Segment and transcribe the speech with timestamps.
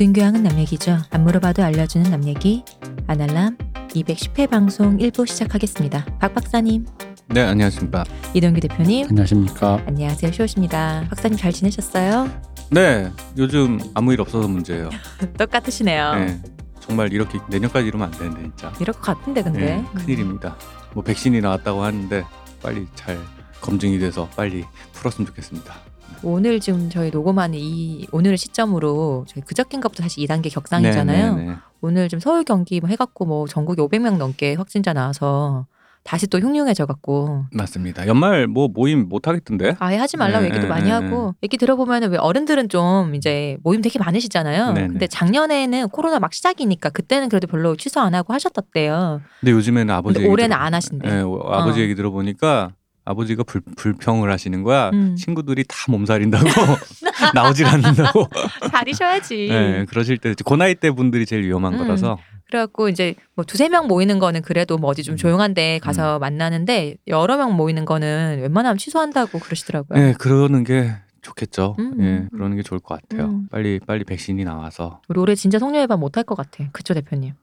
[0.00, 0.96] 모든 교양은 남 얘기죠.
[1.10, 2.64] 안 물어봐도 알려주는 남 얘기.
[3.06, 3.58] 아날람
[3.90, 6.06] 210회 방송 1부 시작하겠습니다.
[6.18, 6.86] 박 박사님,
[7.26, 8.04] 네, 안녕하십니까.
[8.32, 9.82] 이동규 대표님, 안녕하십니까.
[9.86, 10.32] 안녕하세요.
[10.32, 11.04] 쇼우십니다.
[11.10, 12.30] 박사님 잘 지내셨어요?
[12.70, 14.88] 네, 요즘 아무 일 없어서 문제예요.
[15.36, 16.14] 똑같으시네요.
[16.14, 16.42] 네,
[16.80, 18.72] 정말 이렇게 내년까지 이러면 안 되는데 진짜.
[18.80, 19.60] 이럴 것 같은데 근데.
[19.60, 20.56] 네, 큰일입니다.
[20.94, 22.24] 뭐 백신이 나왔다고 하는데
[22.62, 23.18] 빨리 잘
[23.60, 24.64] 검증이 돼서 빨리
[24.94, 25.89] 풀었으면 좋겠습니다.
[26.22, 31.34] 오늘 지금 저희 녹음하는 이 오늘을 시점으로 저희 그저께인가부터 사실 2단계 격상이잖아요.
[31.36, 31.56] 네, 네, 네.
[31.80, 35.66] 오늘 좀 서울 경기 뭐 해갖고 뭐 전국에 500명 넘게 확진자 나와서
[36.02, 38.06] 다시 또 흉흉해져 갖고 맞습니다.
[38.06, 39.76] 연말 뭐 모임 못 하겠던데?
[39.80, 43.56] 아예 하지 말라고 네, 얘기도 네, 많이 네, 하고 얘기 들어보면은 왜 어른들은 좀 이제
[43.62, 44.72] 모임 되게 많으시잖아요.
[44.72, 44.88] 네, 네.
[44.88, 49.20] 근데 작년에는 코로나 막 시작이니까 그때는 그래도 별로 취소 안 하고 하셨었대요.
[49.40, 51.08] 근데 요즘에는 아버지 근데 얘기 올해는 들어- 안 하신대.
[51.08, 51.82] 네, 어, 아버지 어.
[51.82, 52.72] 얘기 들어보니까
[53.04, 54.90] 아버지가 불, 불평을 하시는 거야.
[54.92, 55.16] 음.
[55.16, 56.44] 친구들이 다 몸살인다고
[57.34, 58.28] 나오질 않는다고.
[58.70, 59.48] 다리 쉬어야지.
[59.48, 61.78] 네, 그러실 때그 나이 때 분들이 제일 위험한 음.
[61.78, 62.18] 거라서.
[62.48, 65.16] 그래갖고 이제 뭐 두세 명 모이는 거는 그래도 뭐 어디 좀 음.
[65.16, 69.98] 조용한데 가서 만나는데 여러 명 모이는 거는 웬만하면 취소한다고 그러시더라고요.
[69.98, 70.92] 네, 그러는 게
[71.22, 71.76] 좋겠죠.
[71.78, 71.96] 음.
[72.00, 73.28] 예, 그러는 게 좋을 것 같아요.
[73.28, 73.48] 음.
[73.50, 75.00] 빨리 빨리 백신이 나와서.
[75.08, 76.64] 우리 올해 진짜 송년회 밤 못할 것 같아.
[76.72, 77.34] 그쵸 대표님.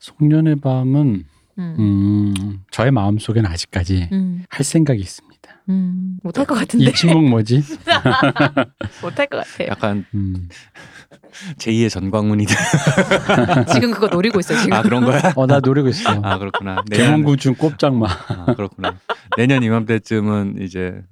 [0.00, 1.24] 송년의 밤은
[1.58, 1.76] 음.
[1.78, 4.44] 음, 저의 마음속에는 아직까지 음.
[4.48, 5.34] 할 생각이 있습니다.
[5.68, 6.18] 음.
[6.22, 6.86] 못할 것 같은데.
[6.86, 7.62] 이 침묵 뭐지?
[9.02, 9.68] 못할 것 같아요.
[9.68, 10.48] 약간 음.
[11.58, 12.54] 제2의 전광훈이 돼.
[13.72, 14.58] 지금 그거 노리고 있어요.
[14.58, 14.72] 지금.
[14.72, 15.32] 아 그런 거야?
[15.36, 16.10] 어, 나 노리고 있어.
[16.22, 16.82] 아 그렇구나.
[16.90, 18.06] 개몽구중 꼽장마.
[18.06, 18.96] 아, 그렇구나.
[19.36, 21.02] 내년 이맘때쯤은 이제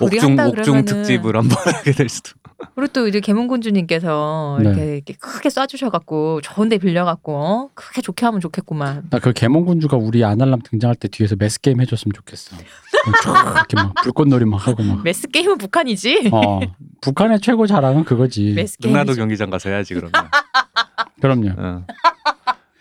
[0.00, 2.32] 옥중 한다 옥중 그러면은- 특집을 한번 하게 될 수도.
[2.74, 4.68] 그리고 또 이제 개몽군주님께서 네.
[4.68, 7.68] 이렇게, 이렇게 크게 쏴주셔갖고 좋은데 빌려갖고 어?
[7.74, 9.08] 크게 좋게 하면 좋겠구만.
[9.10, 12.56] 나 그 계몽군주가 우리 아날람 등장할 때 뒤에서 매스 게임 해줬으면 좋겠어.
[13.24, 15.02] 쫙 이렇게 막 불꽃놀이 막 하고 막.
[15.04, 16.30] 매스 게임은 북한이지.
[16.32, 16.60] 어,
[17.02, 18.52] 북한의 최고 자랑은 그거지.
[18.54, 18.94] 매스 게임.
[18.94, 20.12] 능라도 경기장 가서 해야지 그러면.
[21.20, 21.50] 그럼요.
[21.58, 21.86] 어.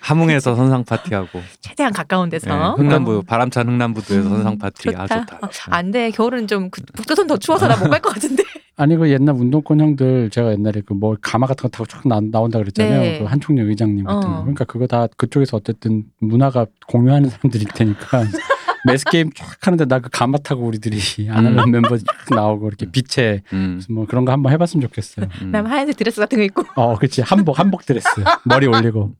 [0.09, 2.49] 함흥에서 선상 파티하고 최대한 가까운 데서.
[2.49, 5.25] 예, 흥남부 바람찬 흥남부두에서 음, 선상 파티 아 좋다.
[5.25, 5.37] 좋다.
[5.47, 6.11] 어, 안 돼.
[6.11, 8.43] 겨울은 좀 그- 북조선 더 추워서 나 못 갈 것 같은데.
[8.77, 12.19] 아니 그 옛날 운동권 형들 제가 옛날에 그 뭐 가마 같은 거 타고 쫙 나,
[12.21, 12.99] 나온다 그랬잖아요.
[13.01, 13.19] 네.
[13.19, 14.31] 그 한총련 의장님 같은 어.
[14.35, 14.39] 거.
[14.41, 18.23] 그러니까 그거 다 그쪽에서 어쨌든 문화가 공유하는 사람들일 테니까
[18.85, 20.99] 매스 게임 쫙 하는데 나 그 가마 타고 우리들이
[21.31, 25.25] 아날람 멤버 쫙 나오고 이렇게 빛에 음, 뭐 그런 거 한번 해봤으면 좋겠어요.
[25.41, 25.51] 음.
[25.51, 26.63] 난 하얀색 드레스 같은 거 입고.
[26.75, 28.07] 어, 그렇지 한복 한복 드레스
[28.43, 29.15] 머리 올리고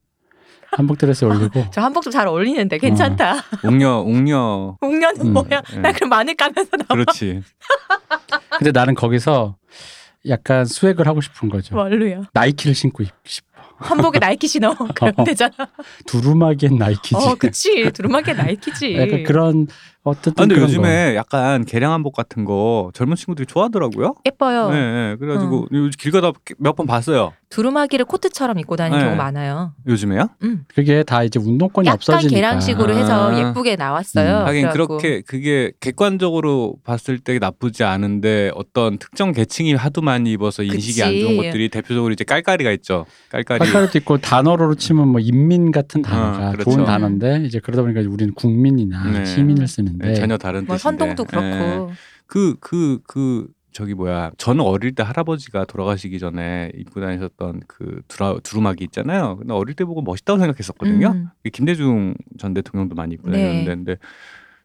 [0.75, 3.35] 한복 드레스 올리고 저 한복 좀 잘 어울리는데 괜찮다.
[3.63, 5.61] 옥녀 옥녀 옥년은 음, 뭐야?
[5.73, 5.77] 예.
[5.79, 6.87] 나 그럼 마늘 까면서 나와.
[7.03, 7.41] 그렇지.
[8.57, 9.55] 근데 나는 거기서
[10.27, 11.75] 약간 swag을 하고 싶은 거죠.
[11.75, 12.23] 뭘로야?
[12.33, 13.45] 나이키를 신고 싶어.
[13.77, 14.73] 한복에 나이키 신어.
[14.95, 15.23] 그러면 어.
[15.25, 15.53] 되잖아.
[16.07, 17.15] 두루마기엔 나이키지.
[17.15, 17.91] 어, 그치.
[17.91, 18.95] 두루마기에 나이키지.
[18.97, 19.67] 약간 그런
[20.05, 24.13] 어쨌든 아, 근데 요즘에 약간 개량 한복 같은 거 젊은 친구들이 좋아하더라고요.
[24.25, 24.69] 예뻐요.
[24.69, 25.15] 네, 네.
[25.17, 27.33] 그래가지고 요즘 길 가다 몇 번 봤어요.
[27.49, 29.05] 두루마기를 코트처럼 입고 다니는 네.
[29.05, 29.71] 경우 많아요.
[29.87, 30.27] 요즘에요?
[30.43, 30.57] 음.
[30.57, 30.63] 거.
[30.75, 32.35] 그게 다 이제 운동권이 약간 없어지니까.
[32.35, 33.39] 계량식으로 해서 아.
[33.49, 34.41] 예쁘게 나왔어요.
[34.41, 34.45] 음.
[34.47, 40.63] 하긴 그래갖고 그렇게 그게 객관적으로 봤을 때 나쁘지 않은데 어떤 특정 계층이 하도 많이 입어서
[40.63, 41.45] 인식이 안 좋은 그치.
[41.47, 43.05] 것들이 대표적으로 이제 깔깔이가 있죠.
[43.29, 43.59] 깔깔이.
[43.59, 46.71] 깔깔이도 있고 단어로 치면 뭐 인민 같은 단어가 어, 그렇죠.
[46.71, 49.25] 좋은 단어인데 이제 그러다 보니까 우리는 국민이나 네.
[49.25, 50.81] 시민을 쓰는데 네, 전혀 다른 뭐 뜻인데.
[50.81, 51.91] 선동도 그렇고
[52.27, 58.85] 그그 그 저기 뭐야 저는 어릴 때 할아버지가 돌아가시기 전에 입고 다니셨던 그 두라, 두루마기
[58.85, 59.35] 있잖아요.
[59.37, 61.07] 근데 어릴 때 보고 멋있다고 생각했었거든요.
[61.09, 61.27] 음.
[61.51, 63.37] 김대중 전 대통령도 많이 입고 네.
[63.37, 63.97] 다녔는데 근데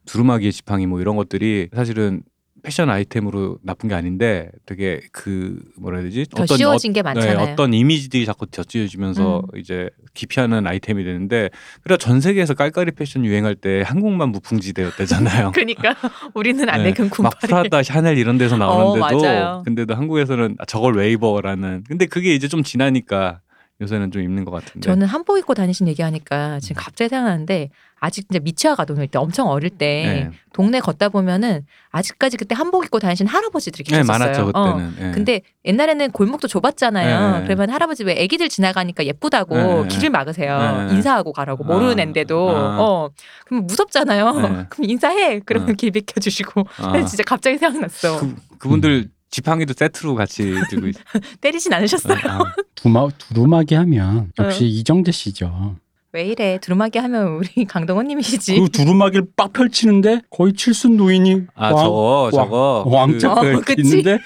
[0.04, 2.22] 두루마기의 지팡이 뭐 이런 것들이 사실은
[2.62, 7.36] 패션 아이템으로 나쁜 게 아닌데 되게 그 뭐라 해야 되지 더 씌워진 게 많잖아요.
[7.36, 9.58] 네, 어떤 이미지들이 자꾸 덧지어지면서 음.
[9.58, 11.50] 이제 기피하는 아이템이 되는데
[11.82, 15.52] 그래 전 세계에서 깔깔이 패션 유행할 때 한국만 무풍지대였대잖아요.
[15.54, 15.94] 그러니까
[16.34, 19.62] 우리는 안 네, 내근 막 군팔이 프라다, 샤넬 이런 데서 나오는데도 어.
[19.64, 23.40] 근데도 한국에서는 아, 저걸 왜 입어라는 근데 그게 이제 좀 지나니까
[23.80, 27.70] 요새는 좀 입는 것 같은데 저는 한복 입고 다니신 얘기하니까 지금 갑자기 생각나는데
[28.00, 32.84] 아직 이제 미취학 아동일 때 엄청 어릴 때 네, 동네 걷다 보면은 아직까지 그때 한복
[32.86, 34.06] 입고 다니신 할아버지들이 네 계셨어요.
[34.18, 34.74] 많았죠 어.
[34.74, 35.10] 그때는 예.
[35.12, 37.38] 근데 옛날에는 골목도 좁았잖아요.
[37.40, 37.44] 네.
[37.44, 39.88] 그러면 할아버지 왜 애기들 지나가니까 예쁘다고 네.
[39.88, 40.86] 길을 막으세요.
[40.88, 40.94] 네.
[40.94, 42.02] 인사하고 가라고 모르는 아.
[42.02, 42.76] 앤데도 아.
[42.80, 43.10] 어
[43.44, 44.32] 그럼 무섭잖아요.
[44.32, 44.66] 네.
[44.70, 45.40] 그럼 인사해.
[45.44, 45.72] 그러면 어.
[45.74, 46.64] 길 비켜주시고.
[46.78, 48.18] 아, 진짜 갑자기 생각났어.
[48.20, 50.94] 그, 그분들 지팡이도 세트로 같이 들고 있
[51.40, 52.18] 때리진 않으셨어요.
[52.24, 52.40] 아,
[52.74, 54.66] 두마, 두루마기 하면 역시 어.
[54.66, 55.76] 이정재 씨죠.
[56.12, 56.58] 왜 이래?
[56.58, 58.58] 두루마기 하면 우리 강동원님이시지.
[58.60, 63.82] 그 두루마기를 빡 펼치는데 거의 칠순 노인이 아 왕- 저거 저거 왕자 어, 그, 그치?
[63.82, 64.18] 있는데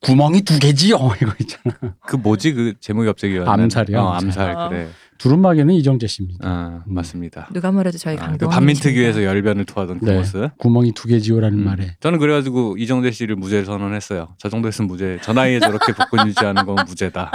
[0.00, 1.74] 구멍이 두 개지요 이거 있잖아.
[1.80, 3.38] 그, 그 뭐지 그 제목이 갑자기.
[3.38, 4.50] 암살이요, 어, 암살.
[4.50, 4.68] 암살 어.
[4.68, 4.88] 그래
[5.22, 6.48] 두루마기는 이정재 씨입니다.
[6.48, 6.94] 아 음.
[6.94, 8.54] 맞습니다 누가 뭐래도 저희 아, 그 강동원.
[8.54, 10.16] 반민특위에서 열변을 토하던 그 네.
[10.16, 11.64] 모습 구멍이 두 개 지요라는 음.
[11.64, 14.34] 말에 저는 그래가지고 이정재 씨를 무죄 선언했어요.
[14.38, 15.18] 저 정도 했으면 무죄.
[15.22, 17.30] 저 나이에 저렇게 복권 유지하는 건 무죄다.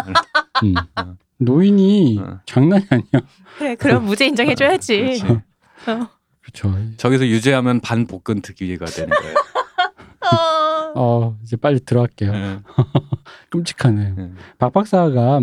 [0.64, 0.74] 음.
[1.38, 2.40] 노인이 어.
[2.46, 3.28] 장난이 아니야.
[3.58, 4.98] 그래 그럼 무죄 인정해줘야지.
[4.98, 5.24] 그렇지.
[5.88, 6.10] 어.
[6.42, 6.78] 그렇죠.
[6.98, 9.36] 저기서 유죄하면 반복근 특위가 되는 거예요.
[10.28, 10.92] 어.
[10.96, 12.32] 어 이제 빨리 들어갈게요.
[12.34, 12.60] 네.
[13.52, 14.14] 끔찍하네.
[14.18, 14.32] 네.
[14.58, 15.40] 박 박사가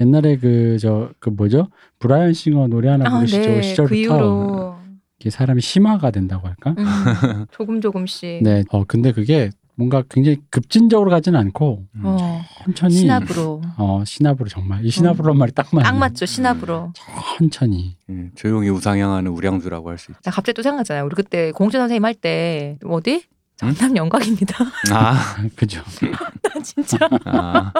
[0.00, 1.68] 옛날에 그저그 뭐죠
[1.98, 3.62] 브라이언 싱어 노래 하나 아, 부르시죠 네.
[3.62, 4.76] 시절부터 그 이후로
[5.20, 6.74] 이게 사람이 심화가 된다고 할까?
[6.78, 8.42] 음, 조금 조금씩.
[8.42, 8.64] 네.
[8.70, 12.02] 어 근데 그게 뭔가 굉장히 급진적으로 가지는 않고 음.
[12.04, 12.40] 어.
[12.64, 15.84] 천천히 신압으로 어 시나브로 정말 이 시나브로란 말이 딱 맞네.
[15.84, 16.92] 딱 맞죠 신압으로.
[17.38, 17.96] 천천히.
[18.10, 20.20] 예, 조용히 우상향하는 우량주라고 할 수 있죠.
[20.22, 21.04] 나 갑자기 또 생각나잖아요.
[21.06, 23.24] 우리 그때 공주 선생님 할 때 어디?
[23.62, 23.72] 응?
[23.74, 24.54] 전남 영광입니다.
[24.92, 25.82] 아, 그죠.
[26.42, 27.72] 나 진짜 아.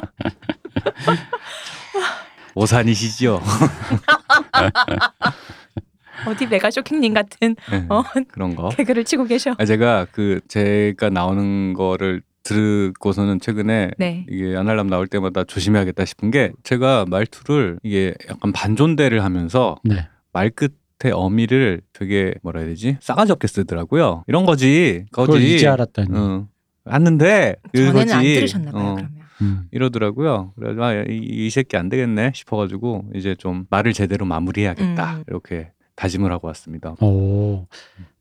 [2.56, 3.40] 오산이시죠?
[6.26, 8.02] 어디 메가 쇼킹님 같은 네, 어.
[8.28, 8.70] 그런 거.
[8.70, 9.54] 개그를 치고 계셔.
[9.58, 14.24] 아, 제가 그 제가 나오는 거를 듣고서는 최근에 네.
[14.30, 20.08] 이게 아날람 나올 때마다 조심해야겠다 싶은 게 제가 말투를 이게 약간 반존대를 하면서 네.
[20.32, 24.24] 말끝의 어미를 되게 뭐라 해야 되지 싸가지 없게 쓰더라고요.
[24.28, 25.04] 이런 거지.
[25.10, 25.56] 그걸 거지.
[25.56, 26.08] 이제 알았다니.
[26.12, 26.46] 응.
[26.84, 28.12] 왔는데 전에는 이거지.
[28.14, 28.82] 안 들으셨나 봐요.
[28.82, 29.25] 어, 그러면.
[29.42, 29.68] 음.
[29.70, 30.52] 이러더라고요.
[30.58, 35.24] 그래서 아, 이, 이 새끼 안 되겠네 싶어가지고 이제 좀 말을 제대로 마무리해야겠다 음.
[35.28, 36.90] 이렇게 다짐을 하고 왔습니다.
[37.00, 37.66] 오,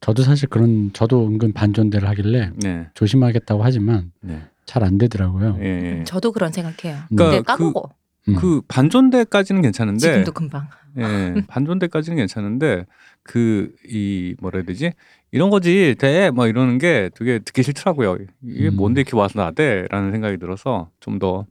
[0.01, 5.57] 저도 사실 그런 저도 은근 반존대를 하길래 네, 조심하겠다고 하지만 네, 잘안 되더라고요.
[5.61, 6.03] 예, 예.
[6.05, 7.03] 저도 그런 생각해요.
[7.09, 7.89] 그러니까 근데 그- 까먹어.
[8.29, 8.35] 음.
[8.37, 10.67] 그 반존대까지는 괜찮은데, 지금도 금방.
[10.97, 12.85] 예, 반존대까지는 괜찮은데
[13.23, 14.93] 그 이 뭐라 해야 되지?
[15.35, 18.17] 이런 거지 돼, 뭐 이러는 게 되게 듣기 싫더라고요.
[18.43, 18.75] 이게 음.
[18.77, 21.45] 뭔데 이렇게 와서 나대라는 생각이 들어서 좀 더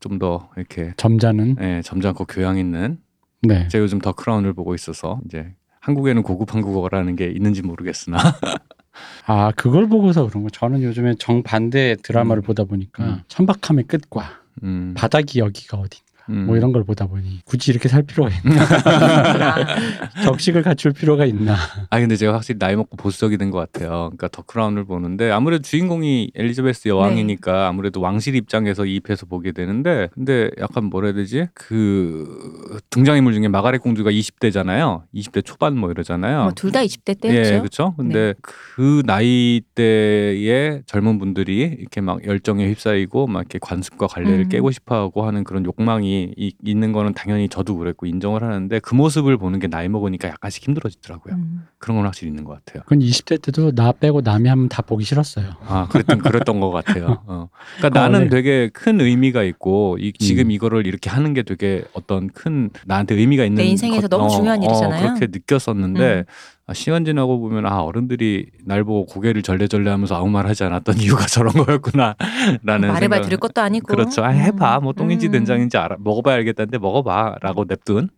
[0.00, 2.98] 좀 더 이렇게 점잖은 예, 점잖고 교양 있는
[3.42, 3.68] 네.
[3.68, 8.16] 제가 요즘 더 크라운을 보고 있어서 이제 한국에는 고급 한국어라는 게 있는지 모르겠으나
[9.26, 10.50] 아 그걸 보고서 그런 거.
[10.50, 12.44] 저는 요즘에 정반대 드라마를 음.
[12.44, 13.20] 보다 보니까 음.
[13.28, 16.46] 천박함의 끝과 음, 바닥이 여기가 어디 음.
[16.46, 18.64] 뭐 이런 걸 보다 보니 굳이 이렇게 살 필요가 있나?
[20.24, 21.56] 적식을 갖출 필요가 있나?
[21.90, 23.88] 아 근데 제가 확실히 나이 먹고 보수적이 된 것 같아요.
[24.10, 30.50] 그러니까 더 크라운을 보는데 아무래도 주인공이 엘리자베스 여왕이니까 아무래도 왕실 입장에서 이입해서 보게 되는데 근데
[30.58, 31.48] 약간 뭐라 해야 되지?
[31.54, 35.02] 그 등장인물 중에 마가렛 공주가 20대잖아요.
[35.14, 36.42] 20대 초반 뭐 이러잖아요.
[36.44, 37.54] 뭐 둘다 20대 때였죠.
[37.54, 37.94] 예, 그렇죠.
[37.96, 44.48] 근데 그 나이 대의 젊은 분들이 이렇게 막 열정에 휩싸이고 막 이렇게 관습과 관례를 음.
[44.48, 49.36] 깨고 싶어하고 하는 그런 욕망이 이- 있는 거는 당연히 저도 그랬고 인정을 하는데 그 모습을
[49.36, 51.34] 보는 게 나이 먹으니까 약간씩 힘들어지더라고요.
[51.34, 51.66] 음.
[51.80, 52.82] 그런 건 확실히 있는 것 같아요.
[52.84, 55.46] 그건 20대 때도 나 빼고 남이 하면 다 보기 싫었어요.
[55.66, 57.22] 아, 그랬던 그랬던 것 같아요.
[57.26, 57.48] 어.
[57.78, 58.28] 그러니까 어, 나는 네.
[58.28, 60.50] 되게 큰 의미가 있고 이, 지금 음.
[60.50, 64.62] 이거를 이렇게 하는 게 되게 어떤 큰 나한테 의미가 있는 내 인생에서 것- 너무 중요한
[64.62, 65.14] 일이잖아요.
[65.14, 66.24] 그렇게 느꼈었는데 음.
[66.66, 71.24] 아, 시간 지나고 보면 아 어른들이 날 보고 고개를 절레절레하면서 아무 말 하지 않았던 이유가
[71.26, 73.20] 저런 거였구나라는 말해봐 생각.
[73.22, 73.86] 들을 것도 아니고.
[73.86, 74.22] 그렇죠.
[74.22, 74.80] 아, 해봐.
[74.80, 75.32] 뭐 똥인지 음.
[75.32, 75.96] 된장인지 알아.
[75.98, 78.10] 먹어봐야 알겠다는데 먹어봐라고 냅둔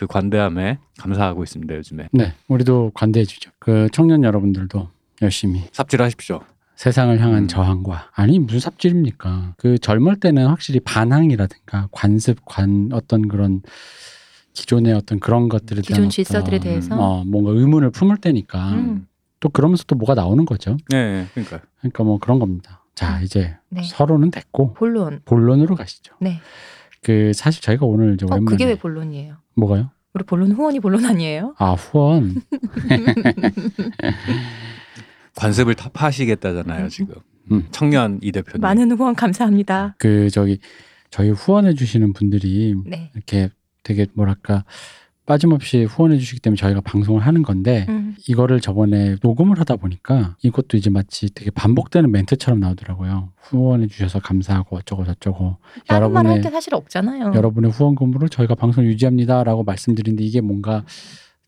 [0.00, 2.08] 그 관대함에 감사하고 있습니다 요즘에.
[2.12, 3.50] 네, 우리도 관대해 주죠.
[3.58, 4.88] 그 청년 여러분들도
[5.20, 6.40] 열심히 삽질하십시오.
[6.74, 7.48] 세상을 향한 음.
[7.48, 9.56] 저항과 아니 무슨 삽질입니까?
[9.58, 13.60] 그 젊을 때는 확실히 반항이라든가 관습, 관 어떤 그런
[14.54, 16.96] 기존의 어떤 그런 것들에 대한 기존 어떤, 질서들에 대해서.
[16.98, 19.06] 어, 뭔가 의문을 품을 때니까 음.
[19.38, 20.78] 또 그러면서 또 뭐가 나오는 거죠.
[20.88, 22.82] 네, 그러니까 그러니까 뭐 그런 겁니다.
[22.94, 23.82] 자 이제 네.
[23.82, 25.20] 서로는 됐고 본론.
[25.26, 26.14] 본론으로 가시죠.
[26.20, 26.40] 네.
[27.02, 29.36] 그 사실 저희가 오늘 이제 어 오랜만에 그게 왜 본론이에요?
[29.56, 29.90] 뭐가요?
[30.12, 31.54] 우리 본론 후원이 본론 아니에요?
[31.58, 32.34] 아 후원
[35.36, 37.14] 관습을 타파하시겠다잖아요 지금.
[37.52, 37.66] 음.
[37.70, 38.60] 청년 이 대표님.
[38.60, 39.94] 많은 후원 감사합니다.
[39.98, 40.58] 그 저기
[41.10, 43.10] 저희 후원해 주시는 분들이 네.
[43.14, 43.50] 이렇게
[43.82, 44.64] 되게 뭐랄까
[45.30, 48.16] 빠짐없이 후원해 주시기 때문에 저희가 방송을 하는 건데 음.
[48.26, 53.30] 이거를 저번에 녹음을 하다 보니까 이것도 이제 마치 되게 반복되는 멘트처럼 나오더라고요.
[53.36, 57.30] 후원해 주셔서 감사하고 어쩌고 저쩌고 다른 말할 여러분의 게 사실 없잖아요.
[57.36, 60.84] 여러분의 후원금으로 저희가 방송 유지합니다라고 말씀드리는데 이게 뭔가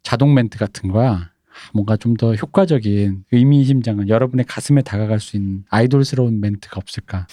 [0.05, 1.33] 자동 멘트 같은 거야.
[1.75, 7.27] 뭔가 좀 더 효과적인 의미심장한 여러분의 가슴에 다가갈 수 있는 아이돌스러운 멘트가 없을까?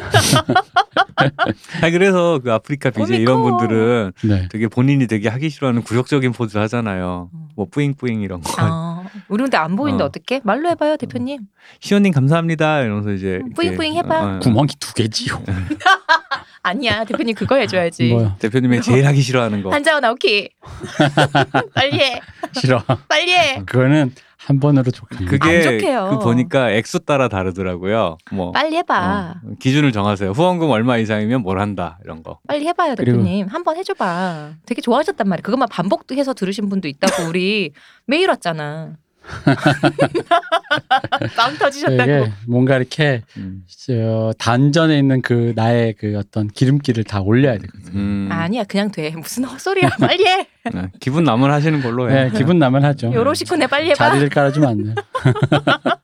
[1.82, 3.56] 아 그래서 그 아프리카 꿈이 이런 커.
[3.58, 4.48] 분들은 네.
[4.50, 7.30] 되게 본인이 되게 하기 싫어하는 굴욕적인 포즈 하잖아요.
[7.32, 7.48] 음.
[7.56, 8.50] 뭐 뿌잉뿌잉 이런 거.
[8.62, 10.06] 어, 우리 근데 안 보이는데 어.
[10.06, 10.10] 어.
[10.10, 11.40] 떻게 말로 해봐요 대표님.
[11.80, 14.20] 시원님 감사합니다 이러면서 이제 음, 뿌잉뿌잉 해봐.
[14.20, 14.38] 어, 어.
[14.40, 15.42] 구멍이 두 개지요.
[16.62, 18.12] 아니야 대표님 그거 해줘야지.
[18.12, 18.36] 뭐야?
[18.38, 19.70] 대표님이 제일 하기 싫어하는 거.
[19.70, 20.50] 한자오 나오키.
[21.74, 22.20] 빨리 해.
[22.54, 22.82] 싫어.
[23.08, 23.62] 빨리 해.
[23.64, 24.12] 그거는
[24.50, 25.24] 한 번으로 좋게.
[25.26, 26.08] 그게 안 좋게요.
[26.10, 28.18] 그 보니까 액수 따라 다르더라고요.
[28.32, 29.34] 뭐 빨리 해봐.
[29.44, 30.30] 어, 기준을 정하세요.
[30.32, 32.40] 후원금 얼마 이상이면 뭘 한다 이런 거.
[32.48, 33.46] 빨리 해봐요 대표님.
[33.46, 34.54] 한 번 해줘봐.
[34.66, 35.42] 되게 좋아하셨단 말이야.
[35.42, 37.70] 그것만 반복해서 들으신 분도 있다고 우리
[38.06, 38.94] 매일 왔잖아.
[41.36, 42.02] 빵 터지셨다고.
[42.02, 43.62] 이게 뭔가 이렇게 음.
[43.68, 47.98] 저 단전에 있는 그 나의 그 어떤 기름기를 다 올려야 되거든요.
[47.98, 48.28] 음.
[48.30, 49.10] 아니야 그냥 돼.
[49.10, 49.90] 무슨 헛소리야.
[50.00, 50.46] 빨리 해.
[50.72, 52.28] 네, 기분 남을 하시는 걸로 해.
[52.28, 53.12] 네, 기분 나면 하죠.
[53.12, 53.96] 요로시코네 빨리 해봐.
[53.96, 54.94] 자리를 깔아주면 안 돼요.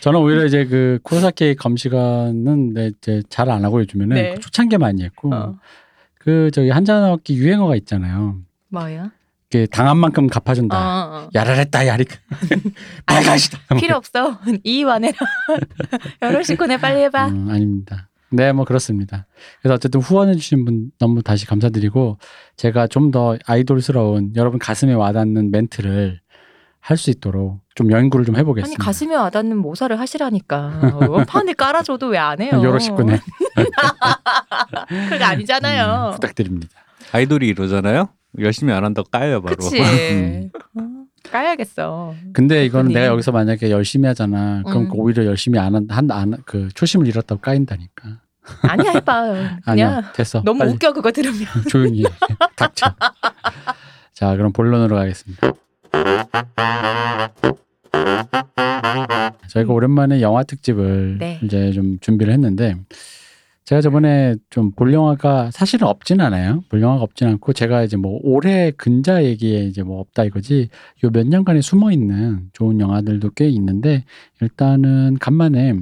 [0.00, 4.34] 저는 오히려 이제 그 쿠로사키 검시관은 네, 이제 잘 안 하고 요즘에는 네.
[4.34, 5.56] 그 초창기 많이 했고 어.
[6.18, 8.36] 그 저기 한잔먹기 유행어가 있잖아요.
[8.68, 9.10] 뭐요?
[9.50, 10.76] 그 당한 만큼 어, 갚아준다.
[10.76, 11.30] 어.
[11.34, 12.04] 야라랬다 야리
[13.06, 13.58] 빨가시다.
[13.76, 14.38] 필요 없어.
[14.64, 15.16] 이완해라.
[16.22, 17.28] 요로시코네 빨리 해봐.
[17.28, 18.08] 음, 아닙니다.
[18.30, 19.26] 네, 뭐 그렇습니다.
[19.62, 22.18] 그래서 어쨌든 후원해주신 분 너무 다시 감사드리고
[22.56, 26.20] 제가 좀 더 아이돌스러운 여러분 가슴에 와닿는 멘트를
[26.80, 28.82] 할 수 있도록 좀 연구를 좀 아니 해보겠습니다.
[28.84, 30.80] 가슴에 와닿는 모사를 하시라니까.
[31.08, 32.60] 원판을 깔아줘도 왜 안 해요?
[32.62, 33.18] 요러시구네.
[35.08, 36.08] 그게 아니잖아요.
[36.08, 36.68] 음, 부탁드립니다.
[37.12, 38.08] 아이돌이 이러잖아요.
[38.38, 39.56] 열심히 안 한다고 까요 바로.
[39.56, 39.80] 그치.
[40.12, 40.50] 음.
[40.78, 42.14] 어, 까야겠어.
[42.32, 42.94] 근데 이건 그렇군요.
[43.00, 44.62] 내가 여기서 만약에 열심히 하잖아.
[44.66, 44.90] 그럼 음.
[44.94, 48.20] 오히려 열심히 안 한, 한, 안, 그 초심을 잃었다고 까인다니까.
[48.62, 49.22] 아니야 해봐.
[49.64, 50.42] 그냥 아니야, 됐어.
[50.44, 51.46] 너무 빨리 웃겨 그거 들으면.
[51.68, 52.08] 조용히 해.
[52.56, 52.86] 닥쳐.
[54.14, 55.52] 자, 그럼 본론으로 가겠습니다.
[59.48, 61.40] 저희가 오랜만에 영화 특집을 네.
[61.42, 62.76] 이제 좀 준비를 했는데
[63.68, 66.62] 제가 저번에 좀 볼 영화가 사실은 없진 않아요.
[66.70, 70.70] 볼 영화가 없진 않고 제가 이제 뭐 올해 근자 얘기에 이제 뭐 없다 이거지
[71.04, 74.04] 요 몇 년간에 숨어 있는 좋은 영화들도 꽤 있는데
[74.40, 75.74] 일단은 간만에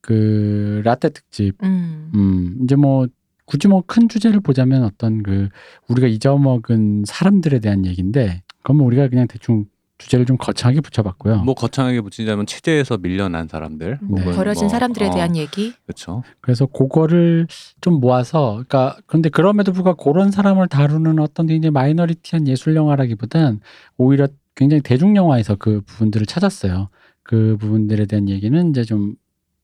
[0.00, 2.12] 그 라떼 특집 음.
[2.14, 3.08] 음, 이제 뭐
[3.44, 5.48] 굳이 뭐 큰 주제를 보자면 어떤 그
[5.88, 9.64] 우리가 잊어먹은 사람들에 대한 얘기인데 그건 뭐 우리가 그냥 대충
[9.98, 11.42] 주제를 좀 거창하게 붙여봤고요.
[11.42, 14.32] 뭐 거창하게 붙이자면 체제에서 밀려난 사람들, 뭐 네.
[14.32, 15.72] 버려진 사람들에 대한 얘기.
[15.84, 16.22] 그렇죠.
[16.40, 17.46] 그래서 그거를
[17.80, 23.60] 좀 모아서 그러니까 근데 그럼에도 불구하고 그런 사람을 다루는 어떤 굉장히 마이너리티한 예술 영화라기보단
[23.96, 26.88] 오히려 굉장히 대중 영화에서 그 부분들을 찾았어요.
[27.22, 29.14] 그 부분들에 대한 얘기는 이제 좀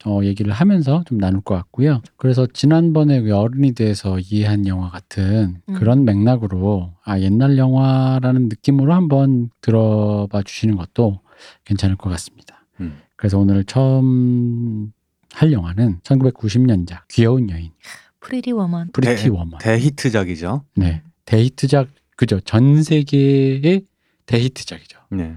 [0.04, 2.02] 어, 얘기를 하면서 좀 나눌 것 같고요.
[2.16, 5.74] 그래서 지난번에 그 어른이 돼서 이해한 영화 같은 음.
[5.74, 11.20] 그런 맥락으로 아 옛날 영화라는 느낌으로 한번 들어봐 주시는 것도
[11.64, 12.64] 괜찮을 것 같습니다.
[12.80, 12.98] 음.
[13.16, 14.92] 그래서 오늘 처음
[15.32, 17.70] 할 영화는 1990년작 귀여운 여인
[18.20, 18.90] Pretty Woman.
[18.92, 19.58] Pretty 대- Woman.
[19.60, 20.64] 대히트작이죠.
[20.76, 21.02] 네.
[21.24, 22.40] 대히트작 그죠.
[22.40, 23.82] 전 세계의
[24.26, 24.98] 대히트작이죠.
[25.10, 25.34] 네.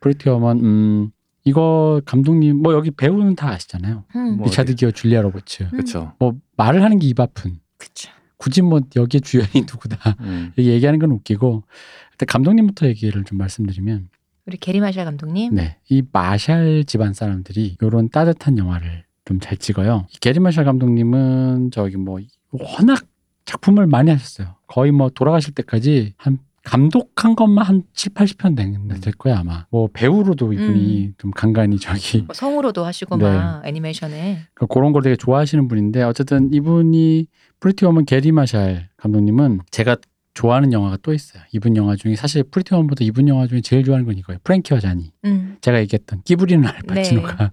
[0.00, 1.10] Pretty Woman 음
[1.50, 4.04] 이거 감독님 뭐 여기 배우는 다 아시잖아요.
[4.16, 4.36] 음.
[4.36, 4.76] 뭐 리차드 어디?
[4.80, 5.64] 기어 줄리아 로버츠.
[5.64, 5.70] 음.
[5.70, 6.12] 그렇죠.
[6.18, 7.58] 뭐 말을 하는 게 입 아픈.
[7.76, 8.10] 그쵸.
[8.36, 10.16] 굳이 뭐 여기에 주연이 누구다.
[10.20, 10.52] 음.
[10.56, 11.64] 얘기하는 건 웃기고
[12.12, 14.08] 일단 감독님부터 얘기를 좀 말씀드리면
[14.46, 15.54] 우리 게리 마샬 감독님.
[15.54, 15.76] 네.
[15.88, 20.06] 이 마샬 집안 사람들이 이런 따뜻한 영화를 좀 잘 찍어요.
[20.12, 22.18] 이 게리 마샬 감독님은 저기 뭐
[22.50, 23.04] 워낙
[23.44, 24.56] 작품을 많이 하셨어요.
[24.66, 29.66] 거의 뭐 돌아가실 때까지 한 감독한 것만 한 7, 80편 된- 될 거야 아마.
[29.70, 33.24] 뭐 배우로도 이분이 좀 간간히 저기 뭐 성우로도 하시고 네.
[33.24, 34.38] 막 애니메이션에.
[34.54, 37.26] 그 그런 걸 되게 좋아하시는 분인데 어쨌든 이분이
[37.60, 39.96] Pretty Woman 게리 마샬 감독님은 제가
[40.34, 41.42] 좋아하는 영화가 또 있어요.
[41.52, 44.38] 이분 영화 중에 사실 Pretty Woman보다 이분 영화 중에 제일 좋아하는 건 이거예요.
[44.44, 45.12] 프랭키와 자니.
[45.24, 45.56] 음.
[45.60, 47.50] 제가 얘기했던 끼부리는 알파치노가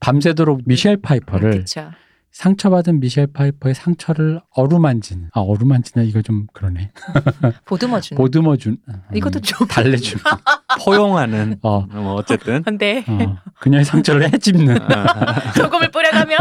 [0.00, 1.58] 밤새도록 미셸 파이퍼를 네.
[1.58, 1.90] 그쵸.
[2.32, 6.90] 상처받은 미셸 파이퍼의 상처를 어루만지는 아 어루만지는 이거 좀 그러네
[7.64, 8.18] 보듬어 주는.
[8.18, 9.66] 보듬어준 음, 이것도 좀.
[9.66, 10.20] 달래준
[10.84, 16.36] 포용하는 어, 뭐 어쨌든 근데 어 그녀의 상처를 헤집는 아, 소금을 뿌려가며.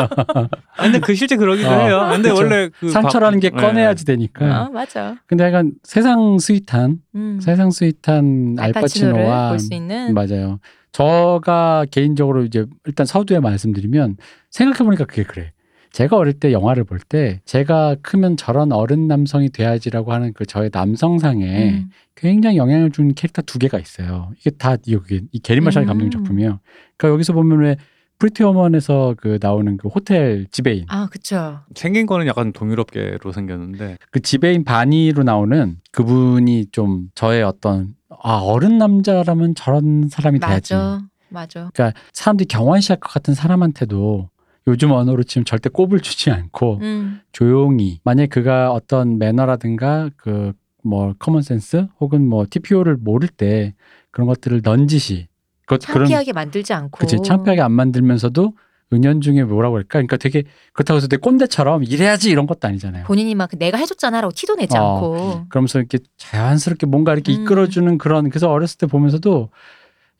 [0.75, 2.09] 아, 근데 그 실제 그러기도 어, 해요.
[2.11, 2.41] 근데 그쵸.
[2.41, 5.15] 원래 그 상처라는 게 박- 꺼내야지 되니까 어, 맞아.
[5.27, 7.39] 근데 약간 세상 sweet한 음.
[7.41, 10.13] 세상 sweet한 알파치노와 볼 수 있는.
[10.13, 10.59] 맞아요
[10.91, 14.17] 저가 개인적으로 이제 일단 서두에 말씀드리면
[14.49, 15.51] 생각해보니까 그게 그래
[15.95, 20.69] 제가 어릴 때 영화를 볼 때 제가 크면 저런 어른 남성이 돼야지라고 하는 그 저의
[20.73, 21.89] 남성상에 음.
[22.15, 24.31] 굉장히 영향을 준 캐릭터 두 개가 있어요.
[24.37, 25.87] 이게 다 여기 이 게리 마샬 음.
[25.87, 26.59] 감독 작품이에요.
[26.97, 27.77] 그러니까 여기서 보면 왜
[28.19, 31.59] Pretty Woman에서 그 나오는 그 호텔 지배인 아, 그쵸.
[31.75, 38.77] 생긴 거는 약간 동유럽계로 생겼는데 그 지배인 바니로 나오는 그분이 좀 저의 어떤 아 어른
[38.77, 40.73] 남자라면 저런 사람이 돼야지.
[40.73, 41.01] 맞아.
[41.29, 41.69] 맞아.
[41.73, 44.29] 그러니까 사람들이 경원시할 것 같은 사람한테도
[44.67, 47.21] 요즘 언어로 치면 절대 꼽을 주지 않고 음.
[47.31, 50.53] 조용히 만약 그가 어떤 매너라든가 그
[50.85, 53.73] 뭐 common sense 혹은 뭐 TPO를 모를 때
[54.11, 55.27] 그런 것들을 넌지시
[55.65, 56.99] 그, 그런 창피하게 만들지 않고.
[56.99, 58.53] 그치 창피하게 안 만들면서도
[58.93, 60.43] 은연중에 뭐라고 할까 그러니까 되게
[60.73, 63.05] 그렇다고 해서 되게 꼰대처럼 이래야지 이런 것도 아니잖아요.
[63.05, 64.95] 본인이 막 내가 해줬잖아라고 티도 내지 어.
[64.97, 65.45] 않고.
[65.49, 67.41] 그러면서 이렇게 자연스럽게 뭔가 이렇게 음.
[67.41, 69.49] 이끌어주는 그런 그래서 어렸을 때 보면서도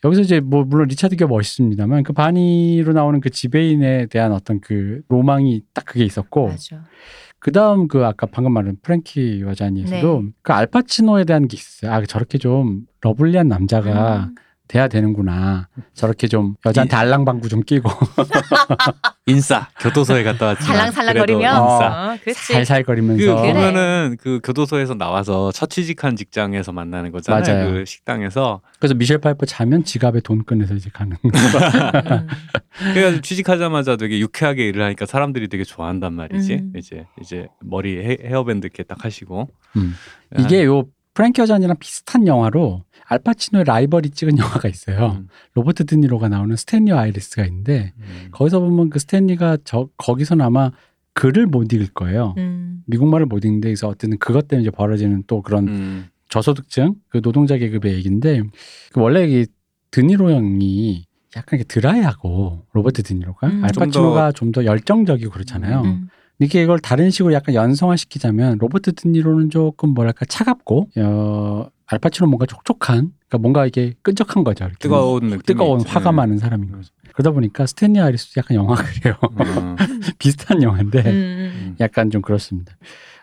[0.03, 5.01] 여기서 이제 뭐 물론 리차드 기어 멋있습니다만 그 바니로 나오는 그 지배인에 대한 어떤 그
[5.09, 6.51] 로망이 딱 그게 있었고.
[7.39, 10.31] 그 다음 그 아까 방금 말한 프랭키와 쟈니에서도 네.
[10.41, 11.91] 그 알파치노에 대한 게 있어요.
[11.91, 14.35] 아 저렇게 좀 lovely한 남자가 음.
[14.67, 15.67] 돼야 되는구나.
[15.93, 17.89] 저렇게 좀 여자한테 알랑방구 좀 끼고
[19.27, 22.13] 인싸 교도소에 갔다 왔지만 살랑살랑거리면 인싸.
[22.13, 22.53] 어, 그렇지.
[22.53, 23.41] 살살거리면서 그.
[23.41, 27.43] 보면은 그 교도소에서 나와서 첫 취직한 직장에서 만나는 거잖아요.
[27.43, 27.74] 맞아요.
[27.74, 31.29] 그 식당에서 그래서 미셸 파이퍼 자면 지갑에 돈 꺼내서 이제 가는 거.
[31.29, 32.27] 음.
[32.93, 36.53] 그래서 취직하자마자 되게 유쾌하게 일을 하니까 사람들이 되게 좋아한단 말이지.
[36.55, 36.74] 음.
[36.75, 39.95] 이제 이제 머리 헤, 헤어밴드 이렇게 딱 하시고 음.
[40.39, 45.17] 이게 요 프랭키와 쟈니랑 비슷한 영화로 알파치노의 라이벌이 찍은 영화가 있어요.
[45.17, 48.27] 음, 로버트 드니로가 나오는 스탠리 앤 아이리스가 있는데 음.
[48.31, 50.71] 거기서 보면 그 스탠리가 저 거기서는 아마
[51.13, 52.33] 글을 못 읽을 거예요.
[52.38, 52.81] 음.
[52.88, 56.05] 미국말을 못 읽는데 그래서 어쨌든 그것 때문에 이제 벌어지는 또 그런 음.
[56.29, 58.41] 저소득층 그 노동자 계급의 얘기인데
[58.91, 59.45] 그 원래 이
[59.91, 61.05] 드니로 형이
[61.38, 63.63] 약간 이렇게 드라이하고 로버트 드니로가 음.
[63.63, 65.81] 알파치노가 좀 더 열정적이고 그렇잖아요.
[65.81, 66.07] 음.
[66.39, 72.46] 이게 이걸 다른 식으로 약간 연성화 시키자면 로버트 드니로는 조금 뭐랄까 차갑고 어, 알파치노 뭔가
[72.46, 74.65] 촉촉한 그러니까 뭔가 이게 끈적한 거죠.
[74.65, 74.77] 이렇게.
[74.80, 75.89] 뜨거운 느낌이 뜨거운 있지.
[75.92, 76.92] 화가 많은 사람인 거죠.
[77.13, 79.15] 그러다 보니까 스탠리 아리스도 약간 영화 그래요.
[79.39, 79.75] 음.
[80.20, 81.06] 비슷한 영화인데 음.
[81.06, 81.75] 음.
[81.80, 82.75] 약간 좀 그렇습니다.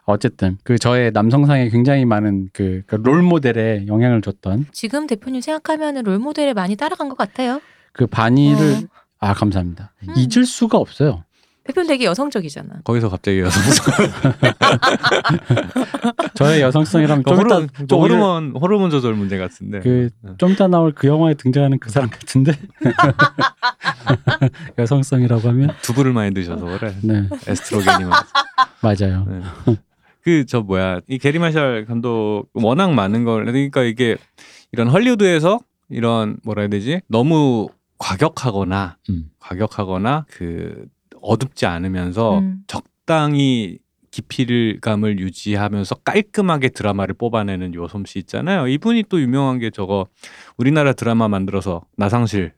[0.05, 6.19] 어쨌든 그 저의 남성상에 굉장히 많은 그, 그 롤모델에 영향을 줬던 지금 대표님 생각하면 롤
[6.19, 7.61] 모델에 많이 따라간 것 같아요.
[7.93, 8.89] 그 바니를 어.
[9.19, 9.93] 아 감사합니다.
[10.09, 10.15] 음.
[10.17, 11.25] 잊을 수가 없어요.
[11.65, 12.81] 대표님 되게 여성적이잖아.
[12.85, 13.63] 거기서 갑자기 여성
[16.35, 19.81] 저의 여성성이라면 좀 호르몬, 이따 좀 호르몬 호르몬 조절 문제 같은데.
[19.81, 22.53] 그좀 이따 나올 그 영화에 등장하는 그 사람 같은데
[24.79, 26.95] 여성성이라고 하면 두부를 많이 드셔서 그래.
[27.03, 28.27] 네 에스트로겐이 많아서.
[28.83, 29.27] 맞아요.
[29.29, 29.77] 네.
[30.23, 34.17] 그저 뭐야 이 게리 마샬 감독 워낙 많은 걸 그러니까 이게
[34.73, 39.27] 이런 헐리우드에서 이런 뭐라 해야 되지 너무 과격하거나 음.
[39.39, 40.87] 과격하거나 그
[41.23, 42.59] 어둡지 않으면서 음.
[42.67, 43.79] 적당히
[44.11, 48.69] 깊이를 감을 유지하면서 깔끔하게 드라마를 뽑아내는 요 솜씨 있잖아요.
[48.69, 50.07] 이분이 또 유명한 게 저거
[50.59, 52.53] 우리나라 드라마 만들어서 나상실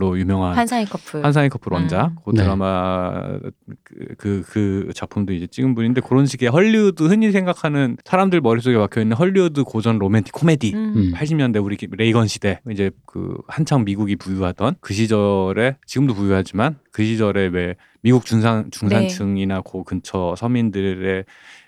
[0.00, 1.22] 로 유명한 환상의 커플.
[1.22, 2.16] 환상의 커플 원작 음.
[2.24, 2.42] 그 네.
[2.42, 3.38] 드라마
[3.84, 9.02] 그, 그, 그 작품도 이제 찍은 분인데 그런 식의 헐리우드 흔히 생각하는 사람들 머릿속에 박혀
[9.02, 10.92] 있는 헐리우드 고전 로맨틱 코미디 음.
[10.96, 11.12] 음.
[11.14, 17.48] 80년대 우리 레이건 시대 이제 그 한창 미국이 부유하던 그 시절에 지금도 부유하지만 그 시절에
[17.48, 21.24] 왜 미국 중산 중산층이나 그 근처 서민들의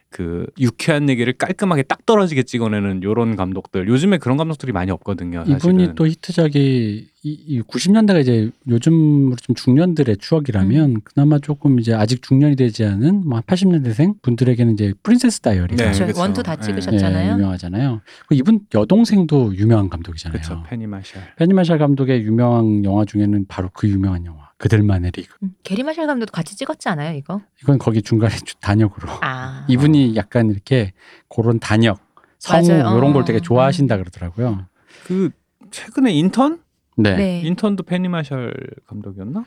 [0.09, 5.45] 그 유쾌한 얘기를 깔끔하게 딱 떨어지게 찍어내는 요런 감독들 요즘에 그런 감독들이 많이 없거든요.
[5.45, 5.57] 사실은.
[5.57, 11.01] 이분이 또 히트작이 이, 이 90년대가 이제 요즘으로 좀 중년들의 추억이라면 음.
[11.05, 16.07] 그나마 조금 이제 아직 중년이 되지 않은 뭐 80년대생 분들에게는 이제 프린세스 다이어리 네, 그렇죠.
[16.07, 16.21] 그쵸.
[16.21, 16.63] one two 다 네.
[16.67, 17.35] 찍으셨잖아요.
[17.35, 18.01] 유명하잖아요.
[18.27, 20.43] 그 이분 여동생도 유명한 감독이잖아요.
[20.43, 20.65] 그렇죠.
[20.69, 21.23] 페니 마샬.
[21.37, 25.33] 페니 마샬 감독의 유명한 영화 중에는 바로 그 유명한 영화 그들만의 리그.
[25.45, 25.55] 음.
[25.63, 27.41] 게리 마샬 감독도 같이 찍었지 않아요, 이거?
[27.63, 29.09] 이건 거기 중간에 주- 단역으로.
[29.21, 29.65] 아.
[29.69, 30.93] 이분이 약간 이렇게
[31.29, 32.01] 그런 단역,
[32.41, 32.99] 성우 맞아요.
[32.99, 33.25] 이런 걸 어.
[33.25, 34.67] 되게 좋아하신다 그러더라고요.
[35.05, 35.31] 그
[35.71, 36.59] 최근에 인턴?
[36.97, 37.17] 네.
[37.17, 37.41] 네.
[37.41, 38.53] 인턴도 페니 마샬
[38.87, 39.45] 감독이었나?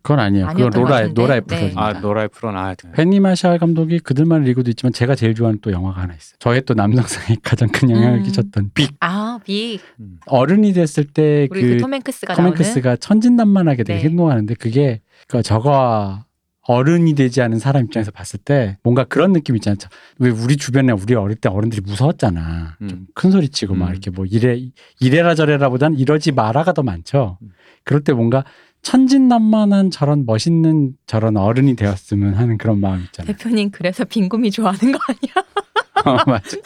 [0.00, 0.46] 그건 아니에요.
[0.46, 1.20] 그건 아니었던 것 노라 같은데.
[1.20, 1.38] 노라 네.
[1.38, 1.84] 에프론입니다.
[1.84, 6.00] 아 노라 에프론 아 페니 마샬 감독이 그들만의 리그도 있지만 제가 제일 좋아하는 또 영화가
[6.00, 6.36] 하나 있어요.
[6.38, 8.22] 저의 또 남성상에 가장 큰 영향을 음.
[8.22, 8.94] 끼쳤던 빅.
[9.00, 9.80] 아, 빅.
[10.00, 10.18] 음.
[10.26, 14.04] 어른이 됐을 때 우리 그 그 톰 행크스가 나오는 톰 행크스가 천진난만하게 되게 네.
[14.08, 16.24] 행동하는데 그게 그 저거
[16.68, 19.78] 어른이 되지 않은 사람 입장에서 봤을 때 뭔가 그런 느낌 있잖아요.
[19.78, 22.76] 저- 왜 우리 주변에 우리 어릴 때 어른들이 무서웠잖아.
[22.82, 22.88] 음.
[22.88, 23.90] 좀큰 소리 치고 막 음.
[23.92, 24.60] 이렇게 뭐 이래
[25.00, 27.38] 이래라 저래라보다는 이러지 마라가 더 많죠.
[27.40, 27.48] 음.
[27.84, 28.44] 그럴 때 뭔가
[28.88, 33.36] 천진난만한 저런 멋있는 저런 어른이 되었으면 하는 그런 마음 있잖아요.
[33.36, 35.46] 대표님 그래서 빈구미 좋아하는 거 아니야?
[36.06, 36.56] 어, 맞아.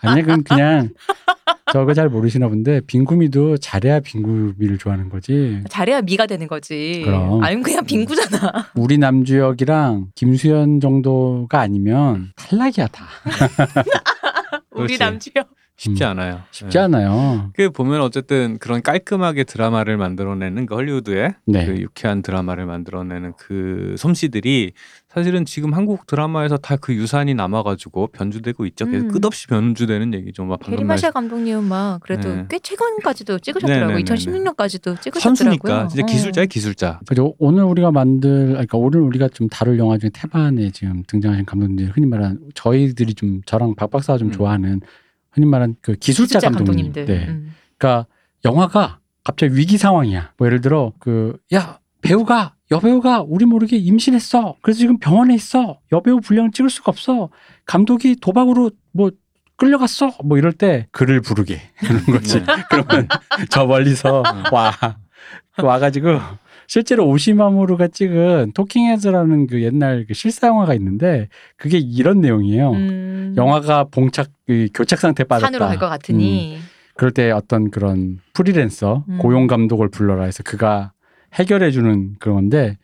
[0.00, 0.90] 아니 그건 그냥
[1.72, 5.60] 저거 잘 모르시나 본데 빈구미도 잘해야 빈구미를 좋아하는 거지.
[5.68, 7.02] 잘해야 미가 되는 거지.
[7.04, 7.42] 그럼.
[7.42, 8.68] 아니면 그냥 빈구잖아.
[8.76, 13.06] 우리 남주혁이랑 김수현 정도가 아니면 탈락이야 다.
[14.70, 14.96] 우리.
[14.98, 15.42] 남주요.
[15.80, 16.10] 쉽지 음.
[16.10, 16.42] 않아요.
[16.50, 16.84] 쉽지 네.
[16.84, 17.50] 않아요.
[17.54, 21.64] 그 보면 어쨌든 그런 깔끔하게 드라마를 만들어내는 그 헐리우드의 네.
[21.64, 24.72] 그 유쾌한 드라마를 만들어내는 그 솜씨들이
[25.08, 28.86] 사실은 지금 한국 드라마에서 다 그 유산이 남아가지고 변주되고 있죠.
[28.86, 29.10] 계속 음.
[29.10, 30.44] 끝없이 변주되는 얘기죠.
[30.44, 32.46] 막 게리 방금 마샬 감독님은 막 그래도 네.
[32.48, 33.96] 꽤 최근까지도 찍으셨더라고요.
[33.98, 34.14] 네, 네, 네, 네.
[34.14, 35.20] 2016년까지도 찍으셨더라고요.
[35.20, 36.06] 선수니까 진짜 어.
[36.06, 37.00] 기술자의 기술자.
[37.06, 41.90] 그리고 오늘 우리가 만들, 그러니까 오늘 우리가 좀 다룰 영화 중에 태반에 지금 등장하신 감독님들
[41.94, 44.32] 흔히 말하는 저희들이 좀 저랑 박 박사가 좀 음.
[44.32, 44.80] 좋아하는
[45.32, 46.66] 흔히 말하는 그 기술자, 감독님.
[46.66, 47.04] 감독님 들.
[47.06, 47.26] 네.
[47.28, 47.54] 음.
[47.78, 48.06] 그러니까
[48.44, 50.32] 영화가 갑자기 위기 상황이야.
[50.38, 54.56] 뭐 예를 들어 그 야 배우가 여배우가 우리 모르게 임신했어.
[54.62, 55.80] 그래서 지금 병원에 있어.
[55.92, 57.28] 여배우 분량을 찍을 수가 없어.
[57.66, 59.10] 감독이 도박으로 뭐
[59.56, 60.12] 끌려갔어.
[60.24, 62.38] 뭐 이럴 때 글을 부르게 하는 거지.
[62.40, 62.46] 네.
[62.70, 63.08] 그러면
[63.50, 64.72] 저 멀리서 와
[65.62, 66.18] 와가지고
[66.70, 72.70] 실제로 오시마모루가 찍은 토킹 헤즈라는 그 옛날 그 실사 영화가 있는데 그게 이런 내용이에요.
[72.70, 73.34] 음.
[73.36, 75.46] 영화가 봉착 그 교착 상태 빠졌다.
[75.48, 76.58] 산으로 갈 것 같으니.
[76.94, 79.18] 그럴 때 어떤 그런 프리랜서 음.
[79.18, 80.92] 고용 감독을 불러라 해서 그가
[81.34, 82.76] 해결해 주는 그런 건데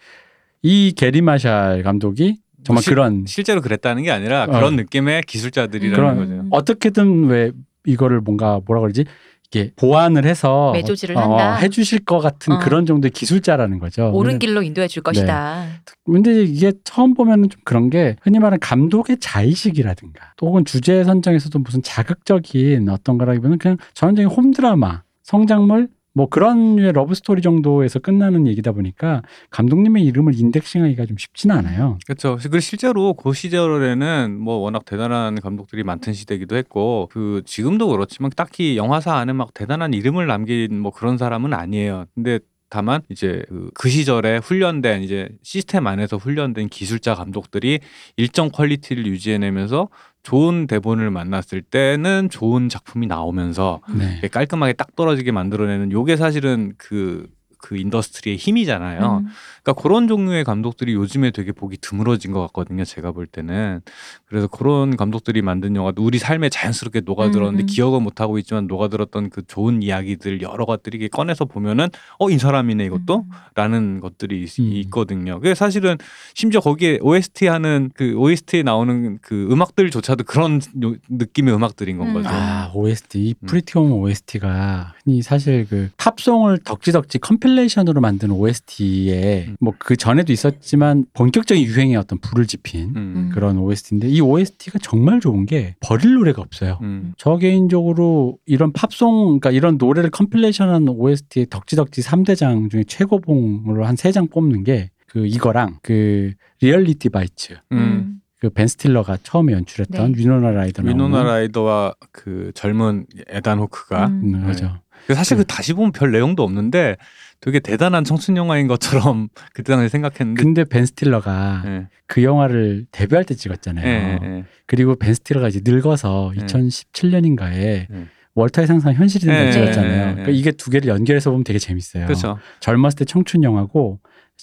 [0.62, 4.46] 이 게리 마샬 감독이 정말 뭐 실- 그런 실제로 그랬다는 게 아니라 어.
[4.49, 6.44] 그런 느낌의 기술자들이라는 그런- 거죠.
[6.51, 7.53] 어떻게든 왜
[7.85, 9.05] 이거를 뭔가 뭐라 그러지
[9.46, 11.54] 이게 보완을 해서 매조지를 어, 한다.
[11.56, 12.59] 해주실 것 같은 어.
[12.59, 14.11] 그런 정도의 기술자라는 거죠.
[14.12, 15.66] 옳은 길로 인도해 줄 것이다.
[16.04, 21.59] 근데 이게 처음 보면은 좀 그런 게 흔히 말하는 감독의 자의식이라든가 또 혹은 주제 선정에서도
[21.61, 28.46] 무슨 자극적인 어떤 거라기보다는 그냥 전형적인 홈 드라마, 성장물 뭐 그런 러브 스토리 정도에서 끝나는
[28.46, 31.98] 얘기다 보니까 감독님의 이름을 indexing하기가 좀 쉽지는 않아요.
[32.07, 32.38] 그렇죠.
[32.40, 38.79] 그리고 실제로 그 시절에는 뭐 워낙 대단한 감독들이 많던 시대기도 했고 그 지금도 그렇지만 딱히
[38.79, 42.07] 영화사 안에 막 대단한 이름을 남긴 뭐 그런 사람은 아니에요.
[42.14, 47.81] 근데 다만 이제 그, 그 시절에 훈련된 이제 시스템 안에서 훈련된 기술자 감독들이
[48.16, 49.88] 일정 퀄리티를 유지해내면서
[50.22, 54.29] 좋은 대본을 만났을 때는 좋은 작품이 나오면서 네.
[54.29, 59.22] 깔끔하게 딱 떨어지게 만들어내는 요게 사실은 그 그 industry의 힘이잖아요.
[59.24, 59.28] 음.
[59.62, 62.84] 그러니까 그런 종류의 감독들이 요즘에 되게 보기 드물어진 것 같거든요.
[62.84, 63.80] 제가 볼 때는
[64.26, 67.66] 그래서 그런 감독들이 만든 영화도 우리 삶에 자연스럽게 녹아들었는데 음, 음.
[67.66, 71.88] 기억은 못 하고 있지만 녹아들었던 그 좋은 이야기들 여러 것들이 꺼내서 보면은
[72.18, 73.30] 어 이 사람이네 이것도 음.
[73.54, 74.72] 라는 것들이 있, 음.
[74.84, 75.40] 있거든요.
[75.40, 75.96] 그게 사실은
[76.34, 82.14] 심지어 거기에 OST 하는 그 OST에 나오는 그 음악들조차도 그런 요- 느낌의 음악들인 건 음.
[82.14, 82.28] 거죠.
[82.30, 83.46] 아 OST 이 음.
[83.46, 89.56] 프리티 우먼 OST가 흔히 사실 그 팝송을 덕지덕지 compilation으로 만든 OST에 음.
[89.61, 93.30] 뭐 그 전에도 있었지만 본격적인 유행에 어떤 불을 지핀 음.
[93.32, 96.78] 그런 OST인데 이 OST가 정말 좋은 게 버릴 노래가 없어요.
[96.82, 97.14] 음.
[97.16, 104.10] 저 개인적으로 이런 팝송, 그러니까 이런 노래를 compilation한 OST의 덕지덕지 3대장 중에 최고봉으로 한 세
[104.10, 108.20] 장 뽑는 게 그 이거랑 그 Reality Bites 음.
[108.38, 110.18] 그 벤 스틸러가 처음에 연출했던 네.
[110.18, 114.35] 위노나 라이더 위노나 라이더와 그 젊은 에단 호크가 음.
[114.35, 114.78] 음, 그죠.
[115.14, 116.96] 사실 그- 그 다시 보면 별 내용도 없는데
[117.40, 123.24] 되게 대단한 청춘 영화인 것처럼 그때 당시에 생각했는데 근데 벤 스틸러가 예, 그 영화를 데뷔할
[123.24, 123.86] 때 찍었잖아요.
[123.86, 124.44] 예, 예.
[124.66, 126.44] 그리고 벤 스틸러가 이제 늙어서 네.
[126.46, 128.06] 2017년인가에 네.
[128.34, 129.90] 월터의 상상 현실이 된다고 네, 찍었잖아요.
[129.90, 130.12] 네, 네.
[130.12, 132.06] 그러니까 이게 두 개를 연결해서 보면 되게 재밌어요.
[132.06, 132.38] 그렇죠.
[132.60, 134.00] 젊었을 때 청춘 영화고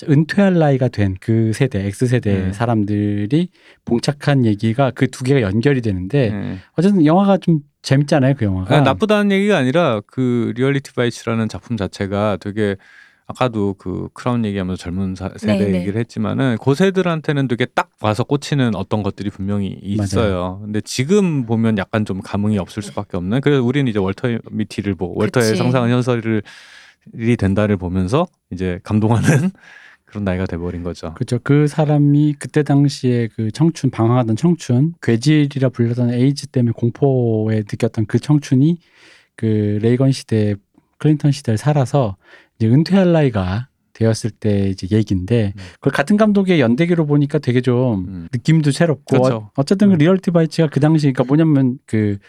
[0.09, 2.53] 은퇴할 나이가 된 그 세대 X 세대 네.
[2.53, 3.49] 사람들이
[3.85, 6.57] 봉착한 얘기가 그 두 개가 연결이 되는데 예.
[6.75, 8.75] 어쨌든 영화가 좀 재밌잖아요 그 영화가.
[8.77, 12.75] 아, 나쁘다는 얘기가 아니라 그 Reality Bites라는 작품 자체가 되게
[13.27, 15.79] 아까도 그 크라운 얘기하면서 젊은 사- 세대 네, 네.
[15.81, 20.59] 얘기를 했지만은 그 세들한테는 되게 딱 와서 꽂히는 어떤 것들이 분명히 있어요.
[20.63, 23.39] 근데 지금 보면 약간 좀 감흥이 없을 수밖에 없는.
[23.41, 25.57] 그래서 우리는 이제 월터 미티를 보고 월터의 그치.
[25.57, 26.41] 상상은 현실이
[27.37, 29.51] 된다를 보면서 이제 감동하는
[30.13, 31.15] 그런 나이가 돼버린 거죠.
[31.15, 31.39] 그렇죠.
[31.43, 38.19] 그 사람이 그때 당시에 그 청춘 방황하던 청춘 괴질이라 불렸던 에이즈 때문에 공포에 느꼈던 그
[38.19, 38.77] 청춘이
[39.35, 40.53] 그 레이건 시대
[40.99, 42.15] 클린턴 시대를 살아서
[42.55, 45.61] 이제 은퇴할 나이가 되었을 때 이제 얘기인데 음.
[45.73, 48.27] 그걸 같은 감독의 연대기로 보니까 되게 좀 음.
[48.31, 49.49] 느낌도 새롭고 그렇죠.
[49.55, 49.97] 어, 쨌든그 음.
[49.97, 52.19] Reality Bites가 그 당시 그러니까 뭐냐면 그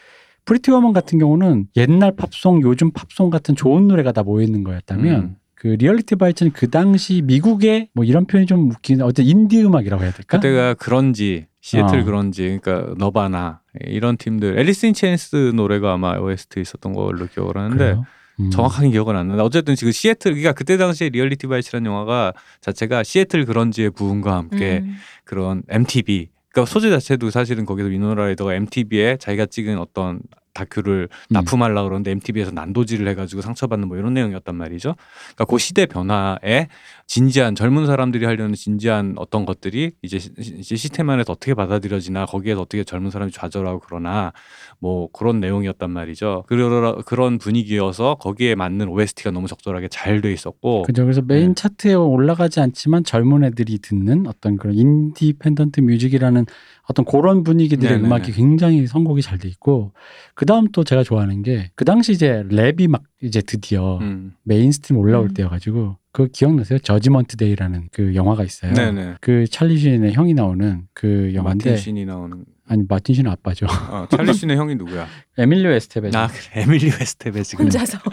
[0.46, 5.20] Pretty Woman 같은 경우는 옛날 팝송 요즘 팝송 같은 좋은 노래가 다 모여 있는 거였다면
[5.20, 5.36] 음.
[5.64, 10.12] 그 Reality Bites는 그 당시 미국의 뭐 이런 표현이 좀 웃긴 어쨌든 인디 음악이라고 해야
[10.12, 10.36] 될까?
[10.36, 12.04] 그때가 그런지 시애틀 어.
[12.04, 17.96] 그런지 그러니까 Nirvana 이런 팀들 Alice in Chains 노래가 아마 OST 있었던 걸로 기억을 하는데?
[18.40, 18.50] 음.
[18.50, 23.46] 정확하게 기억은 안 나는데 어쨌든 지금 시애틀 그러니까 그때 당시에 Reality Bites라는 영화가 자체가 시애틀
[23.46, 24.96] grunge의 부흥과 함께 음.
[25.24, 30.20] 그런 MTV 그러니까 소재 자체도 사실은 거기서 위노나 라이더가 MTV에 자기가 찍은 어떤
[30.54, 31.34] 다큐를 음.
[31.34, 34.94] 납품하려고 그러는데 MTV에서 난도질을 해가지고 상처받는 뭐 이런 내용이었단 말이죠.
[35.34, 36.68] 그러니까 그 시대 변화에
[37.06, 42.62] 진지한 젊은 사람들이 하려는 진지한 어떤 것들이 이제, 시- 이제 시스템 안에서 어떻게 받아들여지나 거기에서
[42.62, 44.32] 어떻게 젊은 사람이 좌절하고 그러나
[44.78, 46.44] 뭐 그런 내용이었단 말이죠.
[46.46, 51.02] 그러, 그런 분위기여서 거기에 맞는 OST가 너무 적절하게 잘 돼 있었고 그죠.
[51.02, 51.54] 그래서 메인 네.
[51.54, 56.46] 차트에 올라가지 않지만 젊은 애들이 듣는 어떤 그런 independent music이라는
[56.88, 58.06] 어떤 그런 분위기들의 네네네.
[58.06, 59.92] 음악이 굉장히 선곡이 잘 돼 있고
[60.34, 64.34] 그 다음 또 제가 좋아하는 게 그 당시 이제 랩이 막 이제 드디어 음.
[64.44, 65.34] mainstream 올라올 음.
[65.34, 66.78] 때여가지고 그 기억나세요?
[66.78, 68.72] Judgment Day라는 그 영화가 있어요.
[68.74, 69.14] 네네.
[69.20, 73.66] 그 찰리 쉰의 형이 나오는 그 영화인데 마틴 쉰이 나오는 아니 마틴 쉰은 아빠죠.
[73.90, 75.06] 어, 찰리 쉰의 형이 누구야?
[75.38, 76.16] 에밀리오 에스테베즈.
[76.16, 77.98] 아 그래 에밀리오 에스테베즈 혼자서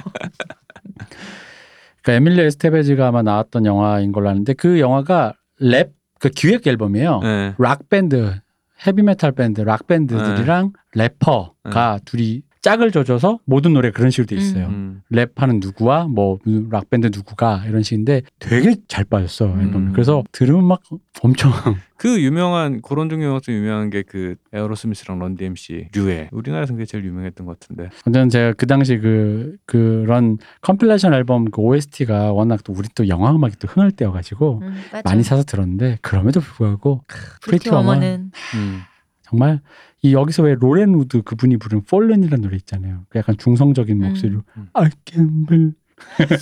[2.04, 7.20] 그러니까 에밀리오 에스테베즈가 아마 나왔던 영화인 걸로 아는데 그 영화가 랩 그 기획 앨범이에요.
[7.24, 7.56] 네.
[7.58, 8.34] 락 밴드,
[8.86, 14.68] 헤비 메탈 밴드, 락 밴드들이랑 래퍼가 둘이 짝을 져줘서 모든 노래 그런 식으로 돼 있어요.
[14.68, 15.02] 음.
[15.12, 19.46] 랩하는 누구와 뭐 락밴드 누구가 이런 식인데 되게 잘 빠졌어.
[19.46, 19.92] 음.
[19.94, 20.82] 그래서 들으면 막
[21.24, 21.52] 엄청
[21.98, 27.46] 그 유명한 그런 종류 가좀 유명한 게 그 Aerosmith랑 Run-DMC 류에 우리나라에서 그게 제일 유명했던
[27.46, 27.90] 것 같은데.
[28.04, 33.32] 저는 제가 그 당시 그 그런 compilation 앨범 그 OST가 워낙 또 우리 또 영화
[33.32, 34.76] 음악이 또 흥할 때여가지고 음.
[35.06, 37.88] 많이 사서 들었는데 그럼에도 불구하고 Pretty Pretty Woman.
[37.88, 38.82] Woman은 음.
[39.22, 39.62] 정말
[40.04, 43.06] 이 여기서 왜 로렌 우드 그분이 부른 Fallen이라는 노래 있잖아요.
[43.10, 44.08] 그 약간 중성적인 음.
[44.08, 44.68] 목소리로 음.
[44.74, 45.76] I can believe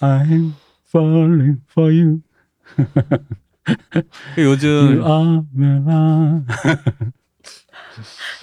[0.00, 0.52] I'm
[0.88, 2.20] falling for you.
[4.34, 5.42] 그 요즘 어,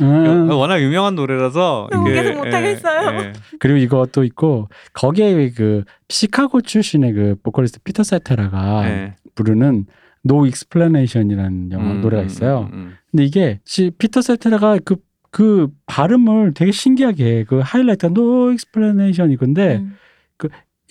[0.01, 0.49] 음.
[0.49, 3.11] 워낙 유명한 노래라서 너무 이게, 계속 못하겠어요.
[3.11, 3.33] 예, 예.
[3.59, 9.15] 그리고 이것도 있고 거기에 그 시카고 출신의 그 보컬리스트 피터 세테라가 예.
[9.35, 9.85] 부르는
[10.25, 12.69] No Explanation이라는 영화 음, 노래가 음, 있어요.
[12.71, 12.93] 음, 음.
[13.11, 14.95] 근데 이게 시, 피터 세테라가 그,
[15.31, 17.43] 그 발음을 되게 신기하게 해.
[17.43, 19.97] 그 하이라이트가 no explanation 이건데 음.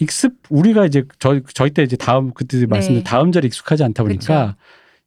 [0.01, 4.47] 익습 우리가 이제 저 저희 때 이제 다음 그때 말씀드린 다음 절이 익숙하지 않다 보니까
[4.47, 4.57] 그쵸.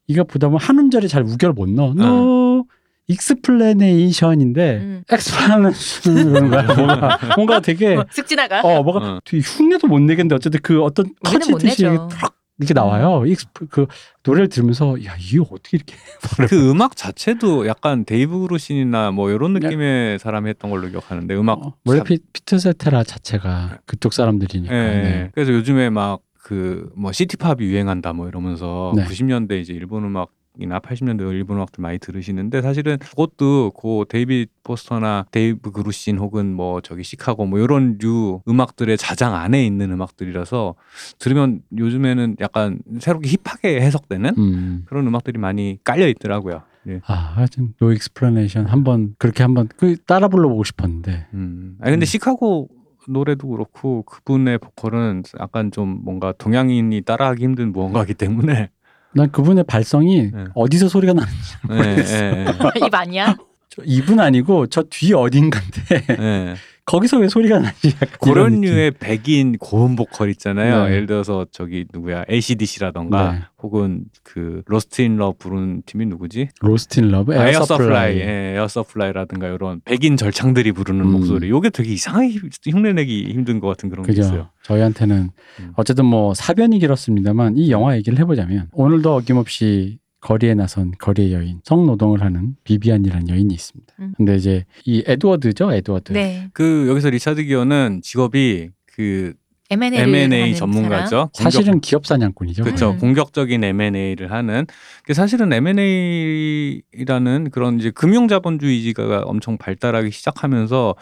[0.08, 1.92] 이거 보다 보면 한 음절에 잘 우결 못 넣어.
[1.92, 2.66] no
[3.10, 5.04] explanation인데 음.
[5.12, 6.64] explanation 그런 거야.
[6.76, 8.62] 뭔가 뭔가 되게 어, 쓱 지나가.
[8.62, 9.20] 어 뭐가 어.
[9.26, 12.08] 되게 흉내도 못 내겠는데 어쨌든 그 어떤 터지듯이 내죠.
[12.12, 13.24] 탁 이렇게 나와요.
[13.26, 13.86] exp- 그
[14.24, 15.96] 노래를 들으면서 야 이게 어떻게 이렇게
[16.50, 21.74] 그 음악 자체도 약간 데이브 그루신이나 뭐 이런 느낌의 사람이 했던 걸로 기억하는데 음악 어,
[21.86, 24.74] 원래 자- 피, 피터 세테라 자체가 그쪽 사람들이니까.
[24.74, 25.32] 예, 네.
[25.34, 29.04] 그래서 요즘에 막 그뭐 city pop이 유행한다 뭐 이러면서 네.
[29.06, 35.26] 90년대 이제 일본 음악 이나 80년대 일본 음악들 많이 들으시는데 사실은 그것도 그 데이비드 포스터나
[35.32, 40.76] 데이브 그루신 혹은 뭐 저기 시카고 뭐 이런 류 음악들의 자장 안에 있는 음악들이라서
[41.20, 44.84] 들으면 요즘에는 약간 새롭게 hip하게 해석되는 음.
[44.86, 46.64] 그런 음악들이 많이 깔려 있더라고요.
[46.88, 47.02] 예.
[47.06, 51.28] 아, 하여튼 No Explanation 한번 그렇게 한번 그 따라 불러보고 싶었는데.
[51.34, 51.78] 음.
[51.82, 52.06] 아니 근데 음.
[52.06, 52.70] 시카고
[53.08, 58.70] 노래도 그렇고 그분의 보컬은 약간 좀 뭔가 동양인이 따라하기 힘든 무언가이기 때문에
[59.16, 60.44] 난 그분의 발성이 네.
[60.54, 62.46] 어디서 소리가 나는지 예, 예,
[62.86, 63.36] 입 아니야?
[63.70, 66.16] 저 입은 아니고 저 뒤 어딘가인데 예.
[66.24, 66.56] 예.
[66.86, 67.94] 거기서 왜 소리가 나지?
[68.22, 68.62] 그런.
[68.62, 70.86] 류의 백인 고음 보컬 있잖아요.
[70.86, 70.94] 네.
[70.94, 73.40] 예를 들어서 저기 누구야 ACDC라던가 네.
[73.62, 76.50] 혹은 그 Lost in Love 부르는 팀이 누구지?
[76.62, 81.12] Lost in Love, Air Supply, Air Supply라든가 이런 백인 절창들이 부르는 음.
[81.12, 81.50] 목소리.
[81.50, 84.32] 요게 되게 이상하게 흉내내기 힘든 것 같은 그런 게 있어요.
[84.32, 84.50] 그죠.
[84.64, 85.74] 저희한테는 음.
[85.76, 92.24] 어쨌든 뭐 사변이 길었습니다만 이 영화 얘기를 해보자면 오늘도 어김없이 거리에 나선 거리의 여인 성노동을
[92.24, 93.94] 하는 비비안이라는 여인이 있습니다.
[94.00, 94.14] 음.
[94.18, 96.14] 근데 이제 이 에드워드죠, 에드워드.
[96.14, 96.50] 네.
[96.52, 99.36] 그 여기서 리차드 기어는 직업이 그
[99.70, 101.30] M&A, M&A 전문가죠.
[101.34, 102.64] 사실은 기업 사냥꾼이죠.
[102.64, 102.92] 그렇죠.
[102.92, 102.98] 음.
[102.98, 104.66] 공격적인 M&A를 하는.
[105.04, 110.96] 그 사실은 M&A라는 그런 이제 금융 자본주의가 엄청 발달하기 시작하면서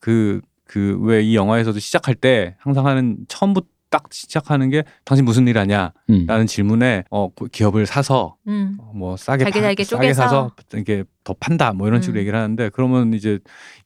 [0.00, 5.46] 그 그 왜 이 영화에서도 시작할 때 항상 하는 처음부터 딱 시작하는 게 당신 무슨
[5.46, 5.92] 일 하냐?
[6.10, 6.24] 음.
[6.26, 8.76] 라는 질문에 어그 기업을 사서 음.
[8.80, 10.22] 어, 뭐 싸게 잘게 파- 잘게 싸게 쪼개서.
[10.22, 12.20] 사서 이게 더 판다 뭐 이런 식으로 음.
[12.20, 13.38] 얘기를 하는데 그러면 이제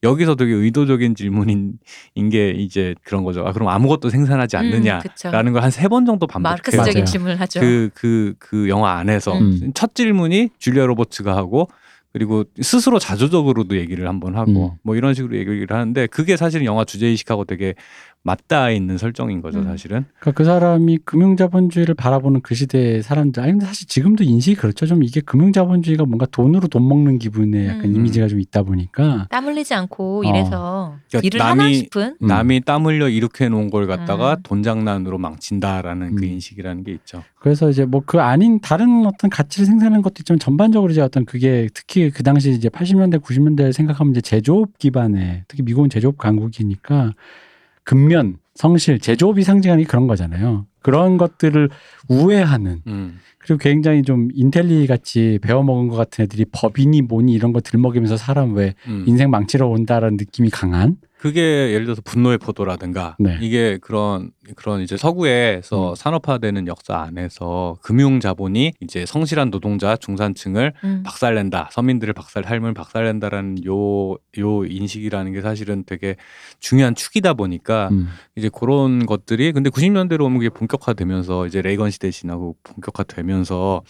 [0.02, 1.78] 여기서 되게 의도적인 질문인
[2.30, 3.46] 게 이제 그런 거죠.
[3.46, 5.30] 아 그럼 아무것도 생산하지 않느냐라는 음, 그쵸.
[5.30, 6.50] 걸한 세 번 정도 반복해요.
[6.52, 7.04] 마르크스적인 맞아요.
[7.04, 7.60] 질문을 하죠.
[7.60, 9.72] 그그그 영화 안에서 음.
[9.74, 11.68] 첫 질문이 줄리아 로버츠가 하고
[12.12, 14.78] 그리고 스스로 자조적으로도 얘기를 한번 하고 음.
[14.82, 17.74] 뭐 이런 식으로 얘기를 하는데 그게 사실 영화 주제 의식하고 되게
[18.22, 19.64] 맞닿아 있는 설정인 거죠 음.
[19.64, 20.04] 사실은.
[20.18, 23.42] 그러니까 그 사람이 금융자본주의를 바라보는 그 시대의 사람들.
[23.42, 24.84] 아니 근데 사실 지금도 인식이 그렇죠.
[24.84, 27.96] 좀 이게 금융자본주의가 뭔가 돈으로 돈 먹는 기분의 약간 음.
[27.96, 30.28] 이미지가 좀 있다 보니까 땀 흘리지 않고 어.
[30.28, 32.26] 이래서 그러니까 일을 남이- 하나 싶은 음.
[32.26, 34.36] 남이 땀 흘려 이렇게 놓은 걸 갖다가 음.
[34.42, 36.28] 돈 장난으로 망친다라는 그 음.
[36.30, 37.24] 인식이라는 게 있죠.
[37.38, 41.68] 그래서 이제 뭐 그 아닌 다른 어떤 가치를 생산하는 것도 있지만 전반적으로 이제 어떤 그게
[41.74, 47.12] 특히 그 당시 이제 80년대 90년대 생각하면 이제 제조업 기반의 특히 미국은 제조업 강국이니까
[47.90, 50.64] 근면 성실 제조업이 상징하는 게 그런 거잖아요.
[50.78, 51.70] 그런 것들을
[52.08, 53.18] 우회하는 음.
[53.38, 58.54] 그리고 굉장히 좀 인텔리 같이 배워먹은 것 같은 애들이 법인이 뭐니 이런 거 들먹이면서 사람
[58.54, 59.06] 왜 음.
[59.08, 63.36] 인생 망치러 온다라는 느낌이 강한 그게 예를 들어서 분노의 포도라든가 네.
[63.42, 65.94] 이게 그런 그런 이제 서구에서 음.
[65.94, 71.02] 산업화되는 역사 안에서 금융 자본이 이제 성실한 노동자 중산층을 음.
[71.04, 76.16] 박살낸다 서민들을 박살 삶을 박살낸다라는 요요 인식이라는 게 사실은 되게
[76.58, 78.08] 중요한 축이다 보니까 음.
[78.34, 83.82] 이제 그런 것들이 근데 90년대로 오면 그게 본격화되면서 이제 레이건 시대 지나고 본격화되면서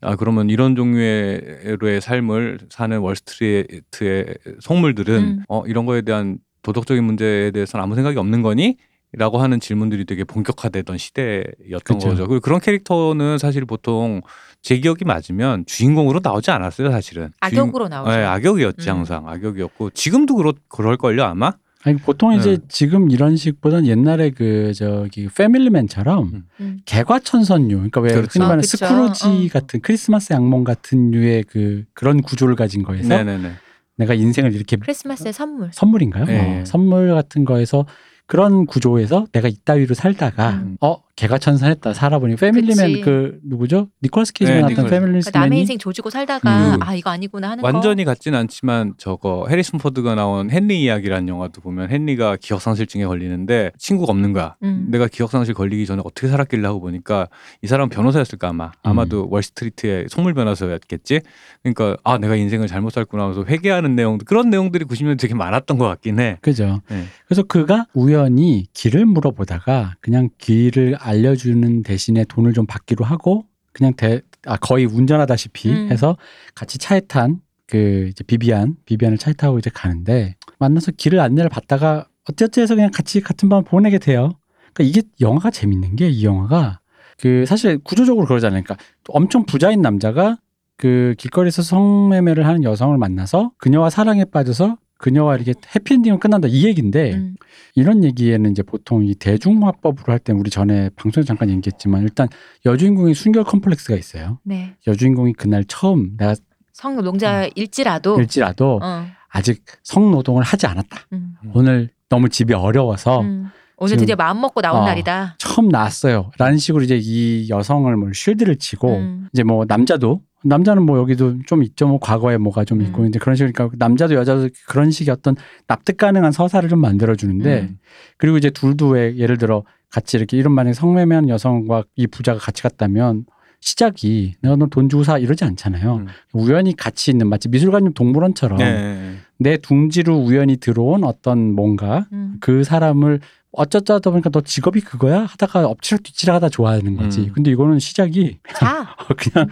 [0.00, 5.42] 아 그러면 이런 종류의 삶을 사는 월스트리트의 속물들은 음.
[5.48, 8.76] 어 이런 거에 대한 도덕적인 문제에 대해서는 아무 생각이 없는 거니?
[9.14, 12.08] 라고 하는 질문들이 되게 본격화되던 시대였던 그쵸.
[12.10, 12.26] 거죠.
[12.28, 14.20] 그리고 그런 캐릭터는 사실 보통
[14.60, 17.30] 제 기억이 맞으면 주인공으로 나오지 않았어요, 사실은.
[17.48, 18.10] 주인- 악역으로 나오죠.
[18.10, 18.96] 네, 악역이었지 음.
[18.96, 21.52] 항상 악역이었고 지금도 그렇 그럴 걸요 아마.
[21.84, 22.62] 아니 보통 이제 네.
[22.68, 26.42] 지금 이런 식보다는 옛날에 그 저기 패밀리맨처럼 음.
[26.60, 26.80] 음.
[26.84, 28.28] 개과천선류 그러니까 왜 그렇죠.
[28.30, 28.66] 흔히 말하는 아.
[28.66, 29.52] 스크루지 어.
[29.54, 33.52] 같은 크리스마스 악몽 같은 류의 그 그런 구조를 가진 거에서 네네네.
[33.98, 35.70] 내가 인생을 이렇게 크리스마스의 선물.
[35.72, 36.24] 선물인가요?
[36.24, 36.60] 네.
[36.60, 37.86] 어, 선물 같은 거에서
[38.26, 40.76] 그런 구조에서 내가 이따위로 살다가 음.
[40.80, 43.00] 어 개과천선했다 살아보니 패밀리맨.
[43.00, 43.88] 그 누구죠?
[44.04, 46.78] 니콜라스 케이지가 네, 나왔던 니콜- 패밀리맨이 그러니까 남의 인생 조지고 살다가 음.
[46.80, 51.90] 아 이거 아니구나 하는 완전히 같진 않지만 저거 해리슨 포드가 나온 헨리 이야기라는 영화도 보면
[51.90, 54.50] 헨리가 기억상실증에 걸리는데 친구가 없는 거야.
[54.50, 54.56] 거.
[54.62, 54.86] 음.
[54.90, 57.26] 내가 기억상실 걸리기 전에 어떻게 살았길래 하고 보니까
[57.62, 61.20] 이 사람 변호사였을까 아마 아마도 월스트리트의 속물 변호사였겠지
[61.64, 65.86] 그러니까 아 내가 인생을 잘못 살구나 하면서 회개하는 내용 그런 내용들이 90년대 되게 많았던 것
[65.88, 66.80] 같긴 해 그죠.
[66.88, 67.04] 네.
[67.26, 74.20] 그래서 그가 우연히 길을 물어보다가 그냥 길을 알려주는 대신에 돈을 좀 받기로 하고 그냥 대,
[74.46, 75.90] 아, 거의 운전하다시피 음.
[75.90, 76.16] 해서
[76.54, 82.06] 같이 차에 탄 그 이제 비비안, 비비안을 차에 타고 이제 가는데 만나서 길을 안내를 받다가
[82.28, 84.30] 어찌어찌 해서 그냥 같이 같은 밤 보내게 돼요.
[84.72, 86.80] 그러니까 이게 영화가 재밌는 게 이 영화가
[87.20, 88.62] 그 사실 구조적으로 그러잖아요.
[88.62, 90.38] 그러니까 엄청 부자인 남자가
[90.76, 97.14] 그 길거리에서 성매매를 하는 여성을 만나서 그녀와 사랑에 빠져서 그녀와 이렇게 해피엔딩으로 끝난다 이 얘기인데
[97.14, 97.36] 음.
[97.74, 102.28] 이런 얘기에는 이제 보통 이 대중화법으로 할때 우리 전에 방송에서 잠깐 얘기했지만 일단
[102.66, 104.40] 여주인공이 순결 컴플렉스가 있어요.
[104.42, 104.74] 네.
[104.86, 106.34] 여주인공이 그날 처음 내가
[106.72, 109.06] 성노동자일지라도 일지라도 어.
[109.28, 110.98] 아직 성노동을 하지 않았다.
[111.12, 111.34] 음.
[111.54, 113.50] 오늘 너무 집이 어려워서 음.
[113.76, 114.84] 오늘 드디어 마음 먹고 나온 어.
[114.84, 115.36] 날이다.
[115.38, 116.32] 처음 나왔어요.
[116.38, 119.28] 라는 식으로 이제 이 여성을 뭐 쉴드를 치고 음.
[119.32, 121.86] 이제 뭐 남자도 남자는 뭐 여기도 좀 있죠.
[121.88, 123.08] 뭐 과거에 뭐가 좀 있고 음.
[123.08, 127.62] 이제 그런 식으로 그러니까 남자도 여자도 그런 식의 어떤 납득 가능한 서사를 좀 만들어 주는데
[127.62, 127.78] 음.
[128.16, 132.62] 그리고 이제 둘도 왜 예를 들어 같이 이렇게 이런 만약에 성매매하는 여성과 이 부자가 같이
[132.62, 133.24] 갔다면
[133.60, 135.96] 시작이 내가 너 돈 주고 사 이러지 않잖아요.
[135.96, 136.06] 음.
[136.32, 139.16] 우연히 같이 있는 마치 미술관님 동물원처럼 네.
[139.38, 142.36] 내 둥지로 우연히 들어온 어떤 뭔가 음.
[142.40, 143.20] 그 사람을
[143.52, 147.20] 어쩌다 보니까 너 직업이 그거야 하다가 엎치락 뒤치락 하다 좋아하는 거지.
[147.20, 147.32] 음.
[147.34, 148.94] 근데 이거는 시작이 자.
[149.16, 149.48] 그냥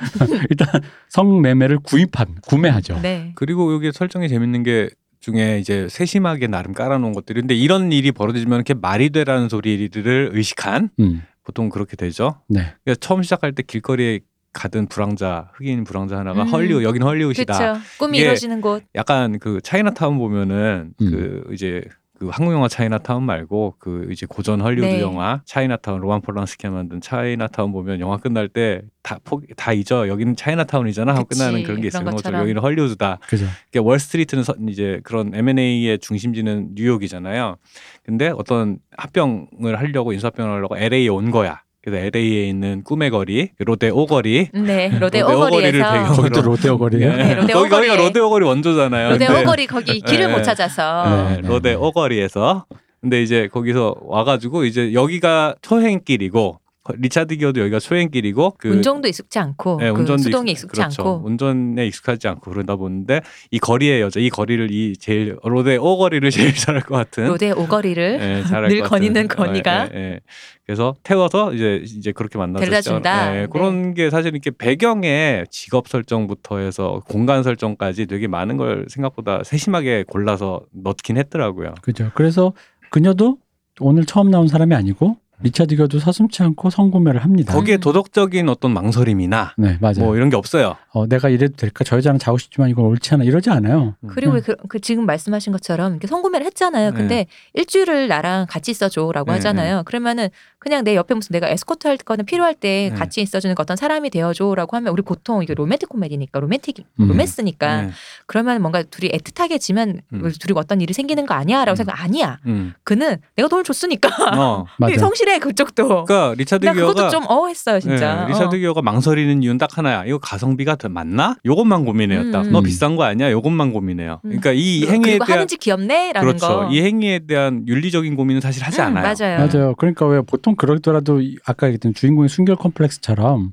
[0.50, 0.68] 일단
[1.08, 3.00] 성매매를 구입한 구매하죠.
[3.00, 3.32] 네.
[3.34, 8.58] 그리고 여기 설정이 재밌는 게 중에 이제 세심하게 나름 깔아놓은 것들이 근데 이런 일이 벌어지면
[8.58, 11.22] 이렇게 말이 되라는 소리를 의식한 음.
[11.42, 12.40] 보통 그렇게 되죠.
[12.48, 12.74] 네.
[12.84, 14.20] 그러니까 처음 시작할 때 길거리에
[14.52, 16.48] 가든 불황자 흑인 불황자 하나가 음.
[16.48, 17.58] 헐리우 여기는 헐리우드이다.
[17.58, 17.80] 그렇죠.
[17.98, 18.84] 꿈이 이루어지는 곳.
[18.94, 21.10] 약간 그 차이나타운 보면은 음.
[21.10, 21.82] 그 이제
[22.18, 25.00] 그 한국 영화 차이나타운 말고 그 이제 고전 헐리우드 네.
[25.02, 30.34] 영화 차이나타운 로만 폴란스키가 만든 차이나타운 보면 영화 끝날 때 다 포기 다 잊어 여기는
[30.34, 31.38] 차이나타운이잖아 하고 그치.
[31.38, 32.00] 끝나는 그런 게 있어요.
[32.02, 32.40] 그런 것처럼.
[32.40, 33.20] 여기는 헐리우드다.
[33.28, 33.46] 그죠.
[33.70, 37.56] 그러니까 월스트리트는 서- 이제 그런 M&A의 중심지는 뉴욕이잖아요.
[38.02, 41.60] 근데 어떤 합병을 하려고 인수합병을 하려고 LA에 온 거야.
[41.86, 44.88] 그래서 LA에 있는 꿈의 거리, 로데오 거리, 네.
[44.98, 47.16] 로데 로데 오 거리를 오거리에서 배경으로 거기도 로데오 거리예요.
[47.16, 47.96] 네, 로데 거기, 거기가 오거리에.
[47.96, 49.10] 로데오 거리 원조잖아요.
[49.10, 50.32] 로데 근데- 오 거리 거기 길을 네.
[50.36, 51.40] 못 찾아서 네.
[51.42, 52.66] 네, 로데오 거리에서
[53.00, 56.58] 근데 이제 거기서 와가지고 이제 여기가 초행길이고
[56.96, 60.80] 리차드 기어도 여기가 초행길이고 그 운전도 익숙지 않고 네, 그 운전도 수동이 익숙- 익숙 지
[60.80, 61.02] 그렇죠.
[61.02, 63.20] 않고 운전에 익숙하지 않고 그러다 보는데
[63.50, 68.18] 이 거리의 여자 이 거리를 이 제일 로데 오거리를 제일 잘할 것 같은 로데 오거리를
[68.20, 68.82] 예, 잘할 늘.
[68.82, 69.88] 거니는 거니가.
[69.94, 70.20] 예, 예, 예.
[70.64, 73.36] 그래서 태워서 이제 이제 그렇게 만나서 데려다 시작을- 준다.
[73.36, 73.46] 예, 네.
[73.46, 80.04] 그런 게 사실 이렇게 배경에 직업 설정부터 해서 공간 설정까지 되게 많은 걸 생각보다 세심하게
[80.08, 81.74] 골라서 넣긴 했더라고요.
[81.82, 82.10] 그죠.
[82.14, 82.52] 그래서
[82.90, 83.38] 그녀도
[83.80, 87.52] 오늘 처음 나온 사람이 아니고 리차드 기어도 서슴치 않고 성구매를 합니다.
[87.52, 87.80] 거기에 음.
[87.80, 89.98] 도덕적인 어떤 망설임이나 네, 맞아요.
[89.98, 90.76] 뭐 이런 게 없어요.
[90.92, 91.84] 어, 내가 이래도 될까?
[91.84, 93.24] 저 여자는 자고 싶지만 이건 옳지 않아.
[93.24, 93.94] 이러지 않아요.
[94.06, 94.36] 그리고 음.
[94.36, 96.90] 왜 그, 그 지금 말씀하신 것처럼 이렇게 성구매를 했잖아요.
[96.90, 96.96] 네.
[96.96, 99.82] 근데 일주일을 나랑 같이 있어줘라고 네, 하잖아요.
[99.84, 102.98] 그러면은 그냥 내 옆에 무슨 내가 에스코트 할 거는 필요할 때 네.
[102.98, 107.08] 같이 있어주는 그 어떤 사람이 되어줘라고 하면 우리 보통 이게 로맨틱 코미디니까 로맨틱 음.
[107.08, 107.90] 로맨스니까 네.
[108.26, 110.32] 그러면 뭔가 둘이 애틋하게 지면 음.
[110.40, 111.76] 둘이 어떤 일이 생기는 거 아니야라고 음.
[111.76, 112.38] 생각 아니야.
[112.46, 112.74] 음.
[112.82, 114.66] 그는 내가 돈을 줬으니까 어.
[114.78, 114.94] 맞아
[115.26, 115.30] 요.
[115.36, 116.04] 성실해 그쪽도.
[116.04, 118.24] 그러니까 리차드 나 기어가 그것도 좀 어했어요 진짜.
[118.24, 118.58] 예, 리차드 어.
[118.58, 120.04] 기어가 망설이는 이유는 딱 하나야.
[120.06, 121.36] 이거 가성비가 더 맞나?
[121.44, 122.30] 요것만 고민해요.
[122.30, 122.46] 딱.
[122.46, 122.52] 음.
[122.52, 123.30] 너 비싼 거 아니야?
[123.30, 124.20] 요것만 고민해요.
[124.24, 124.28] 음.
[124.28, 126.46] 그러니까 이 행위에 그리고 대한 하는지 귀엽네라는 그렇죠.
[126.46, 126.68] 거.
[126.70, 129.14] 이 행위에 대한 윤리적인 고민은 사실 하지 음, 않아요.
[129.14, 129.46] 맞아요.
[129.46, 129.74] 맞아요.
[129.76, 133.52] 그러니까 왜 보통 그러더라도 이- 아까 얘기했던 주인공의 순결 컴플렉스처럼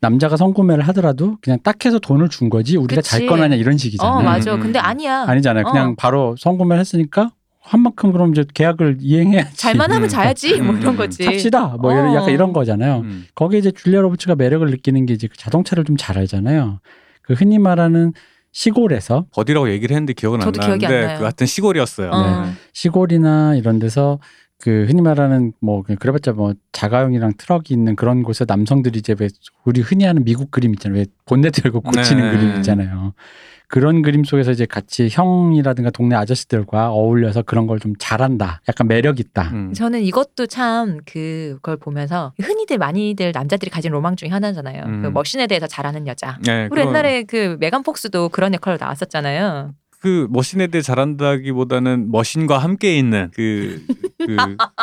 [0.00, 3.10] 남자가 성구매를 하더라도 그냥 딱 해서 돈을 준 거지 우리가 그치.
[3.10, 4.16] 잘 거나냐 이런 식이잖아요.
[4.18, 4.54] 어 맞아.
[4.54, 4.84] 음, 근데 음.
[4.84, 5.24] 아니야.
[5.26, 5.64] 아니잖아요.
[5.64, 5.94] 그냥 어.
[5.96, 7.30] 바로 성구매를 했으니까
[7.66, 9.56] 한 만큼 그럼 이제 계약을 이행해야지.
[9.56, 10.08] 잘만 하면 음.
[10.08, 11.24] 자야지 뭐 음, 이런 음, 거지.
[11.24, 11.76] 삽시다.
[11.80, 12.14] 뭐 이런 어.
[12.14, 12.98] 약간 이런 거잖아요.
[12.98, 13.24] 음.
[13.34, 16.80] 거기에 이제 줄리아 로버츠가 매력을 느끼는 게 이제 그 자동차를 좀 잘 알잖아요.
[17.22, 18.12] 그 흔히 말하는
[18.52, 21.18] 시골에서 어디라고 얘기를 했는데 기억은 안 저도 기억이 안 나는데 나요.
[21.18, 22.10] 그 같은 시골이었어요.
[22.10, 22.44] 어.
[22.46, 22.52] 네.
[22.74, 24.18] 시골이나 이런 데서
[24.60, 29.28] 그 흔히 말하는 뭐 그냥 그래봤자 뭐 자가용이랑 트럭이 있는 그런 곳에 남성들이 이제 왜
[29.64, 30.98] 우리 흔히 하는 미국 그림 있잖아요.
[31.00, 32.36] 왜 본네트 열고 고치는 네.
[32.38, 33.14] 그림 있잖아요.
[33.68, 38.60] 그런 그림 속에서 이제 같이 형이라든가 동네 아저씨들과 어울려서 그런 걸 좀 잘한다.
[38.68, 39.50] 약간 매력 있다.
[39.52, 39.72] 음.
[39.74, 44.82] 저는 이것도 참 그걸 보면서 흔히들 많이들 남자들이 가진 로망 중에 하나잖아요.
[44.86, 45.02] 음.
[45.02, 46.38] 그 머신에 대해서 잘하는 여자.
[46.46, 49.72] 네, 우리 그거- 옛날에 그 메간 폭스도 그런 역할로 나왔었잖아요.
[50.04, 53.80] 그 머신에 대해 잘한다기보다는 머신과 함께 있는 그
[54.26, 54.36] 그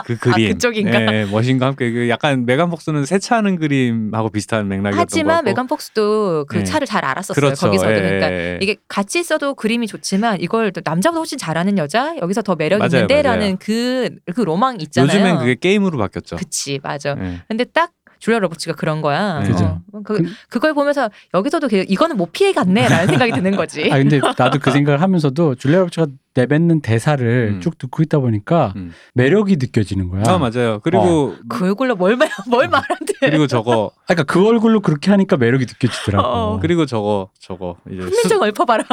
[0.05, 0.49] 그 그림.
[0.49, 0.99] 아, 그쪽인가?
[0.99, 5.43] 네, 머신과 함께 그 약간 메간 폭스는 세차하는 그림하고 비슷한 맥락이었던 것 하지만.
[5.45, 6.63] 메간 폭스도 그 네.
[6.63, 7.35] 차를 잘 알았었어요.
[7.35, 7.67] 그렇죠.
[7.67, 8.59] 거기서도 예, 그러니까 예, 예.
[8.61, 12.89] 이게 같이 있어도 그림이 좋지만 이걸 또 남자보다 훨씬 잘하는 여자 여기서 더 매력 맞아요,
[12.93, 14.09] 있는데라는 맞아요.
[14.25, 15.17] 그그 로망 있잖아요.
[15.17, 16.35] 요즘엔 그게 게임으로 바뀌었죠.
[16.35, 17.15] 그치 맞아.
[17.15, 17.41] 네.
[17.47, 17.91] 근데 딱
[18.21, 19.39] 줄리아 로버츠가 그런 거야.
[19.39, 19.51] 네.
[19.63, 23.91] 어, 그, 근- 그걸 보면서 여기서도 그- 이거는 못 피해갔네라는 생각이 드는 거지.
[23.91, 27.61] 아 근데 나도 그 생각을 하면서도 줄리아 로버츠가 내뱉는 대사를 음.
[27.61, 28.93] 쭉 듣고 있다 보니까 음.
[29.15, 30.23] 매력이 느껴지는 거야.
[30.27, 30.79] 아 맞아요.
[30.83, 33.13] 그리고 그 얼굴로 뭘, 말- 뭘 말한대.
[33.21, 36.27] 그리고 저거 아, 그러니까 그 얼굴로 그렇게 하니까 매력이 느껴지더라고.
[36.27, 36.59] 어.
[36.61, 38.85] 그리고 저거 저거 이제 수, 훈민정 읊어봐라.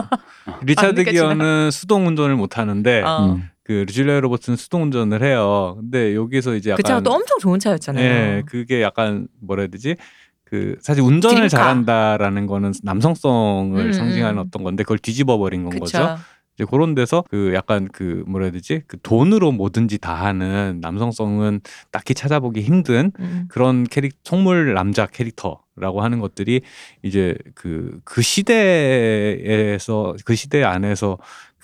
[0.62, 1.04] 리차드?
[1.04, 3.26] 기어는 수동 운전을 못 하는데 어.
[3.34, 3.48] 음.
[3.68, 5.76] 그 줄리아 로버츠는 수동 운전을 해요.
[5.78, 8.02] 근데 여기서 이제 그 차가 약간 또 엄청 좋은 차였잖아요.
[8.02, 9.94] 예, 그게 약간 뭐라 해야 되지?
[10.44, 11.48] 그 사실 운전을 드림카.
[11.48, 14.44] 잘한다라는 거는 남성성을 음, 상징하는 음.
[14.46, 15.98] 어떤 건데 그걸 뒤집어 버린 건 거죠.
[15.98, 16.16] 그쵸.
[16.54, 18.80] 이제 그런 데서 그 약간 그 뭐라 해야 되지?
[18.86, 21.60] 그 돈으로 뭐든지 다 하는 남성성은
[21.92, 23.44] 딱히 찾아보기 힘든 음.
[23.48, 26.62] 그런 캐릭 속물 남자 캐릭터 라고 하는 것들이
[27.02, 31.18] 이제 그 그 시대에서 그 시대 안에서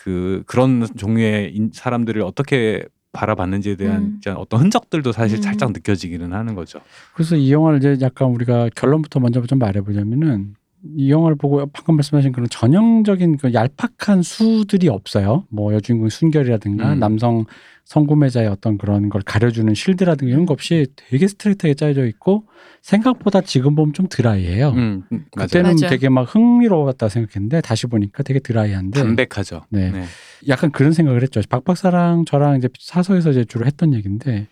[0.04, 4.16] 그 그런 종류의 인- 사람들을 어떻게 바라봤는지에 대한 음.
[4.18, 5.42] 이제 어떤 흔적들도 사실 음.
[5.42, 6.80] 살짝 느껴지기는 하는 거죠.
[7.14, 10.56] 그래서 이 영화를 이제 약간 우리가 결론부터 먼저 좀 말해보자면은
[10.96, 15.44] 이 영화를 보고 방금 말씀하신 그런 전형적인 그 얄팍한 수들이 없어요.
[15.48, 16.98] 뭐 여주인공 순결이라든가 음.
[16.98, 17.44] 남성
[17.84, 22.44] 성구매자의 어떤 그런 걸 가려주는 실드라든가 이런 거 없이 되게 스트레이트하게 짜여져 있고
[22.82, 24.70] 생각보다 지금 보면 좀 드라이해요.
[24.70, 25.02] 음.
[25.36, 25.90] 그때는 맞아요.
[25.90, 29.64] 되게 막 흥미로웠다 생각했는데 다시 보니까 되게 드라이한데 담백하죠.
[29.70, 29.90] 네.
[29.90, 30.04] 네.
[30.48, 31.40] 약간 그런 생각을 했죠.
[31.48, 34.48] 박 박사랑 저랑 이제 사석에서 이제 주로 했던 얘기인데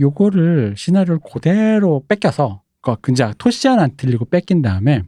[0.00, 5.02] 요거를 시나리오를 그대로 뺏겨서 그러니까 근데 토시 하나 안 틀리고 뺏긴 다음에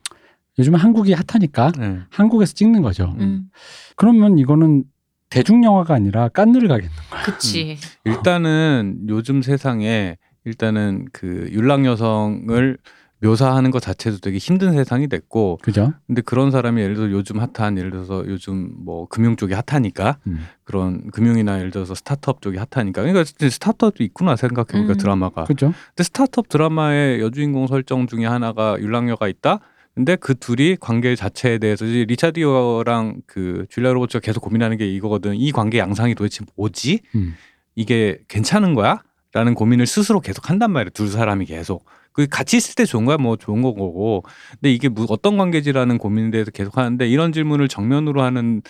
[0.58, 2.00] 요즘 한국이 핫하니까 네.
[2.10, 3.14] 한국에서 찍는 거죠.
[3.18, 3.50] 음.
[3.96, 4.84] 그러면 이거는
[5.30, 7.22] 대중 영화가 아니라 깐느를 가겠는 거야.
[7.22, 7.76] 그치.
[8.04, 12.78] 일단은 요즘 세상에 일단은 그 율락 여성을
[13.20, 15.92] 묘사하는 것 자체도 되게 힘든 세상이 됐고 그죠?
[16.06, 20.46] 근데 그런 사람이 예를 들어 요즘 핫한 예를 들어서 요즘 뭐 금융 쪽이 핫하니까 음.
[20.64, 24.96] 그런 금융이나 예를 들어서 스타트업 쪽이 핫하니까 그러니까 스타트업도 있구나 생각해보니까 음.
[24.96, 25.74] 드라마가 그죠?
[25.88, 29.60] 근데 스타트업 드라마의 여주인공 설정 중에 하나가 율랑녀가 있다.
[29.98, 35.34] 근데 그 둘이 관계 자체에 대해서 이제 리차디어랑 그 줄리아 로버츠가 계속 고민하는 게 이거거든.
[35.34, 37.00] 이 관계 양상이 도대체 뭐지?
[37.16, 37.34] 음.
[37.74, 39.02] 이게 괜찮은 거야?
[39.32, 40.90] 라는 고민을 스스로 계속 한단 말이에요.
[40.90, 41.84] 둘 사람이 계속.
[42.12, 44.22] 그 같이 있을 때 좋은 거야, 뭐 좋은 거고.
[44.52, 48.62] 근데 이게 뭐 어떤 관계지라는 고민에 대해서 계속 하는데 이런 질문을 정면으로 하는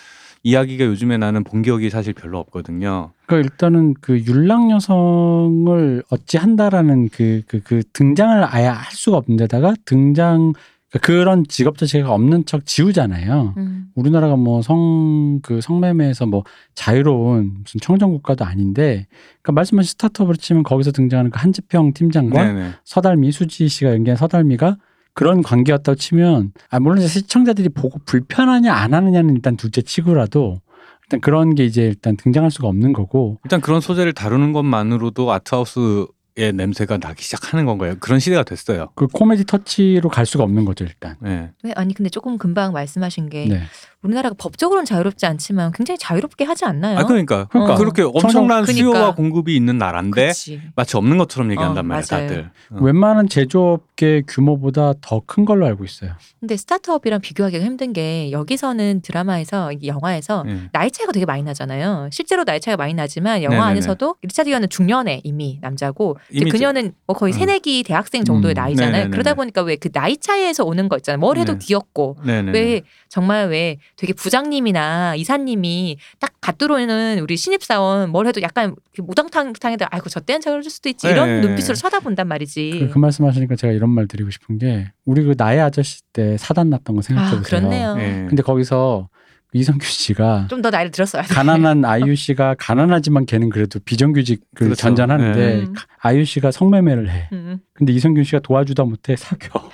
[0.44, 3.12] 이야기가 요즘에 나는 본 기억이 사실 별로 없거든요.
[3.26, 9.74] 그러니까 일단은 그 율락 여성을 어찌 한다라는 그, 그, 그 등장을 아예 할 수가 없는데다가
[9.84, 10.54] 등장
[10.90, 13.54] 그러니까 그런 직업 자체가 없는 척 지우잖아요.
[13.56, 13.86] 음.
[13.94, 19.06] 우리나라가 뭐 성 그 성매매에서 뭐 자유로운 무슨 청정 국가도 아닌데
[19.42, 22.70] 그러니까 말씀하신 스타트업으로 치면 거기서 등장하는 그 한지평 팀장과 네네.
[22.84, 24.76] 서달미 수지 씨가 연기한 서달미가
[25.14, 30.60] 그런 관계였다고 치면 아 물론 이제 시청자들이 보고 불편하냐 안 하느냐는 일단 둘째 치고라도
[31.04, 36.06] 일단 그런 게 이제 일단 등장할 수가 없는 거고 일단 그런 소재를 다루는 것만으로도 아트하우스
[36.38, 37.96] 의 냄새가 나기 시작하는 건가요?
[37.98, 38.90] 그런 시대가 됐어요.
[38.94, 41.16] 그 코미디 터치로 갈 수가 없는 거죠 일단.
[41.20, 41.50] 네.
[41.64, 43.62] 왜 아니 근데 조금 금방 말씀하신 게 네.
[44.02, 46.98] 우리나라가 법적으로는 자유롭지 않지만 굉장히 자유롭게 하지 않나요?
[46.98, 47.74] 아 그러니까, 그러니까.
[47.74, 48.72] 그렇게 엄청난 그러니까.
[48.72, 50.60] 수요와 공급이 있는 나라인데 그치.
[50.76, 52.28] 마치 없는 것처럼 얘기한단 어, 말이야 맞아요.
[52.28, 52.50] 다들.
[52.70, 52.78] 어.
[52.80, 56.12] 웬만한 제조업계 규모보다 더 큰 걸로 알고 있어요.
[56.40, 60.68] 근데 스타트업이랑 비교하기가 힘든 게 여기서는 드라마에서 이 영화에서 네.
[60.72, 62.08] 나이 차이가 되게 많이 나잖아요.
[62.12, 63.70] 실제로 나이 차이가 많이 나지만 영화 네네네.
[63.72, 67.38] 안에서도 리차드 기어는 중년에 이미 남자고 이미 그녀는 뭐 거의 음.
[67.38, 68.62] 새내기 대학생 정도의 음.
[68.62, 68.92] 나이잖아요.
[68.92, 69.10] 네네네네.
[69.10, 71.18] 그러다 보니까 왜 그 나이 차이에서 오는 거 있잖아요.
[71.18, 71.58] 뭘 해도 네.
[71.58, 72.52] 귀엽고 네네.
[72.52, 79.84] 왜 정말 왜 되게 부장님이나 이사님이 딱 갓 들어오는 우리 신입사원 뭘 해도 약간 무당탕탕해도
[79.90, 81.46] 아이고 저 때는 저럴 수도 있지 이런 네.
[81.46, 82.70] 눈빛으로 쳐다본단 말이지.
[82.86, 86.70] 그, 그 말씀하시니까 제가 이런 말 드리고 싶은 게 우리 그 나의 아저씨 때 사단
[86.70, 87.42] 났던 거 생각해 아 보세요.
[87.60, 87.94] 그렇네요.
[87.96, 88.26] 네.
[88.28, 89.10] 근데 거기서
[89.52, 91.28] 이성규 씨가 좀 더 나이를 들었어야 돼.
[91.34, 94.74] 가난한 아이유 씨가 가난하지만 걔는 그래도 비정규직을 그렇죠.
[94.76, 95.60] 전전하는데 네.
[95.66, 95.74] 음.
[95.98, 97.28] 아이유 씨가 성매매를 해.
[97.32, 97.58] 음.
[97.74, 99.68] 근데 이성균 씨가 도와주다 못해 사겨.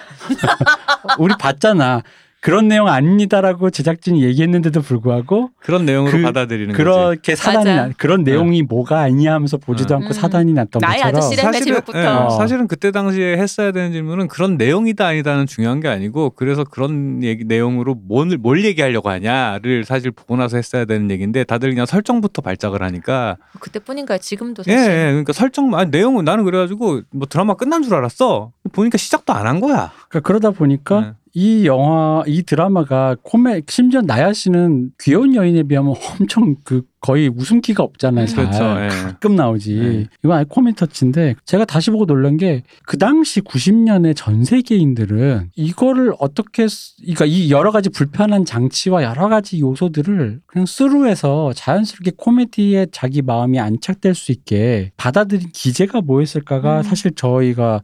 [1.20, 2.03] 우리 봤잖아.
[2.45, 6.76] 그런 내용 아닙니다라고 제작진이 얘기했는데도 불구하고 그런 내용으로 그- 받아들이는 거지.
[6.76, 7.86] 그렇게 사단이 맞아.
[7.86, 9.97] 나, 그런 내용이 뭐가 아니냐 하면서 보지도 어.
[9.97, 10.12] 않고 음.
[10.12, 11.99] 사단이 났던 나의 것처럼 제목부터.
[11.99, 12.28] 예, 어.
[12.28, 17.45] 사실은 그때 당시에 했어야 되는 질문은 그런 내용이다 아니다는 중요한 게 아니고 그래서 그런 얘기
[17.45, 22.82] 내용으로 뭘, 뭘 얘기하려고 하냐를 사실 보고 나서 했어야 되는 얘기인데 다들 그냥 설정부터 발작을
[22.82, 24.18] 하니까 그때뿐인가요?
[24.18, 24.90] 지금도 예, 사실.
[24.92, 29.47] 예 그러니까 설정 아니 내용은 나는 그래가지고 뭐 드라마 끝난 줄 알았어 보니까 시작도 안
[29.47, 31.12] 한 거야 그러니까 그러다 보니까 네.
[31.37, 37.82] 이 영화 이 드라마가 코메 심지어 나야 씨는 귀여운 여인에 비하면 엄청 그 거의 웃음기가
[37.82, 38.26] 없잖아요.
[38.26, 38.45] 잘.
[38.47, 38.89] 그렇죠 예.
[38.89, 39.74] 가끔 나오지.
[39.74, 40.07] 네.
[40.24, 46.14] 이건 아예 코믹 터치인데 제가 다시 보고 놀란 게 그 당시 90년의 전 세계인들은 이거를
[46.20, 52.87] 어떻게 쓰- 그러니까 이 여러 가지 불편한 장치와 여러 가지 요소들을 그냥 스루해서 자연스럽게 코미디에
[52.93, 56.82] 자기 마음이 안착될 수 있게 받아들인 기제가 뭐였을까가 음.
[56.85, 57.82] 사실 저희가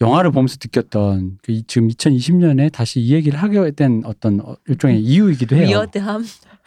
[0.00, 5.00] 영화를 보면서 느꼈던 그 이- 지금 2020년에 다시 이 얘기를 하게 된 어떤 어, 일종의
[5.00, 5.66] 이유이기도 해요.
[5.68, 6.24] 위어드함.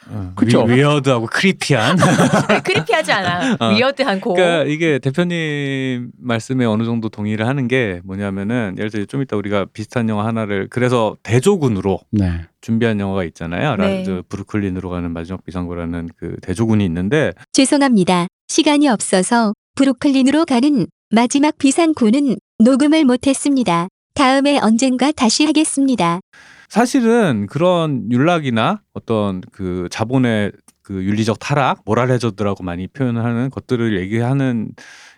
[0.09, 0.63] 어, 그쵸?
[0.63, 1.95] 위, 위어드하고 크리피한
[2.65, 3.55] 크리피하지 않아.
[3.61, 3.69] 어.
[3.75, 4.33] 위어드한 고.
[4.33, 9.65] 그러니까 이게 대표님 말씀에 어느 정도 동의를 하는 게 뭐냐면은 예를 들어 좀 이따 우리가
[9.71, 12.41] 비슷한 영화 하나를 그래서 대조군으로 네.
[12.61, 13.75] 준비한 영화가 있잖아요.
[13.77, 13.99] 네.
[13.99, 18.25] 라저 브루클린으로 가는 마지막 비상구라는 그 대조군이 있는데 죄송합니다.
[18.47, 23.89] 시간이 없어서 브루클린으로 가는 마지막 비상구는 녹음을 못했습니다.
[24.13, 26.21] 다음에 언젠가 다시 하겠습니다.
[26.69, 34.69] 사실은 그런 윤락이나 어떤 그 자본의 그 윤리적 타락, moral hazard라고 많이 표현하는 것들을 얘기하는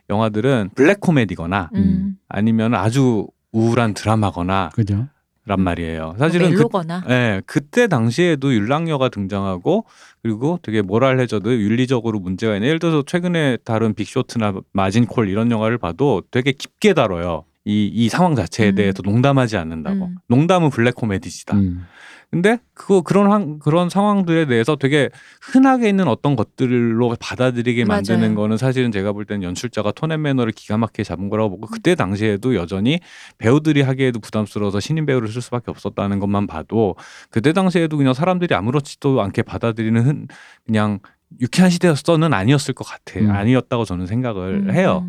[0.10, 2.18] 영화들은 블랙 코미디거나 음.
[2.28, 5.08] 아니면 아주 우울한 드라마거나 그죠?
[5.46, 6.16] 란 말이에요.
[6.18, 7.04] 사실은 그, 멜로거나.
[7.10, 9.86] 예, 그때 당시에도 윤락녀가 등장하고
[10.24, 15.78] 그리고 되게 moral hazard 윤리적으로 문제가 있는 예를 들어서 최근에 다룬 빅쇼트나 마진콜 이런 영화를
[15.78, 17.44] 봐도 되게 깊게 다뤄요.
[17.66, 18.76] 이, 이 상황 자체에 음.
[18.76, 20.06] 대해서 농담하지 않는다고.
[20.06, 20.16] 음.
[20.28, 21.58] 농담은 블랙 코미디지다.
[21.58, 21.86] 음.
[22.34, 25.10] 근데 그거 그런 한- 그런 상황들에 대해서 되게
[25.42, 28.36] 흔하게 있는 어떤 것들로 받아들이게 만드는 맞아요.
[28.36, 32.56] 거는 사실은 제가 볼 때는 연출자가 톤앤 매너를 기가 막히게 잡은 거라고 보고 그때 당시에도
[32.56, 33.00] 여전히
[33.38, 36.96] 배우들이 하기에도 부담스러워서 신인 배우를 쓸 수밖에 없었다는 것만 봐도
[37.30, 40.28] 그때 당시에도 그냥 사람들이 아무렇지도 않게 받아들이는 흔-
[40.66, 41.00] 그냥
[41.40, 43.30] 유쾌한 시대였어는 아니었을 것 같아 음.
[43.30, 44.72] 아니었다고 저는 생각을 음.
[44.74, 45.06] 해요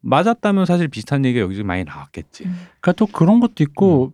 [0.00, 2.54] 맞았다면 사실 비슷한 얘기가 여기서 많이 나왔겠지 음.
[2.80, 4.12] 그러니까 또 그런 것도 있고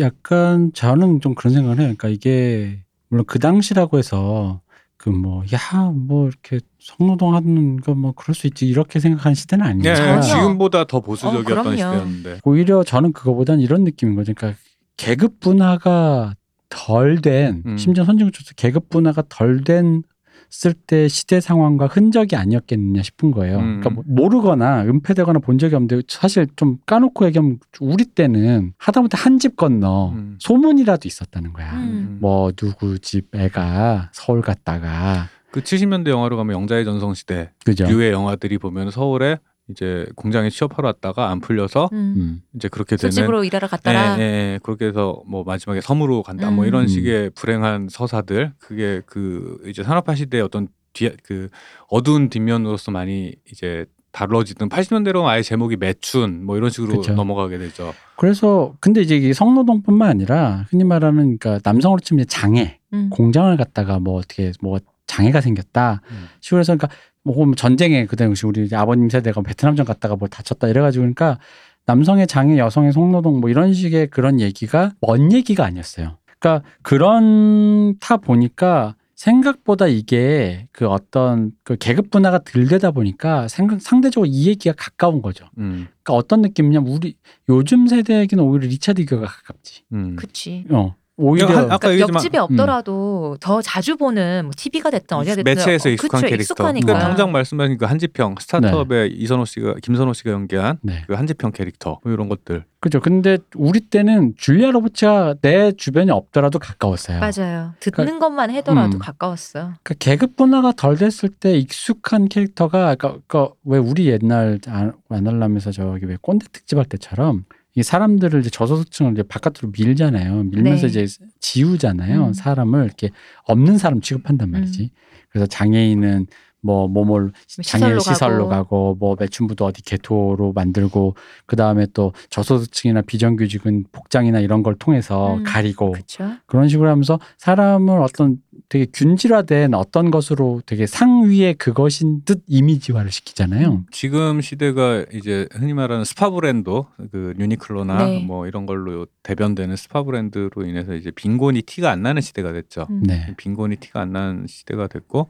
[0.00, 1.94] 약간 저는 좀 그런 생각을 해요.
[1.96, 4.60] 그러니까 이게 물론 그 당시라고 해서
[4.96, 9.90] 그 뭐 야뭐 이렇게 성노동 하는 거 뭐 그럴 수 있지 이렇게 생각하는 시대는 예,
[9.90, 9.94] 아니에요.
[9.94, 10.20] 전혀.
[10.22, 11.70] 지금보다 더 보수적이었던 어.
[11.76, 14.32] 시대였는데 오히려 저는 그거보단 이런 느낌인 거죠.
[14.34, 14.58] 그러니까
[14.96, 16.34] 계급 분화가
[16.70, 17.76] 덜된 음.
[17.78, 20.02] 심지어 선진국에서 계급 분화가 덜 된
[20.50, 23.58] 쓸때 시대 상황과 흔적이 아니었겠느냐 싶은 거예요.
[23.58, 23.80] 음.
[23.80, 29.36] 그러니까 뭐 모르거나 은폐되거나 본 적이 없는데 사실 좀 까놓고 얘기하면 우리 때는 하다못해 한
[29.38, 30.36] 집 건너 음.
[30.40, 31.72] 소문이라도 있었다는 거야.
[31.74, 32.18] 음.
[32.20, 37.86] 뭐 누구 집 애가 서울 갔다가 그 70년대 영화로 가면 영자의 전성시대 그죠?
[37.86, 39.38] 류의 영화들이 보면 서울에
[39.70, 42.14] 이제 공장에 취업하러 왔다가 안 풀려서 음.
[42.16, 42.42] 음.
[42.54, 44.18] 이제 그렇게 되는 술집으로 일하러 갔다라.
[44.18, 44.60] 예, 예, 예.
[44.62, 46.88] 그렇게 해서 뭐 마지막에 섬으로 간다 뭐 이런 음.
[46.88, 51.48] 식의 불행한 서사들 그게 그 이제 산업화 시대의 어떤 뒤 그
[51.88, 57.12] 어두운 뒷면으로서 많이 이제 다뤄지던 80년대로 아예 제목이 매춘 뭐 이런 식으로 그쵸.
[57.12, 57.92] 넘어가게 되죠.
[58.16, 63.10] 그래서 근데 이제 이게 성노동뿐만 아니라 흔히 말하는 그러니까 남성으로 치면 장애 음.
[63.10, 66.00] 공장을 갔다가 뭐 어떻게 뭐 장애가 생겼다.
[66.10, 66.26] 음.
[66.40, 66.88] 시골에서 그러니까
[67.26, 71.38] 뭐 혹은 전쟁에 그때 당시 우리 아버님 세대가 베트남전 갔다가 뭐 다쳤다 이래가지고 그러니까
[71.86, 76.18] 남성의 장애, 여성의 성노동 뭐 이런 식의 그런 얘기가 먼 얘기가 아니었어요.
[76.38, 83.80] 그러니까 그런 타 보니까 생각보다 이게 그 어떤 그 계급 분화가 덜 되다 보니까 생각
[83.80, 85.46] 상대적으로 이 얘기가 가까운 거죠.
[85.58, 85.88] 음.
[86.02, 87.16] 그러니까 어떤 느낌이냐면 우리
[87.48, 89.82] 요즘 세대에게는 오히려 리차드 기어가 가깝지.
[89.92, 90.14] 음.
[90.14, 90.64] 그치.
[90.70, 95.36] 어 오히려 한- 아까 그러니까 얘기했지만- 옆집에 없더라도 더 자주 보는 뭐 TV가 됐든 어디가
[95.36, 96.42] 됐든 매체에서 어, 익숙한 그쵸, 캐릭터.
[96.42, 96.86] 익숙하니까.
[96.86, 101.04] 그러니까 당장 말씀하신 그 한지평 스타트업의 이선호 씨가 김선호 씨가 연기한 네.
[101.06, 102.64] 그 한지평 캐릭터 뭐 이런 것들.
[102.80, 103.00] 그죠.
[103.00, 107.18] 근데 우리 때는 줄리아 로버츠가 내 주변에 없더라도 가까웠어요.
[107.20, 107.72] 맞아요.
[107.80, 108.98] 듣는 것만 해더라도 음.
[108.98, 109.60] 가까웠어.
[109.82, 115.72] 그러니까 계급 분화가 덜 됐을 때 익숙한 캐릭터가 그러니까, 그러니까 왜 우리 옛날 안- 안할람에서
[115.72, 117.44] 저기 왜 꼰대 특집 할 때처럼
[117.76, 120.44] 이 사람들을 이제 저소득층을 이제 바깥으로 밀잖아요.
[120.44, 121.02] 밀면서 네.
[121.04, 122.28] 이제 지우잖아요.
[122.28, 122.32] 음.
[122.32, 123.10] 사람을 이렇게
[123.44, 124.90] 없는 사람 취급한단 말이지.
[125.28, 126.26] 그래서 장애인은
[126.66, 128.48] 뭐 뭐뭘 장애인 시설로 시설로 가고.
[128.48, 131.14] 가고 뭐 매춘부도 어디 개토로 만들고
[131.46, 135.44] 그 다음에 또 저소득층이나 비정규직은 복장이나 이런 걸 통해서 음.
[135.44, 136.32] 가리고 그렇죠.
[136.46, 138.38] 그런 식으로 하면서 사람을 어떤
[138.68, 143.84] 되게 균질화된 어떤 것으로 되게 상위의 그것인 듯 이미지화를 시키잖아요.
[143.92, 146.70] 지금 시대가 이제 흔히 말하는 스파 브랜드,
[147.12, 148.24] 그 유니클로나 네.
[148.24, 152.86] 뭐 이런 걸로 대변되는 스파 브랜드로 인해서 이제 빈곤이 티가 안 나는 시대가 됐죠.
[152.90, 153.02] 음.
[153.04, 153.34] 네.
[153.36, 155.28] 빈곤이 티가 안 나는 시대가 됐고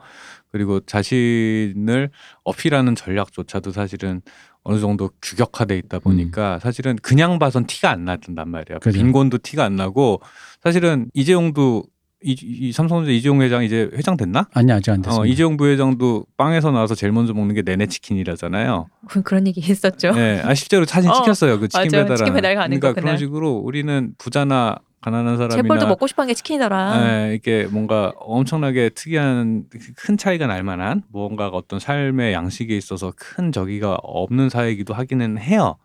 [0.56, 2.10] 그리고 자신을
[2.44, 4.22] 어필하는 전략조차도 사실은
[4.62, 8.78] 어느 정도 규격화돼 있다 보니까 사실은 그냥 봐선 티가 안 나던단 말이야.
[8.78, 8.80] 음.
[8.80, 8.98] 그죠.
[8.98, 10.20] 빈곤도 티가 안 나고
[10.62, 11.84] 사실은 이재용도
[12.24, 14.48] 이, 이 삼성전자 이재용 회장 이제 회장 됐나?
[14.54, 15.02] 아니 아직 안.
[15.06, 18.88] 어, 이재용 부회장도 빵에서 나와서 제일 먼저 먹는 게 네네 치킨이라잖아요.
[19.08, 20.12] 그- 그런 얘기 했었죠.
[20.12, 21.60] 네, 아 실제로 사진 어, 찍혔어요.
[21.60, 21.90] 그 치킨.
[21.90, 22.16] 배달.
[22.16, 23.02] 치킨 배달 가는 그러니까 거, 그날.
[23.04, 24.76] 그런 식으로 우리는 부자나
[25.06, 26.98] 가난한 사람이나 재벌도 먹고 싶은 게 치킨이더라.
[26.98, 33.52] 네, 이게 뭔가 엄청나게 특이한 큰 차이가 날 만한 무언가가 어떤 삶의 양식에 있어서 큰
[33.52, 35.76] 저기가 없는 사회이기도 하기는 해요.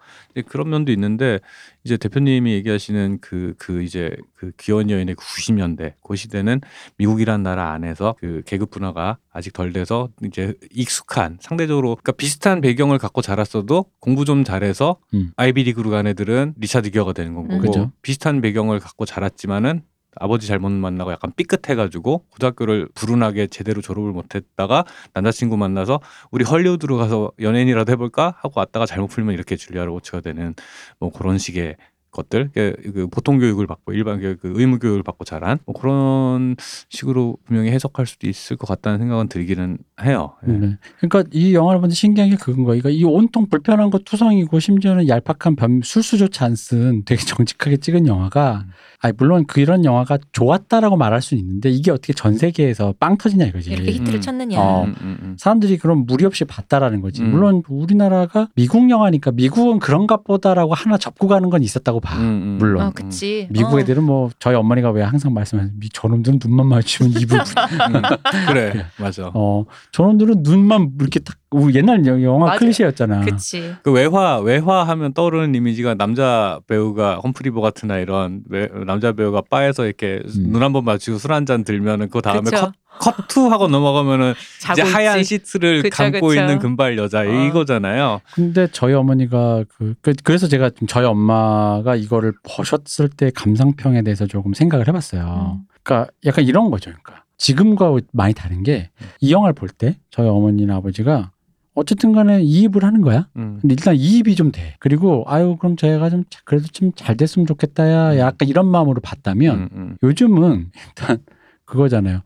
[0.48, 1.40] 그런 면도 있는데
[1.84, 6.62] 이제 대표님이 얘기하시는 그, 그 이제 그 귀여운 여인의 90년대 그 시대는
[6.98, 12.98] 미국이란 나라 안에서 그 계급 분화가 아직 덜 돼서 이제 익숙한 상대적으로 그러니까 비슷한 배경을
[12.98, 15.32] 갖고 자랐어도 공부 좀 잘해서 음.
[15.38, 17.50] 아이비리그로 간 애들은 리차드 기어가 되는 건 음.
[17.50, 17.92] 거고 그죠.
[18.02, 19.82] 비슷한 배경을 갖고 자랐지만은
[20.18, 26.00] 아버지 잘못 만나고 약간 삐끗해가지고 고등학교를 불운하게 제대로 졸업을 못했다가 남자친구 만나서
[26.32, 28.36] 우리 헐리우드로 가서 연예인이라도 해볼까?
[28.38, 30.54] 하고 왔다가 잘못 풀면 이렇게 줄리아 로버츠가 되는
[31.00, 31.78] 뭐 그런 식의
[32.12, 32.52] 것들.
[32.54, 36.56] 그, 그 보통 교육을 받고 일반 교육 그 의무 교육을 받고 자란 뭐 그런
[36.90, 40.34] 식으로 분명히 해석할 수도 있을 것 같다는 생각은 들기는 해요.
[40.48, 40.52] 예.
[40.52, 40.78] 네.
[41.00, 42.82] 그러니까 이 영화를 보는데 신기한 게 그건 거예요.
[42.82, 48.08] 그러니까 이 온통 불편한 거 투성이고 심지어는 얄팍한 변, 술수조차 안 쓴 되게 정직하게 찍은
[48.08, 48.72] 영화가 음.
[49.04, 53.72] 아니 물론 그런 영화가 좋았다라고 말할 수는 있는데 이게 어떻게 전 세계에서 빵 터지냐 이거지.
[53.72, 54.22] 이렇게 히트를 음.
[54.22, 54.60] 쳤느냐.
[54.62, 54.84] 어.
[54.84, 55.36] 음, 음, 음.
[55.40, 57.24] 사람들이 그럼 무리 없이 봤다라는 거지.
[57.24, 57.32] 음.
[57.32, 62.16] 물론 우리나라가 미국 영화니까 미국은 그런가 보다라고 하나 접고 가는 건 있었다고 봐.
[62.18, 62.86] 음, 음, 물론.
[62.88, 63.48] 어, 그치.
[63.50, 63.80] 미국 어.
[63.80, 65.72] 애들은 뭐 저희 어머니가 왜 항상 말씀하세요.
[65.80, 67.40] 미- 저놈들은 눈만 마주치면 입을
[67.96, 68.02] 음,
[68.48, 69.32] 그래 맞아.
[69.34, 72.60] 어 저놈들은 눈만 이렇게 딱 우리 옛날 여- 영화 맞아요.
[72.60, 73.22] 클리셰였잖아.
[73.22, 73.74] 그치.
[73.84, 79.86] 그 외화 외화 하면 떠오르는 이미지가 남자 배우가 험프리 보가트나 이런 외- 남자 배우가 바에서
[79.86, 80.48] 이렇게 음.
[80.52, 82.50] 눈한번 마주치고 술 한 잔 들면은 그 다음에.
[82.52, 84.34] 컷 커트 하고 넘어가면은
[84.74, 85.38] 이제 하얀 있지.
[85.40, 86.40] 시트를 그쵸, 감고 그쵸.
[86.40, 87.24] 있는 금발 여자 어.
[87.26, 88.22] 이거잖아요.
[88.36, 94.28] 근데 저희 어머니가 그, 그 그래서 제가 좀 저희 엄마가 이거를 보셨을 때 감상평에 대해서
[94.28, 95.58] 조금 생각을 해봤어요.
[95.58, 95.66] 음.
[95.84, 96.92] 그러니까 약간 이런 거죠.
[96.92, 98.90] 그러니까 지금과 많이 다른 게
[99.20, 101.32] 이 영화를 볼 때 저희 어머니나 아버지가
[101.74, 103.30] 어쨌든 간에 이입을 하는 거야.
[103.38, 103.58] 음.
[103.62, 104.76] 근데 일단 이입이 좀 돼.
[104.80, 108.18] 그리고 아유 그럼 제가 좀 자- 그래도 좀 잘 됐으면 좋겠다야.
[108.20, 109.98] 약간 이런 마음으로 봤다면 음, 음.
[110.04, 111.20] 요즘은 일단
[111.66, 112.22] 그거잖아요.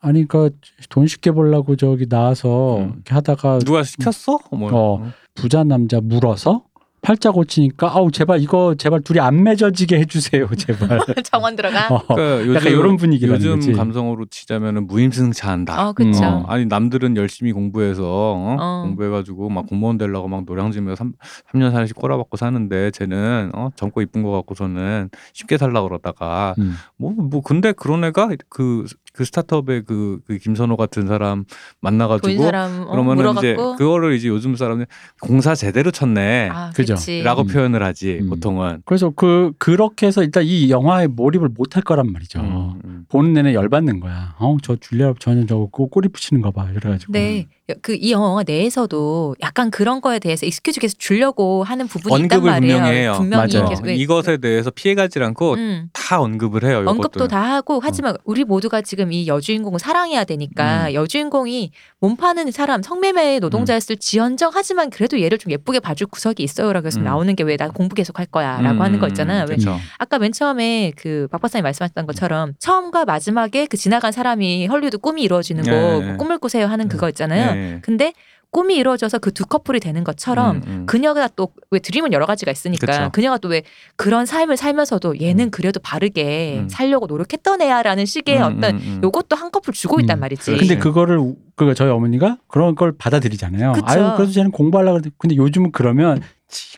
[0.00, 0.56] 아니 그러니까
[0.88, 2.92] 돈 쉽게 벌라고 저기 나와서 음.
[2.94, 4.38] 이렇게 하다가 누가 시켰어?
[4.52, 4.70] 뭐.
[4.72, 5.10] 어.
[5.34, 6.64] 부자 남자 물어서
[7.00, 10.98] 팔자 고치니까 아우 제발 이거 제발 둘이 안 맺어지게 해주세요 제발.
[11.24, 11.88] 정원 들어가.
[11.94, 13.72] 어, 그러니까 약간 이런 분위기라는 요즘 거지.
[13.72, 15.88] 감성으로 치자면은 무임승차한다.
[15.88, 16.24] 어, 그쵸.
[16.24, 16.42] 음.
[16.48, 18.56] 아니 남들은 열심히 공부해서 어?
[18.58, 18.82] 어.
[18.86, 21.12] 공부해가지고 막 공무원 되려고 막 노량진에서 3,
[21.52, 23.70] 삼년 살씩 꼬라박고 사는데 쟤는 어?
[23.76, 26.74] 젊고 이쁜 거 갖고서는 쉽게 살라 그러다가 음.
[26.96, 31.46] 뭐뭐 근데 그런 애가 그, 그 스타트업의 그, 그 김선호 같은 사람 본
[31.80, 33.76] 만나가지고 사람 어, 그러면은 이제 물어갖고.
[33.76, 34.86] 그거를 이제 요즘 사람들
[35.20, 36.50] 공사 제대로 쳤네.
[36.52, 36.94] 아, 그죠.
[36.94, 37.22] 그치.
[37.22, 37.46] 라고 음.
[37.48, 38.28] 표현을 하지 음.
[38.30, 38.82] 보통은.
[38.84, 42.40] 그래서 그 그렇게 해서 일단 이 영화에 몰입을 못 할 거란 말이죠.
[42.40, 43.04] 음, 음.
[43.08, 44.34] 보는 내내 열받는 거야.
[44.38, 46.68] 어저 줄리아 저는 저거 꼬- 꼬리 붙이는 거 봐.
[46.70, 47.12] 이래가지고.
[47.12, 47.46] 네,
[47.82, 52.50] 그 이 영화 내에서도 약간 그런 거에 대해서 excuse 계속 주려고 하는 부분이 있단 언급을
[52.52, 52.74] 말이에요.
[52.76, 53.14] 분명히 해요.
[53.18, 53.68] 분명히 맞아요.
[53.68, 56.78] 계속 어, 이것에 대해서 피해가지 않고 음, 다 언급을 해요.
[56.78, 56.90] 요것도.
[56.90, 60.94] 언급도 다 하고 하지만 우리 모두가 지금 이 여주인공을 사랑해야 되니까 음.
[60.94, 66.86] 여주인공이 몸 파는 사람 성매매 노동자였을 지언정 하지만 그래도 얘를 좀 예쁘게 봐줄 구석이 있어요라고
[66.86, 67.04] 해서 음.
[67.04, 69.46] 나오는 게 왜 나 공부 계속 할 거야라고 음, 하는 거 있잖아요.
[69.48, 69.56] 왜.
[69.98, 75.22] 아까 맨 처음에 그 박 박사님 말씀하셨던 것처럼 처음과 마지막에 그 지나간 사람이 헐리우드 꿈이
[75.22, 76.16] 이루어지는 거 네, 뭐 네.
[76.16, 77.54] 꿈을 꾸세요 하는 그거 있잖아요.
[77.54, 77.78] 네.
[77.82, 78.12] 근데
[78.50, 80.86] 꿈이 이루어져서 그 두 커플이 되는 것처럼 음, 음.
[80.86, 83.10] 그녀가 또 왜 드림은 여러 가지가 있으니까 그쵸.
[83.12, 83.62] 그녀가 또 왜
[83.96, 85.50] 그런 삶을 살면서도 얘는 음.
[85.50, 86.68] 그래도 바르게 음.
[86.70, 89.00] 살려고 노력했던 애야라는 식의 음, 어떤 음, 음.
[89.04, 90.20] 요것도 한꺼풀 주고 있단 음.
[90.20, 90.56] 말이지.
[90.56, 93.72] 근데 그거를 우- 그 저희 어머니가 그런 걸 받아들이잖아요.
[93.72, 93.84] 그쵸.
[93.86, 96.28] 아유 그래도 쟤는 공부하려고 그러는데 근데 요즘은 그러면 치-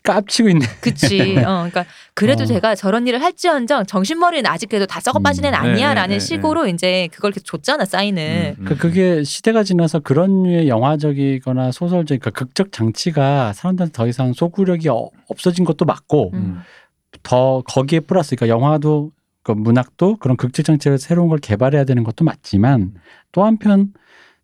[0.02, 0.66] 깝치고 있네.
[0.80, 1.20] 그치.
[1.38, 2.46] 어, 그러니까 그래도 어.
[2.46, 5.64] 제가 저런 일을 할지언정 정신머리는 아직 그래도 다 썩어 빠진 애는 음.
[5.64, 8.56] 아니야라는 네, 네, 네, 식으로 이제 그걸 계속 줬잖아 사인을.
[8.58, 8.64] 음, 음.
[8.64, 14.88] 그 그게 시대가 지나서 그런 류의 영화적이거나 소설적, 그러니까 극적 장치가 사람들한테 더 이상 소구력이
[14.88, 16.62] 어- 없어진 것도 맞고 음.
[17.22, 19.12] 더 거기에 플러스, 그러니까 영화도
[19.42, 22.94] 그 문학도 그런 극적 장치를 새로운 걸 개발해야 되는 것도 맞지만
[23.32, 23.92] 또 한편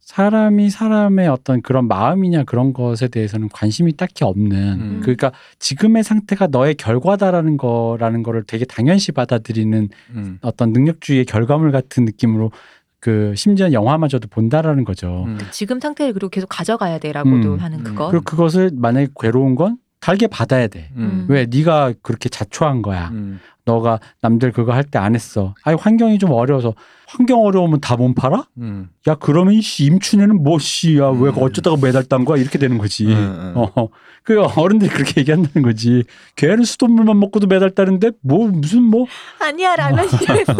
[0.06, 5.00] 사람이 사람의 어떤 그런 마음이냐 그런 것에 대해서는 관심이 딱히 없는 음.
[5.02, 10.38] 그러니까 지금의 상태가 너의 결과다라는 거라는 거를 되게 당연시 받아들이는 음.
[10.42, 12.52] 어떤 능력주의의 결과물 같은 느낌으로
[13.00, 15.24] 그 심지어 영화마저도 본다라는 거죠.
[15.26, 15.38] 음.
[15.50, 17.58] 지금 상태를 그리고 계속 가져가야 돼라고도 음.
[17.58, 17.84] 하는 음.
[17.84, 18.08] 그거.
[18.08, 20.90] 그리고 그것을 만약에 괴로운 건 달게 받아야 돼.
[20.94, 21.26] 음.
[21.28, 23.08] 왜 네가 그렇게 자초한 거야.
[23.08, 23.40] 음.
[23.64, 25.56] 너가 남들 그거 할 때 안 했어.
[25.64, 26.74] 아니 환경이 좀 어려워서
[27.06, 28.46] 환경 어려우면 다못 팔아?
[28.58, 28.88] 음.
[29.08, 31.34] 야 그러면 씨 임춘에는 뭐 씨 야 왜 음.
[31.38, 33.06] 어쩌다가 매달 딴 거야 이렇게 되는 거지.
[33.06, 33.52] 음, 음.
[33.56, 33.88] 어,
[34.24, 36.02] 그 어른들이 그렇게 얘기한다는 거지.
[36.34, 39.06] 걔는 수돗물만 먹고도 매달 따는데 뭐 무슨 뭐
[39.40, 40.54] 아니야 라면이랬어.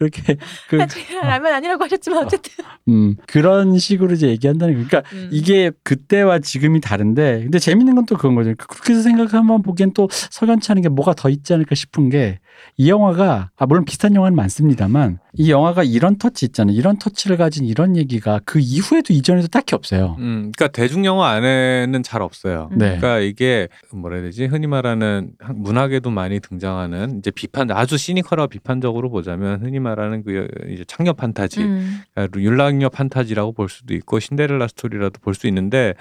[0.00, 0.36] 이렇게
[0.70, 0.76] 그
[1.22, 2.52] 라면 아니라고 하셨지만 어쨌든.
[2.88, 4.86] 음, 그런 식으로 이제 얘기한다는 거.
[4.88, 5.28] 그러니까 음.
[5.32, 8.52] 이게 그때와 지금이 다른데 근데 재밌는 건 또 그런 거죠.
[8.58, 12.38] 그렇게 해서 생각하면 보기엔 또 석연치 않은 게 뭐가 더 있지 않을까 싶은 게
[12.76, 16.76] 이 영화가 아 물론 비슷한 영화는 많습니다만 이 영화가 이런 터치 있잖아요.
[16.76, 20.16] 이런 터치를 가진 이런 얘기가 그 이후에도 이전에도 딱히 없어요.
[20.18, 22.68] 음, 그러니까 대중 영화 안에는 잘 없어요.
[22.72, 22.76] 음.
[22.78, 22.98] 네.
[22.98, 24.44] 그러니까 이게 뭐라 해야 되지?
[24.44, 30.48] 흔히 말하는 한- 문학에도 많이 등장하는 이제 비판 아주 시니컬하고 비판적으로 보자면 흔히 말하는 그
[30.68, 32.00] 이제 창녀 판타지, 음.
[32.14, 35.94] 그러니까 율락녀 판타지라고 볼 수도 있고 신데렐라 스토리라도 볼 수 있는데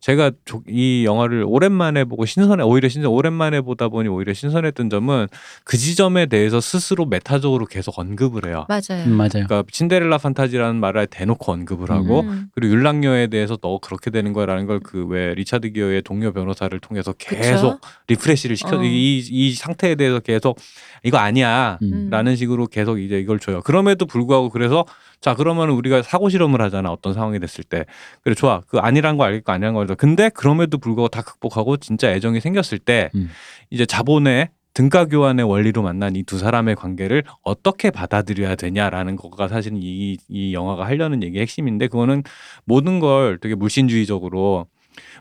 [0.00, 5.26] 제가 조- 이 영화를 오랜만에 보고 신선해 오히려 신선 오랜만에 보다 보니 오히려 신선했던 점은
[5.64, 8.64] 그 지점에 대해서 스스로 메타적으로 계속 언급을 해요.
[8.68, 9.04] 맞아요.
[9.06, 9.30] 음, 맞아요.
[9.46, 12.46] 그러니까 신데렐라 판타지라는 말을 대놓고 언급을 하고 음.
[12.54, 17.12] 그리고 윤락녀에 대해서 너 그렇게 되는 거라는 걸 그 왜 리차드 기어의 동료 변호사를 통해서
[17.14, 18.82] 계속 refresh를 시켜 어.
[18.84, 20.56] 이, 이 상태에 대해서 계속
[21.02, 22.08] 이거 아니야 음.
[22.10, 23.60] 라는 식으로 계속 이제 이걸 줘요.
[23.62, 24.84] 그럼에도 불구하고 그래서
[25.20, 27.84] 자 그러면 우리가 사고 실험을 하잖아 어떤 상황이 됐을 때
[28.22, 32.10] 그래 좋아 그 아니란 거 알겠고 아니란 거 알겠고 근데 그럼에도 불구하고 다 극복하고 진짜
[32.10, 33.30] 애정이 생겼을 때 음.
[33.70, 39.72] 이제 자본의 등가 교환의 원리로 만난 이 두 사람의 관계를 어떻게 받아들여야 되냐라는 거가 사실
[39.76, 42.22] 이, 이 영화가 하려는 얘기의 핵심인데 그거는
[42.64, 44.66] 모든 걸 되게 물신주의적으로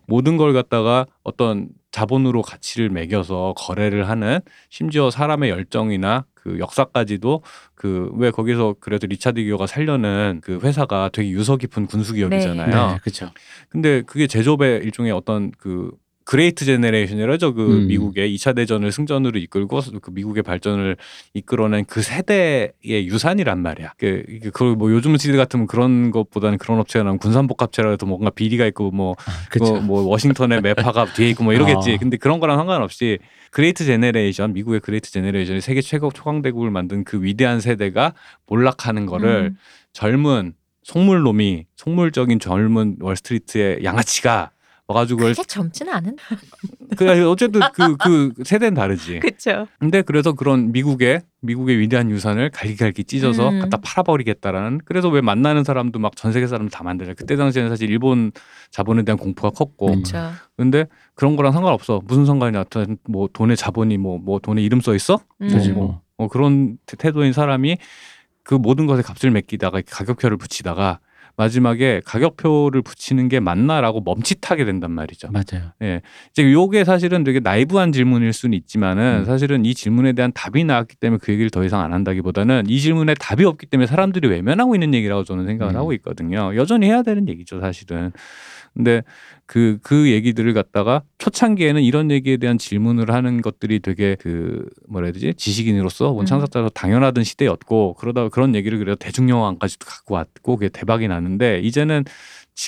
[0.06, 4.40] 모든 걸 갖다가 어떤 자본으로 가치를 매겨서 거래를 하는
[4.70, 7.42] 심지어 사람의 열정이나 그 역사까지도
[7.74, 12.68] 그 왜 거기서 그래도 리차드 기어가 살려는 그 회사가 되게 유서 깊은 군수 기업이잖아요.
[12.92, 13.32] 네, 그렇죠.
[13.70, 15.92] 근데 그게 제조업의 일종의 어떤 그
[16.28, 17.54] Great Generation이라죠.
[17.54, 17.88] 그 음.
[17.88, 20.98] 미국의 2차 대전을 승전으로 이끌고 그 미국의 발전을
[21.34, 23.94] 이끌어낸 그 세대의 유산이란 말이야.
[23.98, 28.30] 그, 이게 그걸 뭐 요즘 시대 같으면 그런 것보다는 그런 업체가 나면 군산복합체라 해도 뭔가
[28.30, 29.16] 비리가 있고 뭐
[29.50, 29.76] 그렇죠.
[29.76, 31.94] 뭐, 뭐 워싱턴의 매파가 뒤에 있고 뭐 이러겠지.
[31.94, 31.98] 어.
[31.98, 33.20] 근데 그런 거랑 상관없이
[33.52, 38.14] Great Generation, 미국의 Great Generation이 세계 최고 초강대국을 만든 그 위대한 세대가
[38.48, 39.58] 몰락하는 거를 음.
[39.94, 44.52] 젊은 속물놈이 속물적인 젊은 월스트리트의 양아치가
[44.88, 46.16] 와가지고 그게 젊지는 않은.
[46.98, 49.20] 그 어쨌든 그 그 세대는 다르지.
[49.20, 49.68] 그렇죠.
[49.80, 53.60] 근데 그래서 그런 미국의 미국의 위대한 유산을 갈기갈기 찢어서 음.
[53.60, 57.16] 갖다 팔아버리겠다라는 그래서 왜 만나는 사람도 막 전 세계 사람 다 만나잖아.
[57.16, 58.32] 그때 당시에는 사실 일본
[58.72, 59.92] 자본에 대한 공포가 컸고 음.
[60.04, 60.32] 그렇죠.
[60.56, 60.86] 근데
[61.16, 62.02] 그런 거랑 상관없어.
[62.06, 62.60] 무슨 상관이냐.
[62.60, 65.20] 하여튼 뭐 돈에 자본이 뭐뭐 돈에 이름 써 있어?
[65.42, 65.50] 음.
[65.76, 66.02] 뭐, 뭐.
[66.18, 67.78] 어, 그런 태- 태도인 사람이
[68.44, 71.00] 그 모든 것에 값을 매기다가 가격표를 붙이다가
[71.38, 75.30] 마지막에 가격표를 붙이는 게 맞나라고 멈칫하게 된단 말이죠.
[75.32, 75.72] 맞아요.
[76.32, 79.26] 이제 요게 사실은 되게 나이브한 질문일 수는 있지만은 음.
[79.26, 83.14] 사실은 이 질문에 대한 답이 나왔기 때문에 그 얘기를 더 이상 안 한다기보다는 이 질문에
[83.14, 85.78] 답이 없기 때문에 사람들이 외면하고 있는 얘기라고 저는 생각을 음.
[85.78, 86.56] 하고 있거든요.
[86.56, 88.12] 여전히 해야 되는 얘기죠, 사실은.
[88.74, 89.02] 근데
[89.46, 95.14] 그, 그 얘기들을 갖다가 초창기에는 이런 얘기에 대한 질문을 하는 것들이 되게 그 뭐라 해야
[95.14, 95.34] 되지?
[95.36, 96.18] 지식인으로서 음.
[96.18, 102.12] 원창작자로 당연하던 시대였고 그러다가 그런 얘기를 그래도 대중영화까지도 갖고 왔고 그게 대박이 나는데 이제는 지-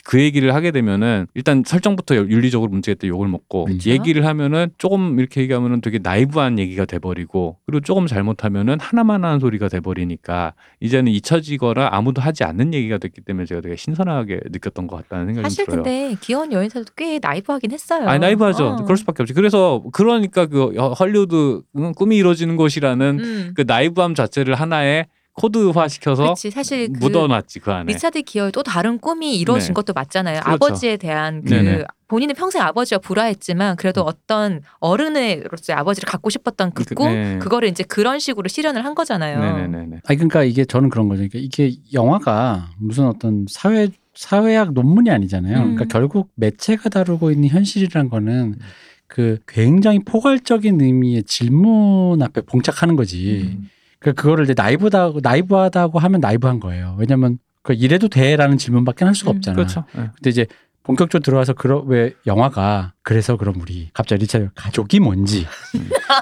[0.06, 3.90] 그 얘기를 하게 되면은 일단 설정부터 윤리적으로 문제가 있다 욕을 먹고 그렇죠.
[3.90, 9.68] 얘기를 하면은 조금 이렇게 얘기하면은 되게 나이브한 얘기가 돼버리고 그리고 조금 잘못하면은 하나만 하는 소리가
[9.68, 15.26] 돼버리니까 이제는 잊혀지거나 아무도 하지 않는 얘기가 됐기 때문에 제가 되게 신선하게 느꼈던 것 같다는
[15.26, 15.84] 생각이 사실 좀 들어요.
[15.84, 18.08] 근데 귀여운 여인사도 꽤 나이브하긴 했어요.
[18.08, 18.68] 아니 나이브하죠.
[18.68, 18.76] 어.
[18.84, 19.34] 그럴 수밖에 없지.
[19.34, 23.52] 그래서 그러니까 그 헐리우드 응, 꿈이 이루어지는 곳이라는 음.
[23.56, 26.52] 그 나이브함 자체를 하나의 코드화 시켜서 그렇지.
[26.52, 27.94] 사실 그 묻어놨지 그 안에.
[27.94, 29.74] 리차드 기어의 또 다른 꿈이 이루어진 네.
[29.74, 30.42] 것도 맞잖아요.
[30.42, 30.52] 그렇죠.
[30.66, 31.84] 아버지에 대한 그 네네.
[32.10, 37.40] 본인은 평생 아버지와 불화했지만 그래도 어떤 어른으로서의 아버지를 갖고 싶었던 그 그- 꿈, 네.
[37.40, 39.40] 그거를 이제 그런 식으로 실현을 한 거잖아요.
[39.40, 40.02] 네네네네.
[40.08, 41.20] 아니 그러니까 이게 저는 그런 거죠.
[41.20, 45.58] 그러니까 이게 영화가 무슨 어떤 사회 사회학 논문이 아니잖아요.
[45.58, 45.76] 음.
[45.76, 48.56] 그러니까 결국 매체가 다루고 있는 현실이란 거는
[49.08, 53.42] 그 굉장히 포괄적인 의미의 질문 앞에 봉착하는 거지.
[53.58, 53.70] 음.
[54.00, 56.96] 그러니까 그거를 이제 나이브하고 나이브하다고 하면 나이브한 거예요.
[56.98, 59.56] 왜냐면 그 이래도 돼라는 질문밖에 할 수가 음, 없잖아.
[59.56, 59.84] 그렇죠.
[59.96, 60.10] 네.
[60.16, 60.46] 근데 이제
[60.90, 65.46] 본격적으로 들어와서 그러 왜 영화가 그래서 그럼 우리 갑자기 리차드 가족이 뭔지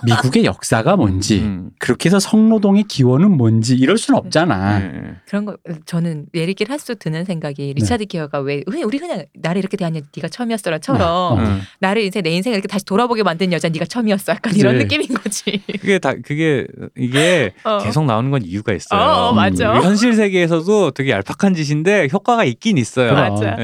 [0.05, 1.69] 미국의 역사가 뭔지 음.
[1.79, 4.81] 그렇게 해서 성노동의 기원은 뭔지 이럴 수는 없잖아.
[4.81, 5.15] 예, 예.
[5.25, 5.55] 그런 거
[5.85, 11.01] 저는 얘기를 할수록 드는 생각이 리차드 기어가 왜왜 우리 그냥 나를 이렇게 대한 네가 처음이었어라처럼
[11.01, 11.35] 어.
[11.37, 11.61] 음.
[11.79, 14.97] 나를 이제 내 인생을 이렇게 다시 돌아보게 만든 여자 네가 처음이었어 약간 이런 그치.
[14.97, 15.63] 느낌인 거지.
[15.79, 17.77] 그게 다 그게 이게 어.
[17.77, 18.99] 계속 나오는 건 이유가 있어요.
[18.99, 19.77] 어, 어, 맞아.
[19.77, 23.13] 음, 현실 세계에서도 되게 얄팍한 짓인데 효과가 있긴 있어요.
[23.13, 23.55] 맞아.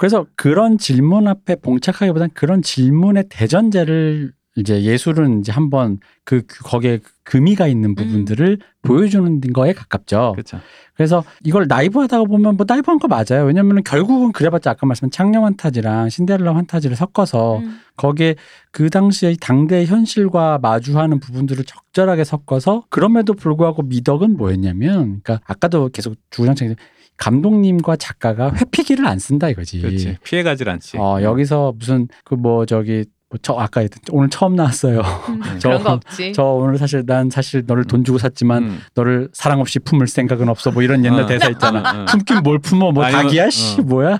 [0.00, 0.06] 예.
[0.10, 6.98] 그래서 그런 질문 앞에 봉착하기보다는 그런 질문의 대전제를 이제 예술은 이제 한번 그, 그 거기에
[7.24, 10.32] 금이가 있는 부분들을 보여주는 거에 가깝죠.
[10.32, 10.58] 그렇죠.
[10.94, 13.46] 그래서 이걸 나이브하다고 보면 뭐 나이브한 거 맞아요.
[13.46, 17.78] 왜냐면은 결국은 그래봤자 아까 말씀한 창녕 환타지랑 신데렐라 환타지를 섞어서 음.
[17.96, 18.34] 거기에
[18.72, 26.16] 그 당시의 당대 현실과 마주하는 부분들을 적절하게 섞어서 그럼에도 불구하고 미덕은 뭐였냐면 그러니까 아까도 계속
[26.30, 26.74] 주구장창
[27.20, 29.80] 감독님과 작가가 회피기를 안 쓴다 이거지.
[29.80, 30.16] 그렇지.
[30.24, 30.96] 피해가질 않지.
[30.98, 35.00] 어 여기서 무슨 그 뭐 저기 뭐저 아까 했던 오늘 처음 나왔어요.
[35.28, 36.32] 음, 저- 그런 거 없지.
[36.32, 38.80] 저 오늘 사실 난 사실 너를 돈 주고 샀지만 음.
[38.94, 41.26] 너를 사랑 없이 품을 생각은 없어 뭐 이런 옛날 어.
[41.26, 41.78] 대사 있잖아.
[41.80, 42.04] 어, 어.
[42.06, 43.84] 품긴 뭘 품어 뭐 아니면- 닭이야 씨 어.
[43.84, 44.18] 뭐야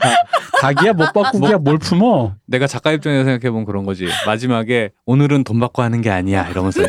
[0.60, 4.06] 닭이야 못 바꾸기야 뭘 품어 내가 작가 입장에서 생각해 보면 그런 거지.
[4.26, 6.82] 마지막에 오늘은 돈 받고 하는 게 아니야 이러면서.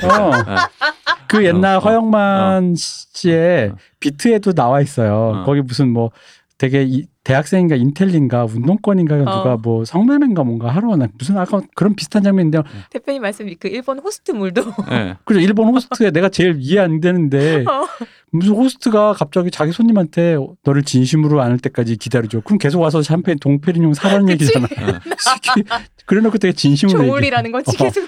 [1.34, 1.38] 어.
[1.38, 1.40] 어.
[1.40, 3.76] 그 옛날 어, 어, 허영만 씨의 어.
[4.00, 5.42] 비트에도 나와 있어요.
[5.42, 5.44] 어.
[5.44, 6.12] 거기 무슨 뭐
[6.58, 9.58] 되게 이, 대학생인가 인텔린가 운동권인가 누가 어.
[9.58, 12.64] 뭐 성매매인가 뭔가 하러 오나 무슨 아까 그런 비슷한 장면인데 요.
[12.90, 14.62] 대표님 말씀 그 일본 호스트 물도
[14.92, 15.16] 예.
[15.26, 17.88] 그래서 일본 호스트에 내가 제일 이해 안 되는데 어.
[18.32, 22.42] 무슨 호스트가 갑자기 자기 손님한테 너를 진심으로 안을 때까지 기다려줘.
[22.42, 24.30] 그럼 계속 와서 샴페인 돔페리뇽 사라는?
[24.30, 24.68] 얘기잖아.
[26.06, 27.06] 그래놓고 되게 진심으로.
[27.06, 27.84] 조울이라는 거지 어.
[27.84, 28.08] 계속.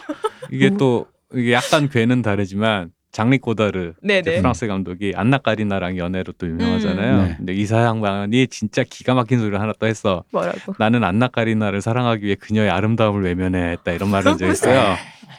[0.52, 4.20] 이게 또 이게 약간 궤는 다르지만 장뤽 고다르 네네.
[4.20, 7.14] 이제 프랑스 감독이 안나 까리나랑 연애로 또 유명하잖아요.
[7.20, 7.28] 음.
[7.28, 7.34] 네.
[7.38, 10.24] 근데 이사 양반이 진짜 기가 막힌 소리를 하나 또 했어.
[10.32, 10.74] 뭐라고?
[10.80, 14.96] 나는 안나 까리나를 사랑하기 위해 그녀의 아름다움을 외면했다 이런 말을 한 적 있어요.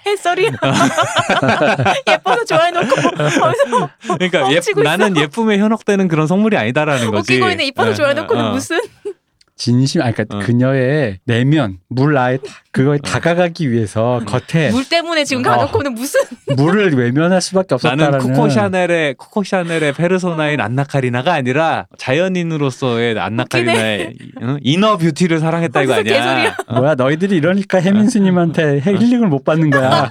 [0.07, 0.51] 헛소리야.
[2.09, 4.61] 예뻐서 좋아해놓고 거기서 그러니까 예.
[4.83, 7.35] 나는 예쁨에 현혹되는 그런 속물이 아니다라는 거지.
[7.35, 8.53] 웃기고 있는 이뻐서 예, 좋아해놓고는 어, 어.
[8.53, 8.81] 무슨
[9.57, 10.41] 진심, 아, 그러니까 어.
[10.41, 12.43] 그녀의 내면, 물 아예 다-
[12.75, 15.51] 그거에 다가가기 위해서 겉에 물 때문에 지금 어.
[15.51, 16.21] 가놓고는 무슨
[16.57, 18.11] 물을 외면할 수밖에 없었다라는.
[18.11, 23.65] 나는 코코 샤넬의 코코 샤넬의 페르소나인 안나 카리나가 아니라 자연인으로서의 안나 웃기네.
[23.65, 24.59] 카리나의 응?
[24.61, 26.03] inner beauty를 사랑했다 이거 아니야?
[26.03, 26.57] 개소리야.
[26.67, 26.81] 어?
[26.81, 30.11] 뭐야 너희들이 이러니까 혜민 스님한테 힐링을 못 받는 거야.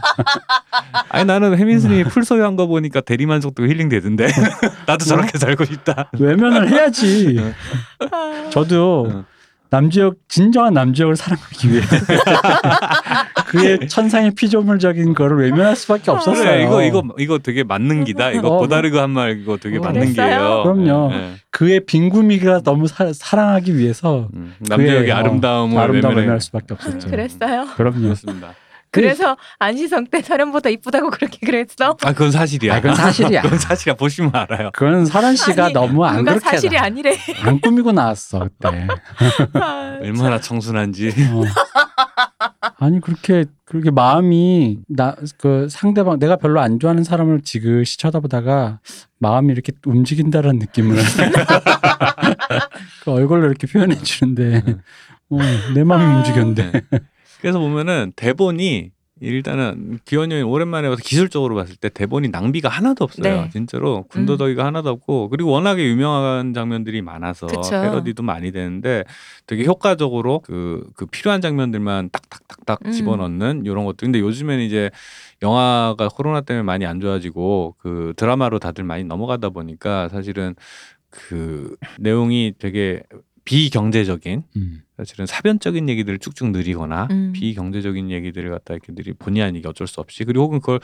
[1.09, 4.27] 아니 나는 혜민스님이 풀 소유한 거 보니까 대리 만족도 힐링 되던데
[4.87, 6.09] 나도 저렇게 살고 싶다.
[6.17, 7.41] 외면을 해야지.
[8.51, 9.25] 저도 응.
[9.73, 11.81] 남주혁 진정한 남주혁을 사랑하기 위해
[13.49, 16.43] 그의 천상의 피조물적인 거를 외면할 수밖에 없었어요.
[16.43, 18.29] 그래 이거 이거 이거 되게 맞는 기다.
[18.31, 18.57] 이거 어.
[18.59, 19.81] 고다르가 한 말 이거 되게 어.
[19.81, 20.13] 맞는?
[20.13, 20.61] 기예요.
[20.63, 21.09] 그럼요.
[21.13, 21.31] 예, 예.
[21.49, 26.17] 그의 빈구미가 너무 사, 사랑하기 위해서 음, 남자역의 그의, 어, 아름다움을 아름다움을.
[26.17, 27.09] 외면할 수밖에 없었죠.
[27.09, 27.67] 그랬어요.
[27.75, 28.01] 그럼요.
[28.01, 28.53] 그렇습니다.
[28.93, 31.97] 그래서 안시성 때 사련보다 이쁘다고 그렇게 그랬어.
[32.03, 32.75] 아 그건 사실이야.
[32.75, 33.41] 아, 그건 사실이야.
[33.43, 33.95] 그건 사실이야.
[33.95, 34.69] 보시면 알아요.
[34.73, 37.17] 그건 설한 씨가 아니, 너무 안 누가 그렇게 사실이 나- 아니래.
[37.43, 38.87] 안 꾸미고 나왔어 그때.
[39.59, 41.09] 아, 얼마나 청순한지.
[41.33, 41.43] 어.
[42.79, 48.79] 아니 그렇게 그렇게 마음이 나 그 상대방 내가 별로 안 좋아하는 사람을 지그시 쳐다보다가
[49.19, 50.97] 마음이 이렇게 움직인다라는 느낌을
[53.03, 54.63] 그 얼굴로 이렇게 표현해 주는데
[55.29, 55.37] 어,
[55.73, 56.17] 내 마음이 아.
[56.17, 56.81] 움직였는데 네.
[57.43, 63.41] 그래서 보면은 대본이 일단은 기현이 형이 오랜만에 와서 기술적으로 봤을 때 대본이 낭비가 하나도 없어요.
[63.41, 63.49] 네.
[63.51, 67.69] 진짜로 군더더기가 하나도 없고 그리고 워낙에 유명한 장면들이 많아서 그쵸.
[67.69, 69.03] 패러디도 많이 되는데
[69.45, 72.91] 되게 효과적으로 그, 그 필요한 장면들만 딱딱딱딱 음.
[72.93, 74.05] 집어넣는 이런 것들.
[74.05, 74.89] 근데 요즘에는 이제
[75.41, 80.55] 영화가 코로나 때문에 많이 안 좋아지고 그 드라마로 다들 많이 넘어가다 보니까 사실은
[81.09, 83.03] 그 내용이 되게
[83.45, 84.81] 비경제적인 음.
[84.97, 87.33] 사실은 사변적인 얘기들을 쭉쭉 늘리거나 음.
[87.33, 90.79] 비경제적인 얘기들을 갖다 이렇게 늘리 본의 아니게 어쩔 수 없이 그리고 혹은 그걸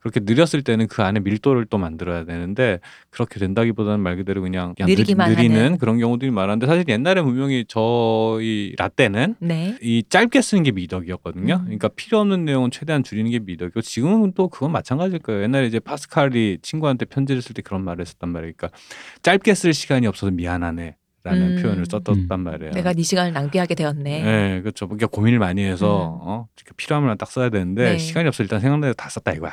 [0.00, 4.90] 그렇게 늘렸을 때는 그 안에 밀도를 또 만들어야 되는데 그렇게 된다기보다는 말 그대로 그냥, 그냥
[4.90, 5.78] 느리기만 느, 리는 하는.
[5.78, 9.78] 그런 경우들이 많았는데 사실 옛날에 분명히 저희 라떼는 네.
[9.80, 11.54] 이 짧게 쓰는 게 미덕이었거든요.
[11.54, 11.64] 음.
[11.64, 15.44] 그러니까 필요 없는 내용은 최대한 줄이는 게 미덕이고 지금은 또 그건 마찬가지일 거예요.
[15.44, 18.54] 옛날에 이제 파스칼이 친구한테 편지를 쓸 때 그런 말을 했었단 말이에요.
[18.56, 18.76] 그러니까
[19.22, 20.96] 짧게 쓸 시간이 없어서 미안하네.
[21.24, 21.62] 라는 음.
[21.62, 22.40] 표현을 썼단 음.
[22.40, 22.72] 말이에요.
[22.72, 24.22] 내가 네 시간을 낭비하게 되었네.
[24.22, 24.88] 네, 그렇죠.
[24.88, 26.28] 그러니까 고민을 많이 해서 음.
[26.28, 26.46] 어,
[26.76, 27.98] 필요하면 딱 써야 되는데 네.
[27.98, 29.52] 시간이 없어 일단 생각나서 다 썼다 이거야.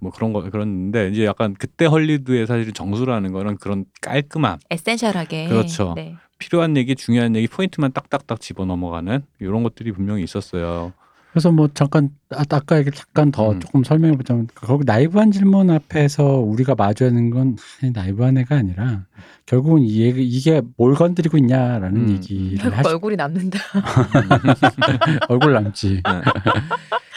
[0.00, 5.48] 뭐 그런 거 그런데 이제 약간 그때 헐리우드의 사실 정수라는 거는 그런 깔끔함, 에센셜하게.
[5.48, 5.94] 그렇죠.
[5.96, 6.14] 네.
[6.38, 10.92] 필요한 얘기, 중요한 얘기, 포인트만 딱딱딱 집어 넘어가는 이런 것들이 분명히 있었어요.
[11.32, 13.60] 그래서 뭐 잠깐 아, 아까 얘기 잠깐 더 음.
[13.60, 19.04] 조금 설명해 보자면 거기 나이브한 질문 앞에서 우리가 마주하는 건 아니, 나이브한 애가 아니라
[19.46, 22.08] 결국은 이 얘기- 이게 뭘 건드리고 있냐라는 음.
[22.10, 23.58] 얘기를 하시, 얼굴이 남는다.
[25.28, 26.02] 얼굴 남지.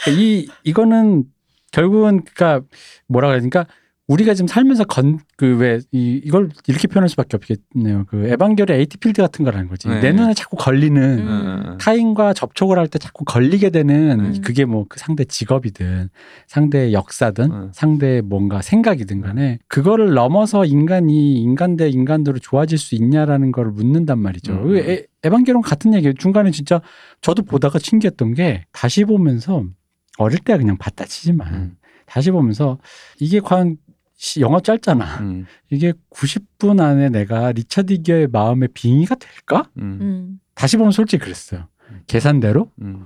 [0.06, 0.12] 네.
[0.12, 1.24] 이 이거는
[1.72, 2.66] 결국은 그러니까
[3.08, 3.66] 뭐라 그래야 되니까
[4.06, 8.04] 우리가 지금 살면서 건 그 왜 이 이걸 이렇게 표현할 수밖에 없겠네요.
[8.06, 9.88] 그 에반게리온 에이티 필드 같은 거라는 거지.
[9.88, 10.00] 네.
[10.00, 11.26] 내 눈에 자꾸 걸리는 음.
[11.72, 11.78] 음.
[11.78, 14.40] 타인과 접촉을 할 때 자꾸 걸리게 되는 음.
[14.42, 16.10] 그게 뭐 그 상대 직업이든
[16.46, 17.70] 상대의 역사든 음.
[17.72, 24.18] 상대의 뭔가 생각이든 간에 그거를 넘어서 인간이 인간 대 인간대로 좋아질 수 있냐라는 걸 묻는단
[24.18, 24.52] 말이죠.
[24.52, 24.62] 음.
[24.68, 26.12] 그 에, 에반게론 같은 얘기예요.
[26.12, 26.82] 중간에 진짜
[27.22, 29.64] 저도 보다가 신기했던 게 다시 보면서
[30.18, 31.76] 어릴 때 그냥 봤다 치지만 음.
[32.06, 32.78] 다시 보면서
[33.18, 33.83] 이게 과연 시-
[34.40, 35.04] 영화 짧잖아.
[35.20, 35.46] 음.
[35.70, 39.68] 이게 90분 안에 내가 리차드 기어의 마음에 빙의가 될까?
[39.78, 39.98] 음.
[40.00, 40.40] 음.
[40.54, 41.66] 다시 보면 솔직히 그랬어요.
[42.06, 42.70] 계산대로.
[42.82, 43.04] 음.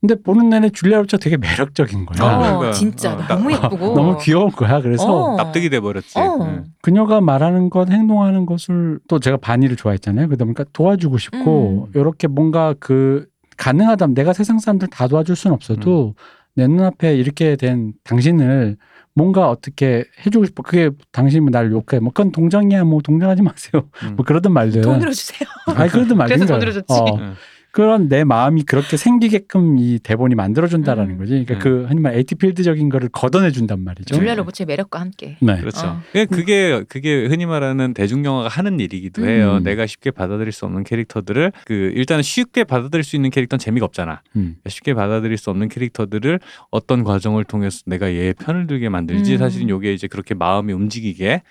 [0.00, 2.28] 근데 보는 내내 줄리아 로차 되게 매력적인 거야.
[2.28, 2.72] 아, 어, 그러니까.
[2.72, 4.82] 진짜 어, 너무 나- 예쁘고 너무 귀여운 거야.
[4.82, 5.36] 그래서 어.
[5.36, 6.18] 납득이 돼 버렸지.
[6.18, 6.44] 어.
[6.44, 6.64] 음.
[6.82, 10.26] 그녀가 말하는 것, 행동하는 것을 또 제가 반의를 좋아했잖아요.
[10.28, 11.92] 그러다 보니까 도와주고 싶고 음.
[11.98, 13.26] 이렇게 뭔가 그
[13.56, 16.14] 가능하다면 내가 세상 사람들 다 도와줄 수는 없어도
[16.54, 18.76] 내 눈앞에 이렇게 된 당신을
[19.14, 20.62] 뭔가 어떻게 해주고 싶어.
[20.62, 22.00] 그게 당신이 나를 욕해.
[22.00, 22.84] 뭐 그건 동정이야.
[22.84, 23.88] 뭐 동정하지 마세요.
[24.02, 24.16] 음.
[24.16, 24.82] 뭐 그러든 말든.
[24.82, 25.48] 돈으로 주세요.
[25.66, 26.36] 아니 그러든 말든.
[26.36, 26.58] 그래서 거야.
[26.58, 26.84] 돈으로 줬지.
[27.00, 27.16] 어.
[27.16, 27.34] 음.
[27.74, 31.18] 그런 내 마음이 그렇게 생기게끔 이 대본이 만들어준다라는 음.
[31.18, 31.30] 거지.
[31.44, 31.58] 그러니까 음.
[31.58, 34.14] 그 하지만 에이티필드적인 거를 걷어내준단 말이죠.
[34.14, 35.36] 줄리아 로버츠의 매력과 함께.
[35.40, 35.58] 네.
[35.58, 35.84] 그렇죠.
[35.88, 36.00] 어.
[36.12, 39.56] 그게- 그게 그게 흔히 말하는 대중 영화가 하는 일이기도 해요.
[39.56, 39.64] 음.
[39.64, 44.22] 내가 쉽게 받아들일 수 없는 캐릭터들을 그 일단은 쉽게 받아들일 수 있는 캐릭터는 재미가 없잖아.
[44.36, 44.54] 음.
[44.68, 46.38] 쉽게 받아들일 수 없는 캐릭터들을
[46.70, 49.38] 어떤 과정을 통해서 내가 얘의 편을 들게 만들지 음.
[49.38, 51.42] 사실은 요게 이제 그렇게 마음이 움직이게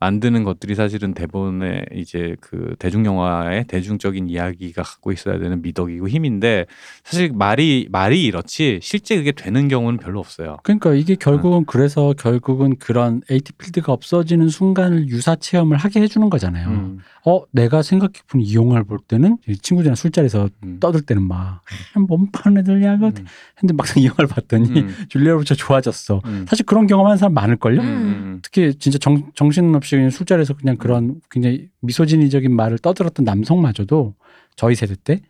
[0.00, 6.66] 만드는 것들이 사실은 대본의 이제 그 대중 영화의 대중적인 이야기가 갖고 있어야 되는 미덕이고 힘인데
[7.04, 10.56] 사실 말이 말이 이렇지 실제 그게 되는 경우는 별로 없어요.
[10.62, 16.68] 그러니까 이게 결국은 그래서 결국은 그런 에이티 필드가 없어지는 순간을 유사 체험을 하게 해주는 거잖아요.
[16.68, 17.00] 음.
[17.26, 20.78] 어, 내가 생각해본 이 영화를 볼 때는 이 친구들이랑 술자리에서 음.
[20.80, 21.60] 떠들 때는 막
[21.94, 22.98] 몸판 애들이야.
[22.98, 23.26] 그 음.
[23.56, 24.94] 근데 막상 이 영화를 봤더니 음.
[25.08, 26.22] 줄리아 로버츠 좋아졌어.
[26.24, 26.46] 음.
[26.48, 27.80] 사실 그런 경험하는 사람 많을걸요?
[27.82, 27.86] 음.
[27.86, 28.38] 음.
[28.42, 34.14] 특히 진짜 정, 정신없이 그냥 술자리에서 그냥 그런 굉장히 미소진이적인 말을 떠들었던 남성마저도
[34.56, 35.22] 저희 세대 때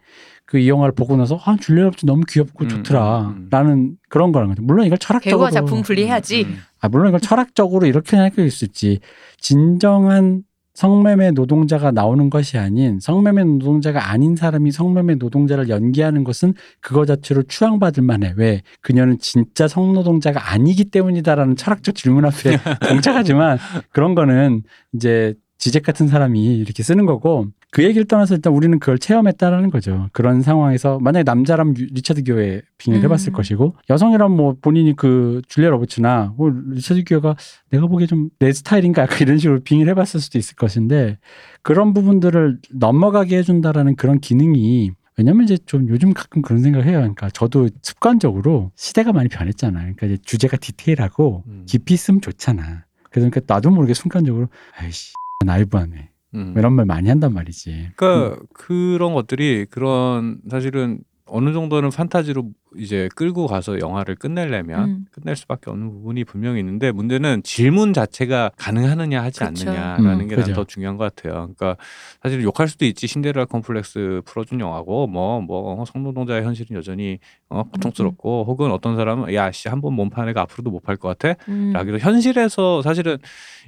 [0.51, 3.49] 그 이 영화를 보고 나서 아 줄리아 로버츠 너무 귀엽고 음, 좋더라 음, 음.
[3.51, 4.63] 라는 그런 거라는 거죠.
[4.67, 6.43] 물론 이걸 철학적으로 배우와 작품 분리해야지.
[6.43, 6.59] 음.
[6.81, 8.99] 아 물론 이걸 철학적으로 이렇게 생각할 수 있지.
[9.39, 10.43] 진정한
[10.75, 17.43] 성매매 노동자가 나오는 것이 아닌 성매매 노동자가 아닌 사람이 성매매 노동자를 연기하는 것은 그거 자체로
[17.43, 18.35] 추앙받을 만해.
[18.37, 18.63] 왜?
[18.81, 22.59] 그녀는 진짜 성노동자가 아니기 때문이다라는 철학적 질문 앞에
[22.89, 23.59] 동작하지만
[23.91, 24.63] 그런 거는
[24.95, 30.09] 이제 지젝 같은 사람이 이렇게 쓰는 거고 그 얘기를 떠나서 일단 우리는 그걸 체험했다라는 거죠.
[30.13, 33.33] 그런 상황에서 만약에 남자라면 유- 리차드 기어에 빙의를 해봤을 음.
[33.33, 37.37] 것이고 여성이라면 뭐 본인이 그 줄리아 로버츠나 뭐 리차드 기어가
[37.71, 41.19] 내가 보기에 좀 내 스타일인가 약간 이런 식으로 빙의를 해봤을 수도 있을 것인데
[41.63, 46.99] 그런 부분들을 넘어가게 해준다라는 그런 기능이 왜냐면 이제 좀 요즘 가끔 그런 생각을 해요.
[46.99, 49.83] 그러니까 저도 습관적으로 시대가 많이 변했잖아요.
[49.95, 51.65] 그러니까 이제 주제가 디테일하고 음.
[51.67, 52.85] 깊이 있으면 좋잖아.
[53.11, 54.49] 그러니까 나도 모르게 순간적으로
[54.79, 55.13] 아이씨
[55.45, 56.10] 나이브하네.
[56.35, 56.55] 음.
[56.57, 57.91] 이런 말 많이 한단 말이지.
[57.97, 65.05] 그러니까 그런 것들이 그런 사실은 어느 정도는 판타지로 이제 끌고 가서 영화를 끝내려면 음.
[65.11, 69.71] 끝낼 수밖에 없는 부분이 분명히 있는데 문제는 질문 자체가 가능하느냐 하지 그쵸.
[69.71, 70.55] 않느냐라는 음, 게 난 그죠.
[70.55, 71.51] 더 중요한 것 같아요.
[71.57, 71.77] 그러니까
[72.23, 77.19] 사실 욕할 수도 있지 신데렐라 컴플렉스 풀어준 영화고 뭐뭐 성노동자의 현실은 여전히
[77.49, 81.35] 어, 고통스럽고 혹은 어떤 사람은 야씨 한 번 몸판 애가 앞으로도 못 팔 것 같아
[81.49, 81.73] 음.
[81.73, 83.17] 라기도 현실에서 사실은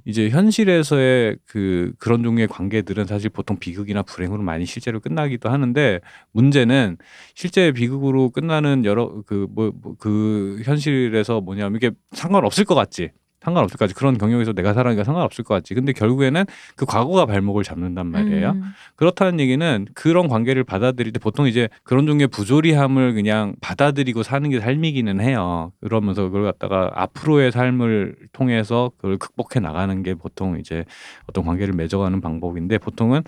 [0.04, 6.00] 이제 현실에서의 그 그런 종류의 관계들은 사실 보통 비극이나 불행으로 많이 실제로 끝나기도 하는데
[6.32, 6.96] 문제는
[7.34, 13.10] 실제 비극으로 끝나는 여러 그뭐 그 현실에서 뭐냐면 이게 상관없을 것 같지.
[13.42, 13.94] 상관없을 것 같지.
[13.94, 15.74] 그런 경영에서 내가 살아니까 상관없을 것 같지.
[15.74, 16.44] 근데 결국에는
[16.76, 18.50] 그 과거가 발목을 잡는단 말이에요.
[18.50, 18.62] 음.
[18.96, 24.60] 그렇다는 얘기는 그런 관계를 받아들일 때 보통 이제 그런 종류의 부조리함을 그냥 받아들이고 사는 게
[24.60, 25.72] 삶이기는 해요.
[25.80, 30.84] 그러면서 그걸 갖다가 앞으로의 삶을 통해서 그걸 극복해 나가는 게 보통 이제
[31.26, 33.22] 어떤 관계를 맺어가는 방법인데 보통은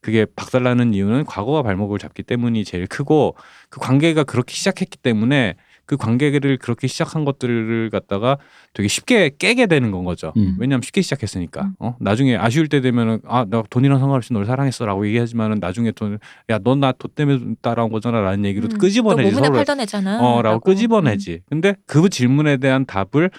[0.00, 3.36] 그게 박살나는 이유는 과거가 발목을 잡기 때문이 제일 크고
[3.70, 5.54] 그 관계가 그렇게 시작했기 때문에
[5.92, 8.38] 그 관계를 그렇게 시작한 것들을 갖다가
[8.72, 10.32] 되게 쉽게 깨게 되는 건 거죠.
[10.38, 10.56] 음.
[10.58, 11.64] 왜냐하면 쉽게 시작했으니까.
[11.64, 11.74] 음.
[11.80, 17.10] 어 나중에 아쉬울 때 되면은 아 나 돈이랑 상관없이 널 사랑했어라고 얘기하지만은 나중에 돈야넌 나돈
[17.14, 18.78] 때문에 따라온 거잖아라는 얘기로 음.
[18.78, 20.16] 끄집어내지 너 몸이나 팔던 애잖아.
[20.20, 20.60] 어라고 라고.
[20.60, 21.40] 끄집어내지.
[21.50, 23.30] 근데 그 질문에 대한 답을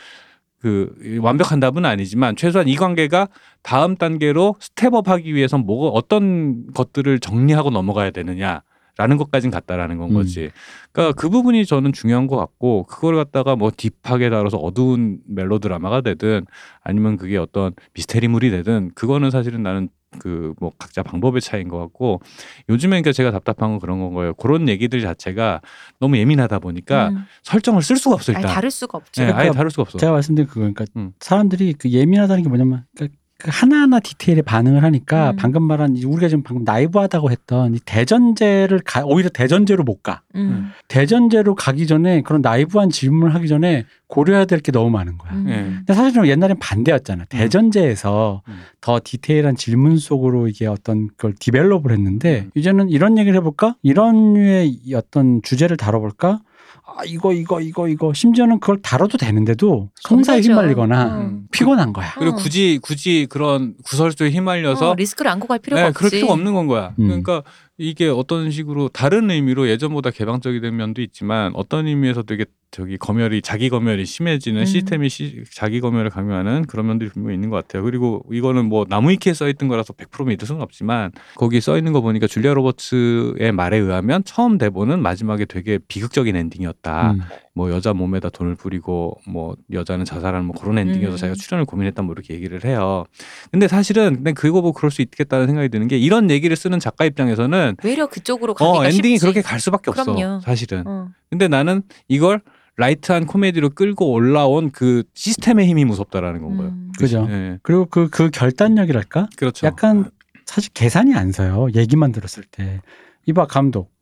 [0.60, 3.30] 그 완벽한 답은 아니지만 최소한 이 관계가
[3.64, 8.62] 다음 단계로 스텝업하기 위해서 뭐가 어떤 것들을 정리하고 넘어가야 되느냐.
[8.98, 10.14] 라는 것까진 같다라는 건 음.
[10.14, 10.52] 거지.
[10.92, 16.02] 그러니까 그 부분이 저는 중요한 것 같고 그걸 갖다가 뭐 딥하게 다뤄서 어두운 멜로 드라마가
[16.02, 16.46] 되든
[16.84, 19.90] 아니면 그게 어떤 미스테리물이 되든 그거는 사실은 나는
[20.20, 22.22] 그 뭐 각자 방법의 차이인 것 같고
[22.70, 24.34] 요즘에 그러니까 제가 답답한 건 그런 건 거예요.
[24.36, 25.62] 그런 얘기들 자체가
[26.00, 27.26] 너무 예민하다 보니까 음.
[27.42, 28.52] 설정을 쓸 수가 없어 일단.
[28.52, 29.24] 다룰 수가 없죠.
[29.26, 29.98] 네, 아예 다룰 수가 없어.
[29.98, 31.14] 제가 말씀드린 그거 그러니까 음.
[31.20, 35.36] 사람들이 그 예민하다는 게 뭐냐면 그러니까 그 하나하나 디테일에 반응을 하니까 음.
[35.38, 40.22] 방금 말한 이 우리가 지금 방금 나이브하다고 했던 이 대전제를 가, 오히려 대전제로 못 가.
[40.36, 40.72] 음.
[40.88, 45.32] 대전제로 가기 전에 그런 나이브한 질문을 하기 전에 고려해야 될 게 너무 많은 거야.
[45.34, 45.46] 음.
[45.50, 45.54] 예.
[45.78, 47.26] 근데 사실은 옛날엔 반대였잖아.
[47.26, 48.60] 대전제에서 음.
[48.80, 52.52] 더 디테일한 질문 속으로 이게 어떤 걸 develop을 했는데 음.
[52.56, 53.76] 이제는 이런 얘기를 해볼까?
[53.82, 56.40] 이런 류의 이 어떤 주제를 다뤄볼까?
[56.96, 60.42] 아 이거 이거 이거 이거 심지어는 그걸 다뤄도 되는데도 성사에.
[60.42, 61.48] 휘말리거나 음.
[61.52, 62.14] 피곤한 거야.
[62.16, 62.36] 그리고 어.
[62.36, 65.98] 굳이 굳이 그런 구설수에 휘말려서 어, 리스크를 안고 갈 필요가 네, 없지.
[65.98, 66.94] 그럴 필요가 없는 건 거야.
[67.00, 67.08] 음.
[67.08, 67.44] 그러니까
[67.78, 73.42] 이게 어떤 식으로 다른 의미로 예전보다 개방적이 된 면도 있지만 어떤 의미에서 되게 저기 검열이
[73.42, 74.66] 자기 검열이 심해지는 음.
[74.66, 77.84] 시스템이 시, 자기 검열을 강요하는 그런 면들이 분명히 있는 것 같아요.
[77.84, 82.02] 그리고 이거는 뭐 나무위키에 써 있던 거라서 100% 믿을 수는 없지만 거기 써 있는 거
[82.02, 87.12] 보니까 줄리아 로버츠의 말에 의하면 처음 대본은 마지막에 되게 비극적인 엔딩이었다.
[87.12, 87.22] 음.
[87.56, 91.18] 뭐 여자 몸에다 돈을 뿌리고 뭐 여자는 자살하는 뭐 그런 엔딩이어서 음.
[91.18, 93.06] 자기가 출연을 고민했다 뭐 이렇게 얘기를 해요.
[93.52, 97.06] 근데 사실은 근데 그거 보고 그럴 수 있겠다는 생각이 드는 게 이런 얘기를 쓰는 작가
[97.06, 99.22] 입장에서는 외려 그쪽으로 가기가 어 엔딩이 쉽지.
[99.22, 100.40] 그렇게 갈 수밖에 없어 그럼요.
[100.42, 100.84] 사실은.
[100.88, 101.10] 어.
[101.30, 102.42] 근데 나는 이걸
[102.78, 106.72] light한 코미디로 끌고 올라온 그 시스템의 힘이 무섭다라는 건 거예요.
[106.72, 106.92] 음.
[106.98, 107.28] 그죠.
[107.30, 109.30] 예, 그리고 그, 그 결단력이랄까?
[109.38, 109.68] 그렇죠.
[109.68, 110.10] 약간
[110.46, 111.68] 사실 계산이 안 서요.
[111.76, 112.82] 얘기만 들었을 때.
[113.28, 113.93] 이봐, 감독.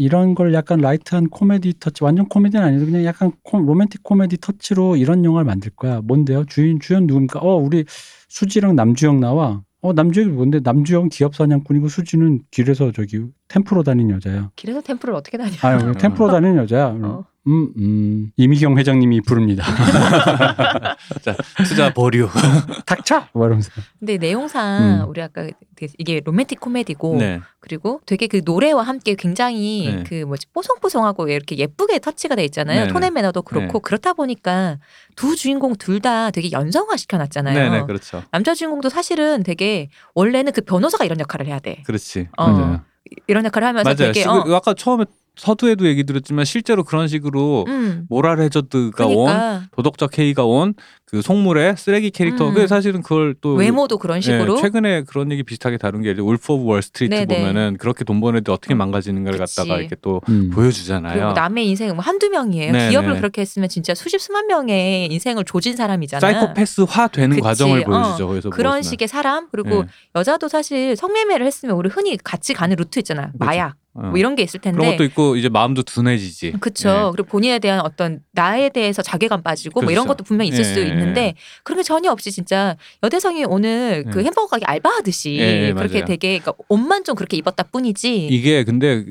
[0.00, 4.96] 이런 걸 약간 light한 코미디 터치, 완전 코미디는 아니고 그냥 약간 코- 로맨틱 코미디 터치로
[4.96, 6.00] 이런 영화를 만들 거야.
[6.00, 6.46] 뭔데요?
[6.46, 7.40] 주인, 주연 누굽니까?
[7.40, 7.84] 어, 우리
[8.30, 9.62] 수지랑 남주혁 나와.
[9.82, 10.60] 어, 남주혁이 뭔데?
[10.60, 14.50] 남주혁 기업 사냥꾼이고 수지는 길에서 저기 텐프로 다니는 여자야.
[14.56, 15.50] 길에서 템플을 어떻게 다녀?
[15.62, 16.94] 아유, 텐프로 다니는 여자야.
[17.02, 17.24] 어.
[17.46, 18.30] 음, 음.
[18.36, 19.64] 이미경 회장님이 부릅니다.
[21.22, 21.34] 자,
[21.66, 22.28] 투자 보류.
[22.86, 23.24] 닥쳐!
[23.32, 23.70] 뭐 이러면서.
[23.98, 25.08] 근데 내용상 음.
[25.08, 27.40] 우리 아까 되게 이게 로맨틱 코미디고 네.
[27.58, 30.04] 그리고 되게 그 노래와 함께 굉장히 네.
[30.06, 32.80] 그 뭐지 뽀송뽀송하고 이렇게 예쁘게 터치가 돼 있잖아요.
[32.82, 32.92] 네네.
[32.92, 33.80] 톤의 매너도 그렇고 네.
[33.82, 34.78] 그렇다 보니까
[35.16, 37.54] 두 주인공 둘 다 되게 연성화 시켜놨잖아요.
[37.54, 38.22] 네네 그렇죠.
[38.30, 41.82] 남자 주인공도 사실은 되게 원래는 그 변호사가 이런 역할을 해야 돼.
[41.84, 42.28] 그렇지.
[42.38, 42.50] 어.
[42.50, 42.80] 맞아요.
[43.26, 43.96] 이런 역할을 하면서 맞아요.
[44.12, 45.04] 되게 시- 어, 아까 처음에
[45.40, 50.74] 서두에도 얘기 드렸지만 실제로 그런 식으로 음, 모랄 해저드가 온 그러니까 도덕적 해이가 온
[51.10, 52.48] 그 속물의 쓰레기 캐릭터.
[52.50, 52.54] 음.
[52.54, 56.52] 그 사실은 그걸 또 외모도 그런 식으로 예, 최근에 그런 얘기 비슷하게 다룬 게 울프
[56.52, 57.26] 오브 월스트리트.
[57.26, 58.78] 보면은 그렇게 돈 버는데 어떻게 음.
[58.78, 59.56] 망가지는가를 그치.
[59.56, 60.50] 갖다가 이렇게 또 음.
[60.50, 61.14] 보여주잖아요.
[61.14, 62.70] 그리고 남의 인생 뭐 한두 명이에요.
[62.70, 62.90] 네네.
[62.90, 66.20] 기업을 그렇게 했으면 진짜 수십 수만 명의 인생을 조진 사람이잖아.
[66.20, 67.40] 사이코패스화 되는 그치.
[67.40, 68.28] 과정을 어, 보여주죠.
[68.28, 68.82] 거기서 그런 보여주면.
[68.90, 69.84] 식의 사람 그리고 예.
[70.14, 73.32] 여자도 사실 성매매를 했으면 우리 흔히 같이 가는 루트 있잖아.
[73.36, 73.79] 마약 어.
[73.92, 74.78] 뭐 이런 게 있을 텐데.
[74.78, 76.52] 그런 것도 있고 이제 마음도 둔해지지.
[76.60, 76.88] 그쵸.
[76.88, 77.10] 예.
[77.12, 80.16] 그리고 본인에 대한 어떤 나에 대해서 자괴감 빠지고 뭐 이런 그렇죠.
[80.18, 81.34] 것도 분명히 있을 예, 수 예, 있는데
[81.64, 84.24] 그런 게 전혀 없이 진짜 여대성이 오늘 그 예.
[84.24, 86.04] 햄버거 가게 알바하듯이 예, 예, 그렇게 맞아요.
[86.06, 88.28] 되게 그러니까 옷만 좀 그렇게 입었다 뿐이지.
[88.28, 89.04] 이게 근데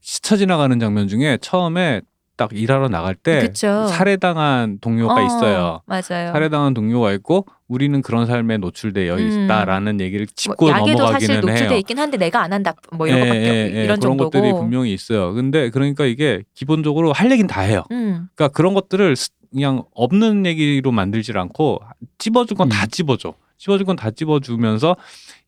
[0.00, 2.00] 스쳐 지나가는 장면 중에 처음에
[2.36, 3.86] 딱 일하러 나갈 때 그쵸.
[3.88, 5.82] 살해당한 동료가 어, 있어요.
[5.86, 6.32] 맞아요.
[6.32, 9.44] 살해당한 동료가 있고 우리는 그런 삶에 노출되어 음.
[9.44, 11.78] 있다라는 얘기를 짚고 뭐 약에도 사실 넘어가기는 노출돼 해요.
[11.78, 14.30] 있긴 한데 내가 안 한다 뭐 이런 예, 것밖에 예, 없- 예, 이런 그런 정도고.
[14.30, 15.32] 것들이 분명히 있어요.
[15.32, 17.84] 근데 그러니까 이게 기본적으로 할 얘기는 다 해요.
[17.90, 18.28] 음.
[18.34, 21.80] 그러니까 그런 것들을 스- 그냥 없는 얘기로 만들질 않고
[22.18, 22.88] 찝어줄 건다 음.
[22.90, 23.34] 찝어줘.
[23.58, 24.96] 찝어줄 건 다 찝어주면서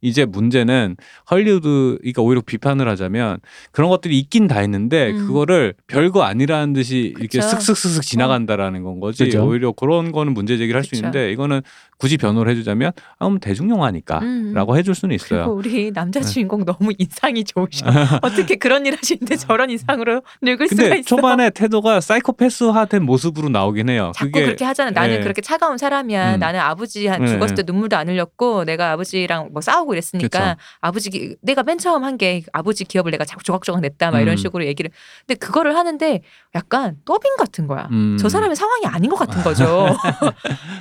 [0.05, 0.97] 이제 문제는
[1.31, 3.39] 헐리우드 그러니까 오히려 비판을 하자면
[3.73, 5.27] 그런 것들이 있긴 다 있는데 음.
[5.27, 7.49] 그거를 별거 아니라는 듯이 이렇게 그쵸.
[7.49, 9.25] 슥슥슥슥 지나간다라는 건 거지.
[9.25, 9.47] 그죠.
[9.47, 10.99] 오히려 그런 거는 문제 제기를 할수 그쵸.
[10.99, 11.63] 있는데 이거는
[11.97, 14.77] 굳이 변호를 해주자면 아, 그럼 대중 영화니까라고 음.
[14.77, 15.53] 해줄 수는 그리고 있어요.
[15.53, 16.27] 우리 남자 네.
[16.27, 17.87] 주인공 너무 인상이 좋으셔.
[18.21, 21.17] 어떻게 그런 일 하시는데 저런 인상으로 늙을 수가 근데 있어?
[21.17, 24.13] 초반에 태도가 사이코패스화된 모습으로 나오긴 해요.
[24.15, 24.91] 자꾸 그게 그렇게 하잖아.
[24.91, 25.21] 나는 예.
[25.21, 26.35] 그렇게 차가운 사람이야.
[26.35, 26.41] 음.
[26.41, 27.63] 나는 아버지 한 네, 죽었을 네.
[27.63, 30.57] 때 눈물도 안 흘렸고 내가 아버지랑 뭐 싸우고 이랬으니까 그쵸.
[30.81, 34.35] 아버지 기- 내가 맨 처음 한 게 아버지 기업을 내가 자꾸 조각조각 냈다 막 이런
[34.35, 34.37] 음.
[34.37, 34.91] 식으로 얘기를.
[35.27, 36.21] 근데 그거를 하는데
[36.55, 37.89] 약간 더빙 같은 거야.
[37.91, 38.17] 음.
[38.21, 39.97] 저 사람의 상황이 아닌 것 같은 거죠.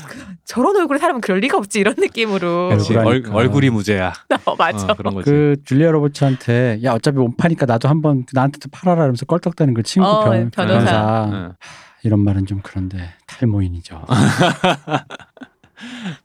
[0.08, 2.70] 그- 저런 얼굴의 사람은 그럴 리가 없지 이런 느낌으로.
[2.96, 3.34] 얼, 하니까.
[3.34, 4.14] 얼굴이 무죄야.
[4.46, 4.88] 어, 맞아.
[4.92, 5.30] 어, 그런 거지.
[5.30, 10.08] 그 줄리아 로버츠한테 야 어차피 못 파니까 나도 한번 나한테도 팔아라 이러면서 껄떡대는 그 친구
[10.08, 10.86] 어, 변, 변호사.
[10.86, 11.54] 변호사 응.
[12.04, 14.06] 이런 말은 좀 그런데 탈모인이죠.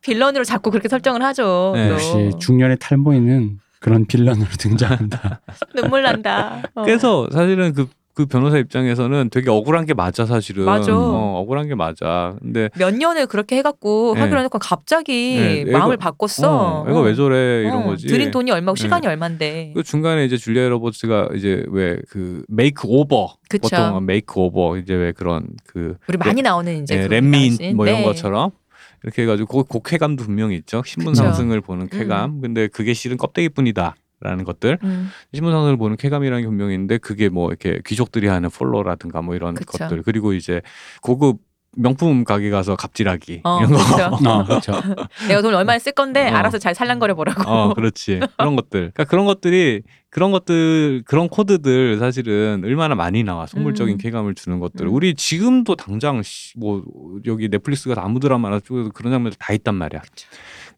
[0.02, 1.72] 빌런으로 자꾸 그렇게 설정을 하죠.
[1.74, 1.88] 네.
[1.88, 1.94] 또.
[1.94, 5.40] 역시 중년의 탈모인은 그런 빌런으로 등장한다.
[5.74, 6.62] 눈물 난다.
[6.74, 6.82] 어.
[6.82, 10.64] 그래서 사실은 그그 변호사 입장에서는 되게 억울한 게 맞아 사실은.
[10.64, 10.92] 맞아.
[10.92, 12.34] 어, 억울한 게 맞아.
[12.40, 14.20] 근데 몇 년을 그렇게 해갖고 네.
[14.22, 16.48] 하기로 해놓고 갑자기 네, 애가- 마음을 바꿨어.
[16.50, 18.08] 어, 애가 왜 저래 이런 어, 거지.
[18.08, 18.82] 들인 돈이 얼마고 네.
[18.82, 19.70] 시간이 얼만데.
[19.76, 23.68] 그 중간에 이제 줄리아 로버츠가 이제 왜 그 makeover 그쵸.
[23.76, 28.00] 보통 makeover 이제 왜 그런 그 우리 많이 나오는 이제 예, 그 나오신- 뭐 이런
[28.00, 28.04] 네.
[28.04, 28.50] 것처럼
[29.02, 30.82] 이렇게 해가지고 그, 그 쾌감도 분명히 있죠.
[30.84, 31.24] 신분 그쵸.
[31.24, 32.40] 상승을 보는 쾌감.
[32.40, 34.78] 근데 그게 실은 껍데기뿐이다 라는 것들.
[34.82, 39.34] 음, 신분 상승을 보는 쾌감이라는 게 분명히 있는데 그게 뭐 이렇게 귀족들이 하는 폴로라든가 뭐
[39.36, 39.78] 이런 그쵸.
[39.78, 40.60] 것들 그리고 이제
[41.02, 41.38] 고급
[41.76, 43.78] 명품 가게 가서 갑질하기 어, 이런 거.
[43.78, 44.04] 그쵸.
[44.28, 44.72] 어, 그렇죠.
[45.28, 46.34] 내가 돈 얼마나 쓸 건데 어.
[46.34, 47.42] 알아서 잘 살랑거려 보라고.
[47.48, 48.20] 어, 그렇지.
[48.36, 48.92] 그런 것들.
[48.92, 53.98] 그러니까 그런 것들이 그런 것들 그런 코드들 사실은 얼마나 많이 나와 속물적인 음.
[53.98, 54.86] 쾌감을 주는 것들.
[54.86, 54.94] 음.
[54.94, 56.82] 우리 지금도 당장 씨, 뭐
[57.26, 60.02] 여기 넷플릭스 가 아무 드라마나 찍어도 그런 장면들 다 있단 말이야.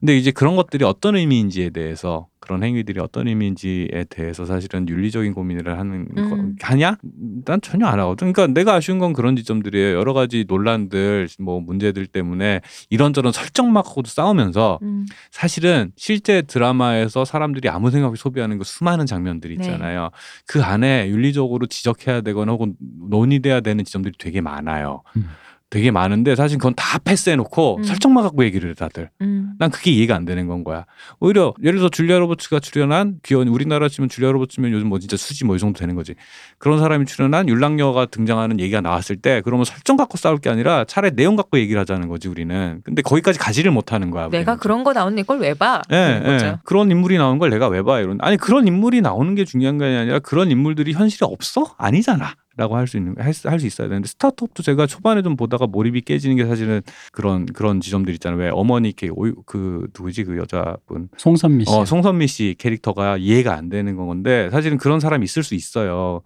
[0.01, 5.79] 근데 이제 그런 것들이 어떤 의미인지에 대해서 그런 행위들이 어떤 의미인지에 대해서 사실은 윤리적인 고민을
[5.79, 6.57] 하는 거 음.
[6.61, 6.97] 하냐?
[7.45, 8.33] 난 전혀 안 하거든.
[8.33, 9.97] 그러니까 내가 아쉬운 건 그런 지점들이에요.
[9.97, 17.91] 여러 가지 논란들, 뭐 문제들 때문에 이런저런 설정막하고도 싸우면서 음, 사실은 실제 드라마에서 사람들이 아무
[17.91, 19.65] 생각 없이 소비하는 그 수많은 장면들이 네.
[19.65, 20.11] 있잖아요.
[20.47, 22.75] 그 안에 윤리적으로 지적해야 되거나 혹은
[23.09, 25.03] 논의돼야 되는 지점들이 되게 많아요.
[25.17, 25.29] 음.
[25.71, 27.83] 되게 많은데 사실 그건 다 패스해놓고 음.
[27.85, 29.09] 설정만 갖고 얘기를 해 다들.
[29.21, 29.53] 음.
[29.61, 30.85] 난 그게 이해가 안 되는 건 거야.
[31.21, 35.45] 오히려 예를 들어 줄리아 로버츠가 출연한 귀여운 우리나라 치면 줄리아 로버츠면 요즘 뭐 진짜 수지
[35.45, 36.15] 뭐 이 정도 되는 거지.
[36.59, 41.15] 그런 사람이 출연한 율랑녀가 등장하는 얘기가 나왔을 때 그러면 설정 갖고 싸울 게 아니라 차라리
[41.15, 42.81] 내용 갖고 얘기를 하자는 거지 우리는.
[42.85, 44.29] 근데 거기까지 가지를 못하는 거야.
[44.29, 44.59] 내가 우리는.
[44.61, 45.83] 그런 거 나오는 걸 왜 봐?
[45.93, 46.47] 예, 그런 거죠.
[46.47, 46.57] 예.
[46.65, 48.01] 그런 인물이 나온 걸 내가 왜 봐?
[48.01, 48.19] 이런.
[48.23, 51.75] 아니 그런 인물이 나오는 게 중요한 게 아니라 그런 인물들이 현실에 없어?
[51.79, 52.35] 아니잖아.
[52.61, 56.45] 라고 할 수 있는 할수 있어야 되는데 스타트업도 제가 초반에 좀 보다가 몰입이 깨지는 게
[56.45, 58.39] 사실은 그런 그런 지점들 있잖아요.
[58.39, 61.73] 왜 어머니 그 누구지 그 여자분 송선미 씨.
[61.73, 66.21] 어 송선미 씨 캐릭터가 이해가 안 되는 건데 사실은 그런 사람이 있을 수 있어요.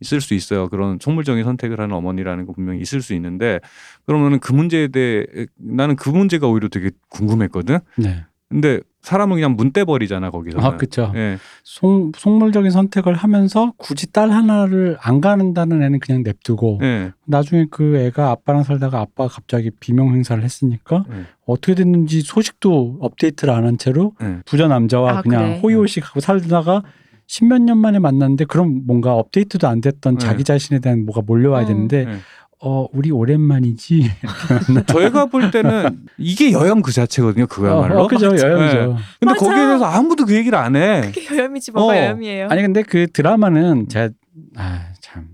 [0.00, 0.68] 있을 수 있어요.
[0.68, 3.60] 그런 속물적인 선택을 하는 어머니라는 거 분명히 있을 수 있는데
[4.06, 5.24] 그러면은 그 문제에 대해
[5.56, 7.78] 나는 그 문제가 오히려 되게 궁금했거든.
[7.96, 8.24] 네.
[8.48, 10.58] 근데 사람은 그냥 문 떼버리잖아 거기서.
[10.60, 11.12] 아, 그렇죠.
[11.14, 11.38] 예.
[11.62, 17.12] 속, 속물적인 선택을 하면서 굳이 딸 하나를 안 가는다는 애는 그냥 냅두고 예.
[17.24, 21.24] 나중에 그 애가 아빠랑 살다가 아빠가 갑자기 비명 행사를 했으니까 예.
[21.44, 24.38] 어떻게 됐는지 소식도 업데이트를 안 한 채로 예.
[24.44, 25.60] 부자 남자와 아, 그냥 그래?
[25.62, 26.82] 호의호식하고 살다가
[27.28, 30.24] 십몇 년 만에 만났는데 그럼 뭔가 업데이트도 안 됐던 네.
[30.24, 31.66] 자기 자신에 대한 뭐가 몰려와야 어.
[31.66, 32.16] 되는데 네.
[32.58, 34.10] 어 우리 오랜만이지
[34.88, 37.46] 저희가 볼 때는 이게 여혐 그 자체거든요.
[37.46, 38.00] 그거야말로.
[38.00, 39.38] 어, 어, 그죠 여혐이죠 근데 맞아.
[39.38, 41.12] 거기에 대해서 아무도 그 얘기를 안 해.
[41.14, 41.96] 그게 여혐이지 뭐가 어.
[41.96, 42.48] 여혐이에요.
[42.50, 44.08] 아니 근데 그 드라마는 제가
[44.56, 45.26] 아 참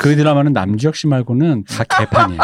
[0.00, 2.40] 그 드라마는 남주혁 씨 말고는 다 개판이에요.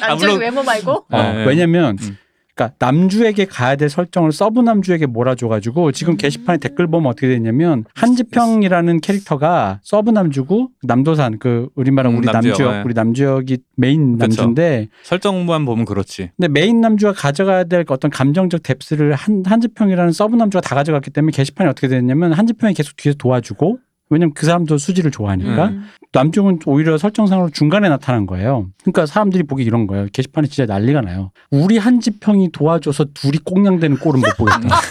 [0.00, 1.44] 남자의 물론- 외모 말고 어, 네.
[1.46, 2.16] 왜냐면 음.
[2.54, 6.16] 그러니까 남주에게 가야 될 설정을 sub 남주에게 몰아줘가지고 지금 음.
[6.16, 12.52] 게시판에 댓글 보면 어떻게 되냐면 한지평이라는 캐릭터가 sub 남주고 남도산 그 우리말은 음, 우리 남주혁,
[12.52, 12.82] 남주혁 네.
[12.84, 14.26] 우리 남주혁이 메인 그쵸.
[14.26, 16.30] 남주인데 설정만 보면 그렇지.
[16.36, 21.32] 근데 메인 남주가 가져가야 될 어떤 감정적 depth를 한 한지평이라는 sub 남주가 다 가져갔기 때문에
[21.32, 23.78] 게시판이 어떻게 됐냐면 한지평이 계속 뒤에서 도와주고
[24.10, 25.84] 왜냐면 그 사람도 수지를 좋아하니까 음.
[26.14, 28.68] 남주혁은 오히려 설정상으로 중간에 나타난 거예요.
[28.82, 30.06] 그러니까 사람들이 보기 이런 거예요.
[30.12, 31.32] 게시판에 진짜 난리가 나요.
[31.50, 34.80] 우리 한지평이 도와줘서 둘이 꽁냥대는 꼴은 못 보겠다.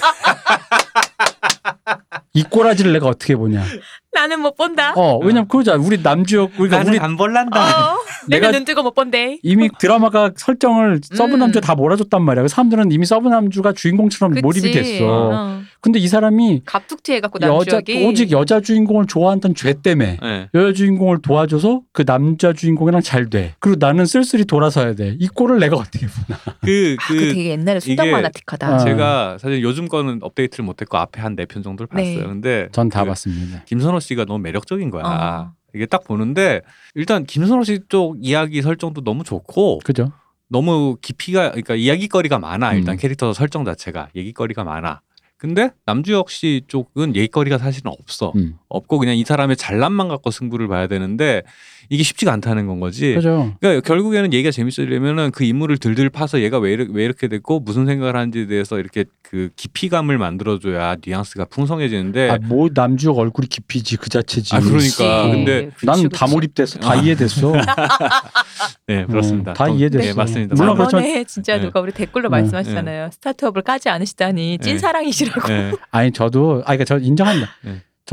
[2.35, 3.63] 이 꼬라지를 내가 어떻게 보냐.
[4.11, 4.93] 나는 못 본다.
[4.95, 5.75] 어, 왜냐면 그러자.
[5.75, 7.93] 우리 남주혁 우리가 우리 안 볼란다.
[7.93, 7.97] 어,
[8.27, 9.39] 내가 내가 눈 뜨고 못 본대.
[9.43, 11.39] 이미 드라마가 설정을 sub 음.
[11.39, 12.47] 남주 다 몰아줬단 말이야.
[12.47, 14.71] 사람들은 이미 sub 남주가 주인공처럼 몰입이.
[14.71, 15.05] 됐어.
[15.05, 15.62] 어.
[15.83, 20.49] 근데 이 사람이 갑툭튀 해갖고 여자 남주혁이 오직 여자 주인공을 좋아한다는 죄 때문에 네.
[20.53, 23.53] 여자 주인공을 도와줘서 그 남자 주인공이랑 잘 돼.
[23.59, 25.17] 그리고 나는 쓸쓸히 돌아서야 돼.
[25.19, 26.39] 이 꼴을 내가 어떻게 보나.
[26.61, 28.67] 그, 그 그, 되게 옛날에 순정 이게- 만화틱하다.
[28.67, 28.77] 아.
[28.77, 32.17] 제가 사실 요즘 거는 업데이트를 못했고 앞에 한 네 편 정도를 봤어요.
[32.17, 32.23] 네.
[32.23, 33.63] 근데 전 다 그 봤습니다.
[33.65, 35.03] 김선호 씨가 너무 매력적인 거야.
[35.05, 35.51] 어.
[35.75, 36.61] 이게 딱 보는데
[36.95, 40.13] 일단 김선호 씨 쪽 이야기 설정도 너무 좋고 그죠?
[40.47, 42.73] 너무 깊이가 그러니까 이야기거리가 많아.
[42.75, 42.97] 일단 음.
[42.97, 45.01] 캐릭터 설정 자체가 얘기거리가 많아.
[45.43, 48.31] 근데 남주혁 씨 쪽은 얘기거리가 사실은 없어.
[48.37, 48.55] 음.
[48.69, 51.43] 없고 그냥 이 사람의 잘남만 갖고 승부를 봐야 되는데
[51.89, 53.13] 이게 쉽지가 않다는 건 거지.
[53.15, 53.53] 그죠?
[53.59, 57.85] 그러니까 결국에는 얘기가 재밌으려면은 그 인물을 들들 파서 얘가 왜 이렇게, 왜 이렇게 됐고 무슨
[57.85, 64.09] 생각을 하는지에 대해서 이렇게 그 깊이감을 만들어줘야 뉘앙스가 풍성해지는데 아, 뭐 남주혁 얼굴이 깊이지 그
[64.09, 64.55] 자체지.
[64.55, 64.77] 아, 그러니까.
[65.23, 65.31] 그치.
[65.31, 66.27] 근데 그치, 난 다.
[66.27, 66.95] 몰입돼서 다 아.
[66.95, 67.53] 이해됐어.
[68.87, 69.51] 네 그렇습니다.
[69.51, 70.03] 어, 다 또- 이해됐어.
[70.03, 70.55] 네, 맞습니다.
[70.55, 71.63] 물론 뭐- 저번에 진짜 네.
[71.63, 72.29] 누가 우리 댓글로 네.
[72.29, 73.09] 말씀하시잖아요.
[73.13, 74.63] 스타트업을 까지 않으시다니 네.
[74.63, 75.47] 찐사랑이시라고.
[75.47, 75.71] 네.
[75.91, 77.49] 아니 저도 아 그러니까 저 인정합니다.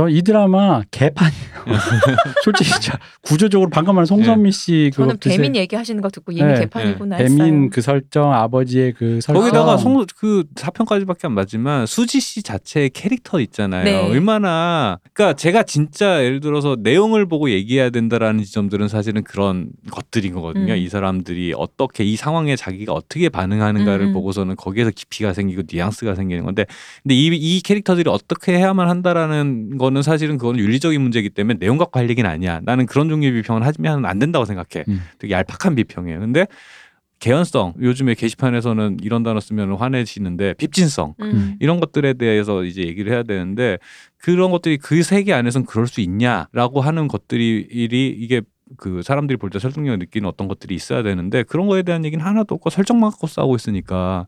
[0.07, 0.13] 네.
[0.13, 1.51] 저이 드라마 개판이에요.
[2.45, 6.61] 솔직히 진짜 구조적으로 방금 말한 송선미 씨 그거 저는 배민 얘기하시는 거 듣고 이미 네.
[6.61, 7.71] 개판이구나 배민 했어요.
[7.71, 13.41] 그 설정 아버지의 그 설정 거기다가 송, 그 4편까지밖에 안 봤지만 수지 씨 자체의 캐릭터
[13.41, 13.85] 있잖아요.
[13.85, 14.11] 네.
[14.11, 20.73] 얼마나 그러니까 제가 진짜 예를 들어서 내용을 보고 얘기해야 된다라는 지점들은 사실은 그런 것들인 거거든요.
[20.73, 20.79] 음.
[20.79, 24.13] 이 사람들이 어떻게 이 상황에 자기가 어떻게 반응하는가를 음, 음.
[24.15, 26.65] 보고서는 거기에서 깊이가 생기고 뉘앙스가 생기는 건데
[27.03, 31.99] 근데 이, 이 캐릭터들이 어떻게 해야만 한다라는 거는 사실은 그건 윤리적인 문제이기 때문에 내용 갖고
[31.99, 32.61] 할 얘기는 아니야.
[32.63, 34.85] 나는 그런 종류의 비평을 하면 안 된다고 생각해.
[34.89, 35.03] 음.
[35.19, 36.21] 되게 얄팍한 비평이에요.
[36.21, 36.47] 근데
[37.19, 41.57] 개연성 요즘에 게시판에서는 이런 단어 쓰면 화내시는데 핍진성 음.
[41.61, 43.79] 이런 것들에 대해서 이제 얘기를 해야 되는데
[44.17, 48.41] 그런 것들이 그 세계 안에서는 그럴 수 있냐라고 하는 것들이 일이 이게
[48.79, 52.55] 그 사람들이 볼 때 설득력을 느끼는 어떤 것들이 있어야 되는데 그런 거에 대한 얘기는 하나도
[52.55, 54.27] 없고 설정만 갖고 싸우고 있으니까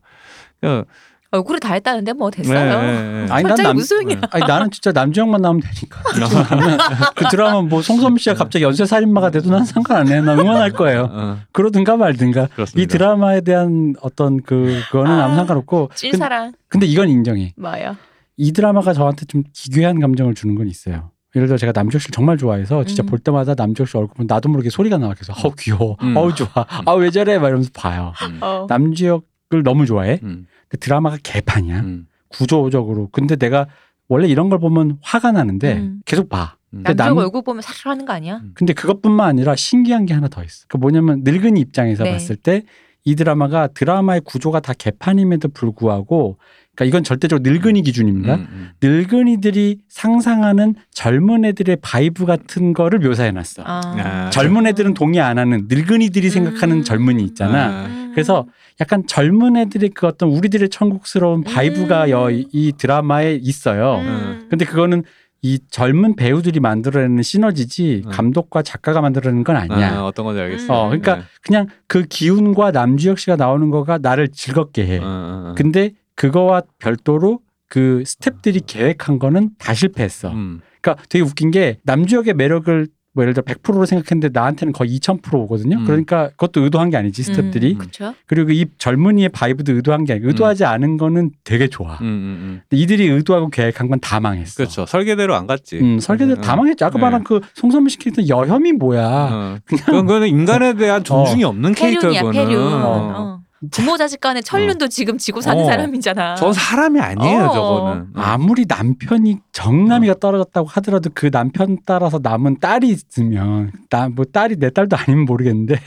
[0.59, 0.85] 그러니까
[1.33, 2.81] 얼굴을 다 했다는데 뭐 됐어요.
[2.81, 3.31] 네, 네, 네.
[3.31, 4.21] 아니, 난 남- 무슨 소용이야.
[4.31, 6.01] 아니 나는 진짜 남주영만 나오면 되니까.
[7.15, 10.21] 그 드라마 뭐 송선미 씨가 갑자기 연쇄 살인마가 돼도 난 상관 안 해.
[10.21, 11.09] 나 응원할 거예요.
[11.11, 12.47] 어, 그러든가 말든가.
[12.53, 12.81] 그렇습니다.
[12.83, 15.87] 이 드라마에 대한 어떤 그 그거는 아, 아무 상관없고.
[15.87, 17.53] 근, 찐사랑 근데 이건 인정해.
[17.57, 17.97] 뭐야?
[18.37, 21.09] 이 드라마가 저한테 좀 기괴한 감정을 주는 건 있어요.
[21.35, 23.05] 예를 들어 제가 남주혁 씨를 정말 좋아해서 진짜 음.
[23.07, 26.15] 볼 때마다 남주혁 씨 얼굴 보면 나도 모르게 소리가 나와 계속 어우 귀여워 음.
[26.15, 26.49] 어우 좋아
[26.85, 28.67] 아왜 저래 막 이러면서 봐요 음, 어.
[28.69, 33.67] 남주혁을 너무 좋아해 음, 그 드라마가 개판이야 음, 구조적으로 근데 내가
[34.09, 36.01] 원래 이런 걸 보면 화가 나는데 음.
[36.03, 36.77] 계속 봐 음.
[36.83, 38.41] 근데 남쪽 남- 얼굴 보면 사실 하는 거 아니야?
[38.55, 42.11] 근데 그것뿐만 아니라 신기한 게 하나 더 있어 그 뭐냐면 늙은이 입장에서 네.
[42.11, 42.63] 봤을 때
[43.05, 46.37] 이 드라마가 드라마의 구조가 다 개판임에도 불구하고
[46.73, 48.69] 그러니까 이건 절대적으로 늙은이 기준입니다 음, 음.
[48.81, 53.63] 늙은이들이 상상하는 젊은 애들의 vibe 같은 거를 묘사해 놨어.
[53.65, 53.81] 아.
[53.97, 56.83] 아, 젊은 애들은 동의 안 하는 늙은이들이 생각하는 음.
[56.85, 57.83] 젊은이 있잖아.
[57.85, 58.02] 아.
[58.13, 58.15] 음.
[58.15, 58.45] 그래서
[58.79, 62.09] 약간 젊은 애들의 그 어떤 우리들의 천국스러운 vibe가 음.
[62.09, 63.97] 여, 이, 이 드라마에 있어요.
[63.97, 64.47] 음.
[64.49, 65.03] 근데 그거는
[65.41, 68.11] 이 젊은 배우들이 만들어내는 시너지지 음.
[68.11, 69.97] 감독과 작가가 만들어내는 건 아니야.
[69.97, 70.73] 아, 어떤 건지 알겠어.
[70.73, 71.23] 어, 그러니까 네.
[71.41, 74.99] 그냥 그 기운과 남주혁 씨가 나오는 거가 나를 즐겁게 해.
[75.03, 75.53] 어.
[75.57, 80.29] 근데 그거와 별도로 그 스탭들이 계획한 거는 다 실패했어.
[80.31, 80.61] 음.
[80.79, 85.77] 그러니까 되게 웃긴 게 남주혁의 매력을 뭐 예를 들어 100%로 생각했는데 나한테는 거의 2000%거든요.
[85.77, 85.85] 음.
[85.85, 87.73] 그러니까 그것도 의도한 게 아니지 스탭들이.
[87.73, 87.77] 음.
[87.77, 88.13] 그렇죠.
[88.25, 91.93] 그리고 이 젊은이의 바이브도 의도한 게 아니고 의도하지 않은 거는 되게 좋아.
[92.01, 92.61] 음, 음, 음.
[92.71, 94.55] 이들이 의도하고 계획한 건 다 망했어.
[94.57, 94.85] 그렇죠.
[94.87, 95.77] 설계대로 안 갔지.
[95.79, 96.55] 음, 설계대로 다 어.
[96.57, 96.83] 망했지.
[96.83, 97.01] 아까 네.
[97.03, 99.07] 말한 그 송선미 씨 캐릭터 여혐이 뭐야.
[99.07, 99.57] 어.
[99.65, 102.21] 그건 그거는 인간에 대한 존중이 없는 캐릭터야.
[102.21, 102.47] 폐륜이야 그거는.
[102.49, 102.61] 폐륜.
[102.61, 103.42] 어.
[103.63, 103.67] 어.
[103.71, 105.65] 부모 자식 간의 천륜도 지금 지고 사는 어.
[105.65, 106.35] 사람이잖아.
[106.35, 107.53] 전 사람이 아니에요, 어.
[107.53, 108.07] 저거는.
[108.15, 114.69] 아무리 남편이 정남이가 떨어졌다고 하더라도 그 남편 따라서 남은 딸이 있으면 나 뭐 딸이 내
[114.69, 115.77] 딸도 아니면 모르겠는데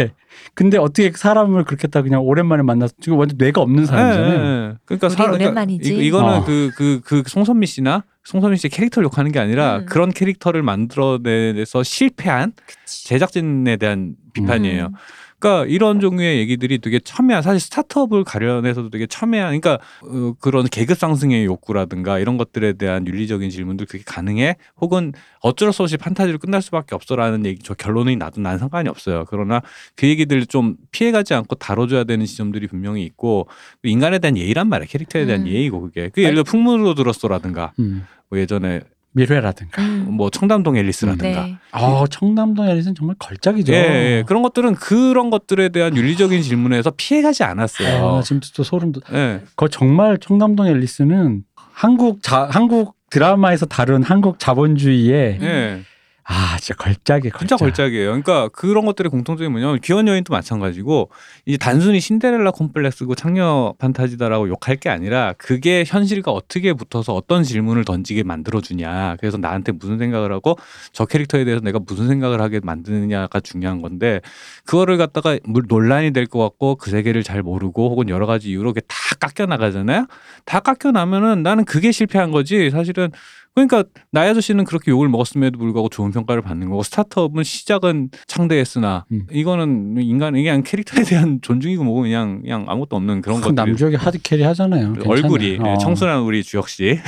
[0.54, 4.32] 근데 어떻게 사람을 그렇게 했다 그냥 오랜만에 만나서 지금 완전 뇌가 없는 사람이잖아요.
[4.32, 4.74] 예, 예, 예.
[4.84, 5.94] 그러니까 우리 사- 그러니까 오랜만이지.
[5.96, 6.44] 이, 이거는 어.
[6.44, 9.86] 그그 그 송선미 씨나 송선미 씨의 캐릭터를 욕하는 게 아니라 음.
[9.86, 13.06] 그런 캐릭터를 만들어내서 실패한 그치.
[13.06, 14.86] 제작진에 대한 비판이에요.
[14.86, 14.92] 음.
[15.38, 20.98] 그러니까 이런 종류의 얘기들이 되게 첨예한 사실 스타트업을 가려내서도 되게 첨예한 그러니까 어, 그런 계급
[20.98, 24.56] 상승의 욕구라든가 이런 것들에 대한 윤리적인 질문들 그게 가능해?
[24.80, 29.24] 혹은 어쩔 수 없이 판타지로 끝날 수밖에 없어라는 얘기 저 결론이 나도 난 상관이 없어요.
[29.28, 29.60] 그러나
[29.94, 33.48] 그 얘기들 좀 피해가지 않고 다뤄줘야 되는 지점들이 분명히 있고
[33.82, 34.86] 인간에 대한 예의란 말이야.
[34.88, 35.48] 캐릭터에 대한 음.
[35.48, 36.10] 예의고 그게.
[36.12, 37.72] 그 예를 들어 풍문으로 들었어라든가.
[37.78, 38.06] 음.
[38.28, 38.80] 뭐 예전에
[39.16, 39.82] 미래라든가.
[39.82, 40.06] 음.
[40.10, 41.56] 뭐 청담동 앨리스라든가 네.
[41.72, 43.72] 어, 청남동 앨리스는 정말 걸작이죠.
[43.72, 44.24] 예, 예.
[44.26, 48.04] 그런 것들은 그런 것들에 대한 윤리적인 질문에서 피해가지 않았어요.
[48.04, 49.02] 어, 나 지금 또 소름 돋.
[49.12, 49.40] 예.
[49.56, 55.80] 그 정말 청남동 앨리스는 한국 자 한국 드라마에서 다룬 한국 자본주의의 예.
[56.28, 57.38] 아 진짜 걸작이 걸작.
[57.38, 58.06] 진짜 걸작이에요.
[58.08, 61.10] 그러니까 그런 것들의 공통점이 뭐냐면 귀여운 여인도 마찬가지고
[61.44, 67.84] 이제 단순히 신데렐라 콤플렉스고 창녀 판타지다라고 욕할 게 아니라 그게 현실과 어떻게 붙어서 어떤 질문을
[67.84, 69.14] 던지게 만들어 주냐.
[69.20, 70.56] 그래서 나한테 무슨 생각을 하고
[70.92, 74.20] 저 캐릭터에 대해서 내가 무슨 생각을 하게 만드느냐가 중요한 건데
[74.64, 78.72] 그거를 갖다가 물- 논란이 될 것 같고 그 세계를 잘 모르고 혹은 여러 가지 이유로
[78.72, 80.06] 다 깎여 나가잖아요.
[80.44, 82.68] 다 깎여 나면은 나는 그게 실패한 거지.
[82.70, 83.12] 사실은
[83.56, 89.26] 그러니까 나의 아저씨는 그렇게 욕을 먹었음에도 불구하고 좋은 평가를 받는 거고 스타트업은 시작은 창대했으나 음.
[89.32, 93.54] 이거는 인간 이게 그냥 캐릭터에 대한 존중이고 뭐고 그냥 그냥 아무것도 없는 그런 그 것들
[93.54, 94.92] 남주혁이 hard carry 하잖아요.
[95.06, 95.56] 얼굴이.
[95.58, 95.78] 네, 어.
[95.78, 96.98] 청순한 우리 주혁 씨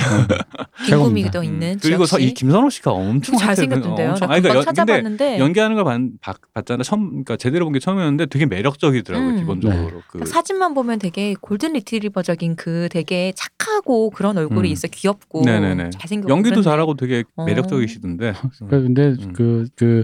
[0.87, 1.43] 김구미도 음.
[1.43, 2.17] 있는 그리고 서.
[2.19, 4.09] 이 김선호 씨가 엄청 좀 잘생겼던데요.
[4.09, 7.77] 엄청- 나 아니, 그러니까 찾아봤는데 연기하는 걸 봤, 봤, 봤잖아 처음 그러니까 제대로 본 게
[7.79, 9.37] 처음이었는데 되게 매력적이더라고요 음.
[9.37, 14.73] 기본적으로 그딱 사진만 보면 되게 골든 리트리버적인 그 되게 착하고 그런 얼굴이 음.
[14.73, 15.91] 있어 귀엽고 네네네.
[15.91, 16.69] 잘생겼고 연기도 그런데.
[16.69, 17.45] 잘하고 되게 어.
[17.45, 19.33] 매력적이시던데 그 근데 음.
[19.33, 20.03] 그 그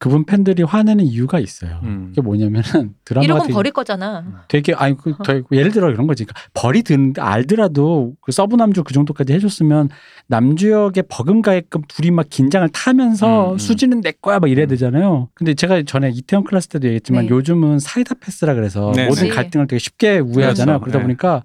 [0.00, 1.80] 그분 팬들이 화내는 이유가 있어요.
[1.82, 2.06] 음.
[2.10, 4.44] 그게 뭐냐면은 드라마가 이러면 되게, 버릴 거잖아.
[4.46, 6.24] 되게 아니 그, 더- 예를 들어 이런 거지.
[6.24, 9.88] 그러니까 벌이 드는데 알더라도 그 sub 남주 그 정도까지 해줬으면
[10.28, 13.58] 남주혁에 버금가게끔 둘이 막 긴장을 타면서 음, 음.
[13.58, 14.68] 수지는 내 거야 막 이래야 음.
[14.68, 15.30] 되잖아요.
[15.34, 17.30] 근데 제가 전에 이태원 클래스 때도 얘기했지만 네.
[17.30, 19.30] 요즘은 사이다 패스라 그래서 네, 모든 네.
[19.30, 20.78] 갈등을 되게 쉽게 우회하잖아요.
[20.78, 20.84] 그렇죠.
[20.84, 21.02] 그러다 네.
[21.02, 21.42] 보니까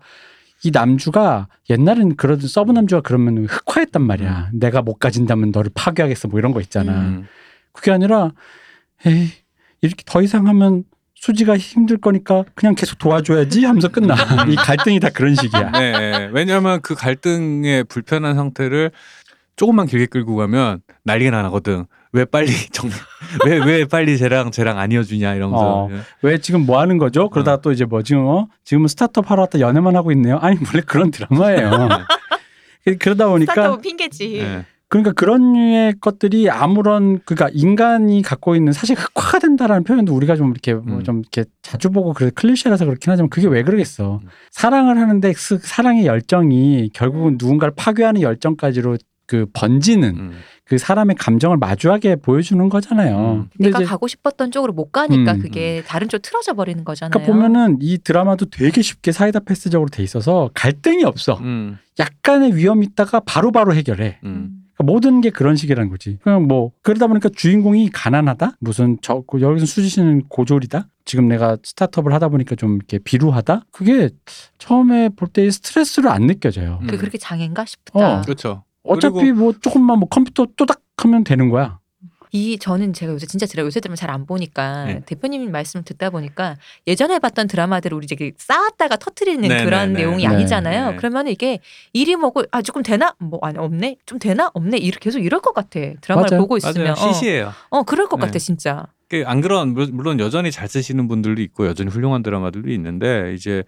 [0.64, 4.50] 이 남주가 옛날에는 그러던 sub 남주가 그러면 흑화했단 말이야.
[4.54, 6.94] 내가 못 가진다면 너를 파괴하겠어 뭐 이런 거 있잖아.
[6.94, 7.28] 음.
[7.74, 8.32] 그게 아니라
[9.06, 9.30] 에이
[9.82, 10.86] 이렇게 더 이상 하면
[11.16, 14.16] 수지가 힘들 거니까 그냥 계속 도와줘야지 하면서 끝나.
[14.50, 15.72] 이 갈등이 다 그런 식이야.
[15.72, 18.92] 네, 왜냐하면 그 갈등의 불편한 상태를
[19.56, 21.86] 조금만 길게 끌고 가면 난리가 나거든.
[22.14, 22.90] 왜 빨리 정,
[23.46, 25.86] 왜, 왜 빨리 쟤랑 쟤랑 안 이어주냐 이러면서.
[25.86, 25.90] 어.
[26.22, 27.30] 왜 지금 뭐 하는 거죠?
[27.30, 30.38] 그러다가 또 이제 뭐 지금 어 지금은 스타트업 하러 왔다 연애만 하고 있네요.
[30.38, 31.72] 아니 원래 그런 드라마예요.
[33.00, 34.40] 그러다 보니까 스타트업 핑계지.
[34.42, 34.66] 네.
[34.90, 40.52] 그러니까 그런 류의 것들이 아무런 그러니까 인간이 갖고 있는 사실 흑화가 된다라는 표현도 우리가 좀
[40.52, 41.04] 이렇게 뭐 음.
[41.04, 44.20] 좀 이렇게 자주 보고 그래 클리셰라서 그렇긴 하지만 그게 왜 그러겠어.
[44.22, 44.30] 음.
[44.52, 50.32] 사랑을 하는데 그 사랑의 열정이 결국은 누군가를 파괴하는 열정까지로 그 번지는 음.
[50.74, 53.34] 그 사람의 감정을 마주하게 보여주는 거잖아요.
[53.44, 53.50] 음.
[53.60, 57.12] 내가 가고 싶었던 쪽으로 못 가니까 음, 그게 다른 쪽 틀어져 버리는 거잖아요.
[57.12, 61.38] 그러니까 보면은 이 드라마도 되게 쉽게 사이다 패스적으로 돼 있어서 갈등이 없어.
[61.42, 61.78] 음.
[62.00, 64.18] 약간의 위험이 있다가 바로바로 해결해.
[64.24, 64.64] 음.
[64.74, 66.18] 그러니까 모든 게 그런 식이라는 거지.
[66.24, 68.54] 그냥 뭐 그러다 보니까 주인공이 가난하다.
[68.60, 70.88] 무슨 저그 여기서 수지 씨는 고졸이다.
[71.06, 73.66] 지금 내가 스타트업을 하다 보니까 좀 이렇게 비루하다.
[73.72, 74.10] 그게
[74.58, 76.80] 처음에 볼 때 스트레스를 안 느껴져요.
[76.82, 76.88] 음.
[76.88, 77.92] 그 그렇게 장애인가 싶다.
[77.94, 78.22] 어.
[78.24, 78.64] 그렇죠.
[78.84, 81.80] 어차피 뭐 조금만 뭐 컴퓨터 또닥 하면 되는 거야.
[82.36, 85.02] 이 저는 제가 요새 진짜 드라 요새 드라마 잘 안 보니까 네.
[85.06, 86.58] 대표님 말씀 듣다 보니까
[86.88, 90.06] 예전에 봤던 드라마들을 우리 이제 쌓았다가 터트리는 네, 그런 네, 네.
[90.06, 90.28] 내용이 네.
[90.34, 90.92] 아니잖아요.
[90.92, 90.96] 네.
[90.98, 91.60] 그러면 이게
[91.94, 95.54] 일이 뭐고 아 조금 되나 뭐 아니 없네 좀 되나 없네 이렇게 계속 이럴 것
[95.54, 96.42] 같아 드라마를 맞아요.
[96.42, 97.14] 보고 있으면 맞아요.
[97.14, 97.54] 시시해요.
[97.70, 98.26] 어, 어 그럴 것 네.
[98.26, 98.88] 같아 진짜.
[99.10, 103.64] 그안 그런 물- 물론 여전히 잘 쓰시는 분들도 있고 여전히 훌륭한 드라마들도 있는데 이제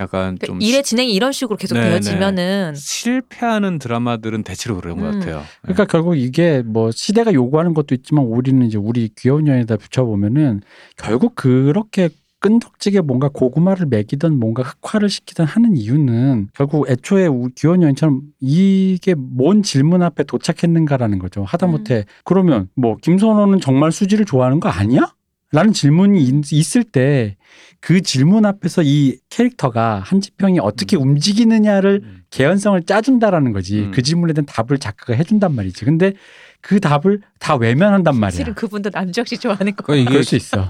[0.00, 4.98] 약간 그러니까 좀 일의 진행이 이런 식으로 계속 네, 되어지면은 시- 실패하는 드라마들은 대체로 그런
[4.98, 5.20] 것 음.
[5.20, 5.38] 같아요.
[5.38, 5.44] 네.
[5.62, 10.62] 그러니까 결국 이게 뭐 시대가 요구하는 것도 있지만 우리는 이제 우리 귀여운 연에다 붙여보면은
[10.96, 12.08] 결국 그렇게
[12.40, 19.14] 끈덕지게 뭔가 고구마를 먹이던 뭔가 흑화를 시키던 하는 이유는 결국 애초에 우- 귀여운 여인처럼 이게
[19.16, 21.44] 뭔 질문 앞에 도착했는가라는 거죠.
[21.44, 25.14] 하다못해 그러면 뭐 김선호는 정말 수지를 좋아하는 거 아니야?
[25.54, 27.36] 라는 질문이 있- 있을 때
[27.80, 32.22] 그 질문 앞에서 이 캐릭터가 한지평이 어떻게 움직이느냐를 음.
[32.30, 33.80] 개연성을 짜준다라는 거지.
[33.80, 33.90] 음.
[33.90, 35.84] 그 질문에 대한 답을 작가가 해준단 말이지.
[35.84, 36.14] 근데
[36.62, 38.38] 그 답을 다 외면한단 말이야.
[38.38, 39.82] 실은 그분도 남주혁 씨 좋아하는 거.
[39.82, 40.66] 그러니까 이게 그럴 수 있어.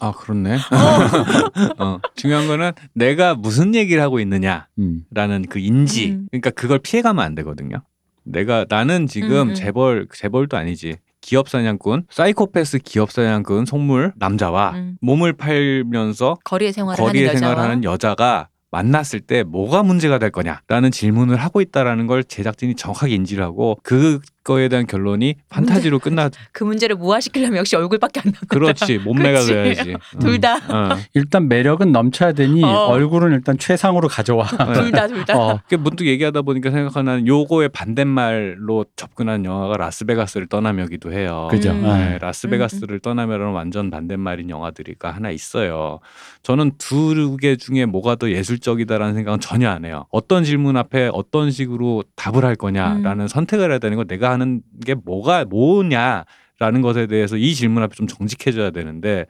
[0.00, 0.58] 아 그렇네.
[1.78, 5.04] 어, 중요한 거는 내가 무슨 얘기를 하고 있느냐라는 음.
[5.48, 6.10] 그 인지.
[6.10, 6.26] 음.
[6.32, 7.76] 그러니까 그걸 피해가면 안 되거든요.
[8.24, 9.54] 내가 나는 지금 음, 음.
[9.54, 10.96] 재벌 재벌도 아니지.
[11.30, 14.96] 기업 사냥꾼, 사이코패스 기업 사냥꾼 속물 남자와 음.
[15.00, 21.36] 몸을 팔면서 거리에 생활을 거리에 하는 생활하는 여자가 만났을 때 뭐가 문제가 될 거냐라는 질문을
[21.36, 26.30] 하고 있다라는 걸 제작진이 정확하게 인지를 하고 그 거에 대한 결론이 판타지로 끝나.
[26.52, 28.46] 그 문제를 무화시키려면 역시 얼굴밖에 안 남았다.
[28.48, 29.52] 그렇지 몸매가 그렇지.
[29.52, 29.94] 그래야지.
[30.20, 30.56] 둘 다.
[30.68, 30.96] 어.
[31.14, 32.68] 일단 매력은 넘쳐야 되니 어.
[32.86, 34.46] 얼굴은 일단 최상으로 가져와.
[34.74, 35.38] 둘 다 둘 다.
[35.38, 35.60] 어.
[35.68, 41.48] 그 문득 얘기하다 보니까 생각하는 요거의 반대말로 접근한 영화가 라스베가스를 떠나며기도 해요.
[41.50, 41.70] 그죠.
[41.72, 41.82] 음.
[41.82, 42.18] 네, 네.
[42.18, 46.00] 라스베가스를 떠나며는 완전 반대말인 영화들이가 하나 있어요.
[46.42, 47.10] 저는 두
[47.40, 50.06] 개 중에 뭐가 더 예술적이다라는 생각은 전혀 안 해요.
[50.10, 54.94] 어떤 질문 앞에 어떤 식으로 답을 할 거냐라는 선택을 해야 되는 거 내가 하는 게
[54.94, 59.26] 뭐가 뭐냐라는 것에 대해서 이 질문 앞에 좀 정직해져야 되는데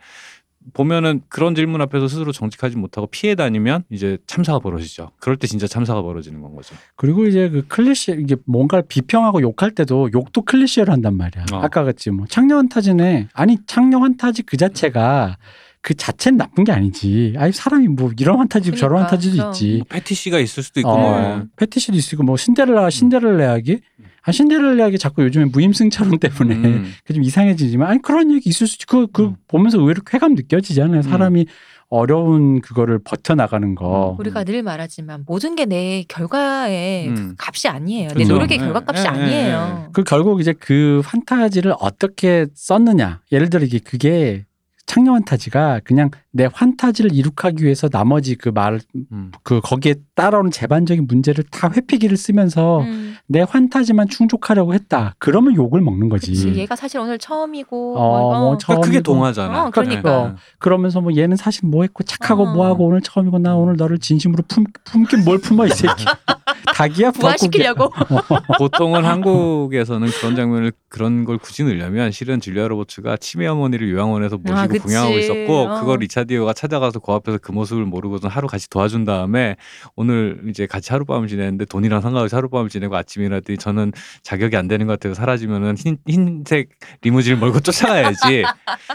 [0.74, 5.10] 보면은 그런 질문 앞에서 스스로 정직하지 못하고 피해 다니면 이제 참사가 벌어지죠.
[5.18, 6.74] 그럴 때 진짜 참사가 벌어지는 건 거죠.
[6.97, 11.47] 그리고 이제 그 클리셰 이게 뭔가를 비평하고 욕할 때도 욕도 클리셰로 한단 말이야.
[11.52, 11.56] 어.
[11.56, 13.28] 아까 같이 뭐 창녀 환타지네.
[13.32, 15.39] 아니 창녀 환타지 그 자체가
[15.81, 17.35] 그 자체는 나쁜 게 아니지.
[17.39, 19.52] 아니 사람이 뭐 이런 환타지 저런 그러니까, 환타지도 그럼.
[19.52, 19.77] 있지.
[19.78, 20.90] 뭐 패티시가 있을 수도 있고.
[20.90, 21.44] 어, 네.
[21.56, 23.81] 패티시도 있고 뭐 신데렐라 신데렐라 이야기.
[24.22, 26.92] 아 신데렐라 이야기 자꾸 요즘에 무임승차론 때문에 음.
[27.06, 28.86] 그좀 이상해지지만 아니 그런 얘기 있을 수 있지.
[28.86, 29.36] 그, 그 음.
[29.48, 31.02] 보면서 의외로 쾌감 느껴지잖아요.
[31.02, 31.47] 사람이
[31.88, 34.14] 어려운 그거를 버텨나가는 거.
[34.20, 37.34] 우리가 늘 말하지만 모든 게 내 결과의 음.
[37.38, 38.09] 값이 아니에요.
[38.09, 38.32] 내 그죠.
[38.34, 38.64] 노력의 네.
[38.64, 39.88] 결과값이 네, 아니에요.
[39.92, 43.20] 그 결국 이제 그 판타지를 어떻게 썼느냐.
[43.32, 44.44] 예를 들어 이게 그게
[44.86, 48.81] 창녀 판타지가 그냥 내 환타지를 이룩하기 위해서 나머지 그 말
[49.12, 49.32] 음.
[49.43, 53.16] 그 거기에 따라오는 제반적인 문제를 다 회피기를 쓰면서 음.
[53.27, 55.15] 내 환타지만 충족하려고 했다.
[55.19, 56.31] 그러면 욕을 먹는 거지.
[56.32, 56.55] 그치.
[56.55, 58.59] 얘가 사실 오늘 처음이고 어, 뭐, 뭐 어.
[58.59, 59.01] 처- 그러니까 그게.
[59.01, 59.65] 동화잖아.
[59.66, 60.28] 어, 그러니까.
[60.28, 60.35] 네.
[60.59, 62.52] 그러면서 뭐 얘는 사실 뭐 했고 착하고 어.
[62.55, 66.05] 뭐 하고 오늘 처음이고 나 오늘 너를 진심으로 품 품긴 뭘 품어 이 새끼.
[66.74, 67.90] 닭이야 부활시키려 부활시키려고.
[68.59, 74.59] 보통은 한국에서는 그런 장면을 그런 걸 굳이 넣으려면 실은 줄리아 로버츠가 치매 어머니를 요양원에서 모시고
[74.59, 74.66] 아.
[74.66, 75.81] 봉양하고 있었고 어.
[75.81, 79.56] 그걸 리차 디오가 찾아가서 그 앞에서 그 모습을 모르고선 하루 같이 도와준 다음에
[79.97, 83.92] 오늘 이제 같이 하룻밤을 지냈는데 돈이랑 상관없이 하룻밤을 지내고 아침에 일어났더니 저는
[84.22, 86.70] 자격이 안 되는 것 같아서 사라지면은 흰, 흰색
[87.02, 88.44] 리무진을 몰고 쫓아가야지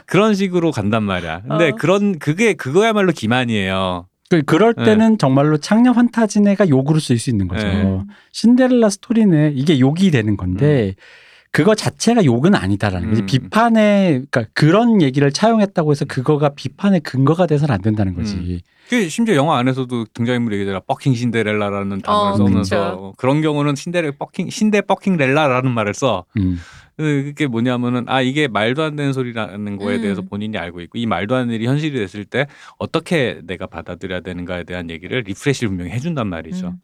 [0.05, 1.41] 그런 식으로 간단 말이야.
[1.47, 1.75] 근데 어.
[1.75, 4.07] 그런 그게 그거야말로 기만이에요.
[4.29, 4.83] 그 그럴 네.
[4.85, 7.67] 때는 정말로 창녀 환타지네가 욕으로 쓰일 수 있는 거죠.
[7.67, 8.01] 네.
[8.31, 10.95] 신데렐라 스토리는 이게 욕이 되는 건데
[11.55, 13.21] 그거 자체가 욕은 아니다라는 거지.
[13.21, 13.25] 음.
[13.27, 18.61] 비판에 그러니까 그런 얘기를 차용했다고 해서 그거가 비판의 근거가 돼서는 안 된다는 거지.
[18.89, 20.81] 그 심지어 영화 안에서도 등장인물 얘기잖아.
[20.81, 23.13] 버킹 신데렐라라는 단어를 어, 써면서 그쵸.
[23.17, 26.25] 그런 경우는 신데렐 버킹 신데 버킹 렐라라는 말을 써.
[26.37, 26.59] 음.
[26.97, 30.01] 그- 그게 뭐냐면은 아 이게 말도 안 되는 소리라는 거에 음.
[30.01, 34.19] 대해서 본인이 알고 있고 이 말도 안 되는 일이 현실이 됐을 때 어떻게 내가 받아들여야
[34.19, 36.67] 되는가에 대한 얘기를 refresh를 분명히 해준단 말이죠.
[36.67, 36.79] 음.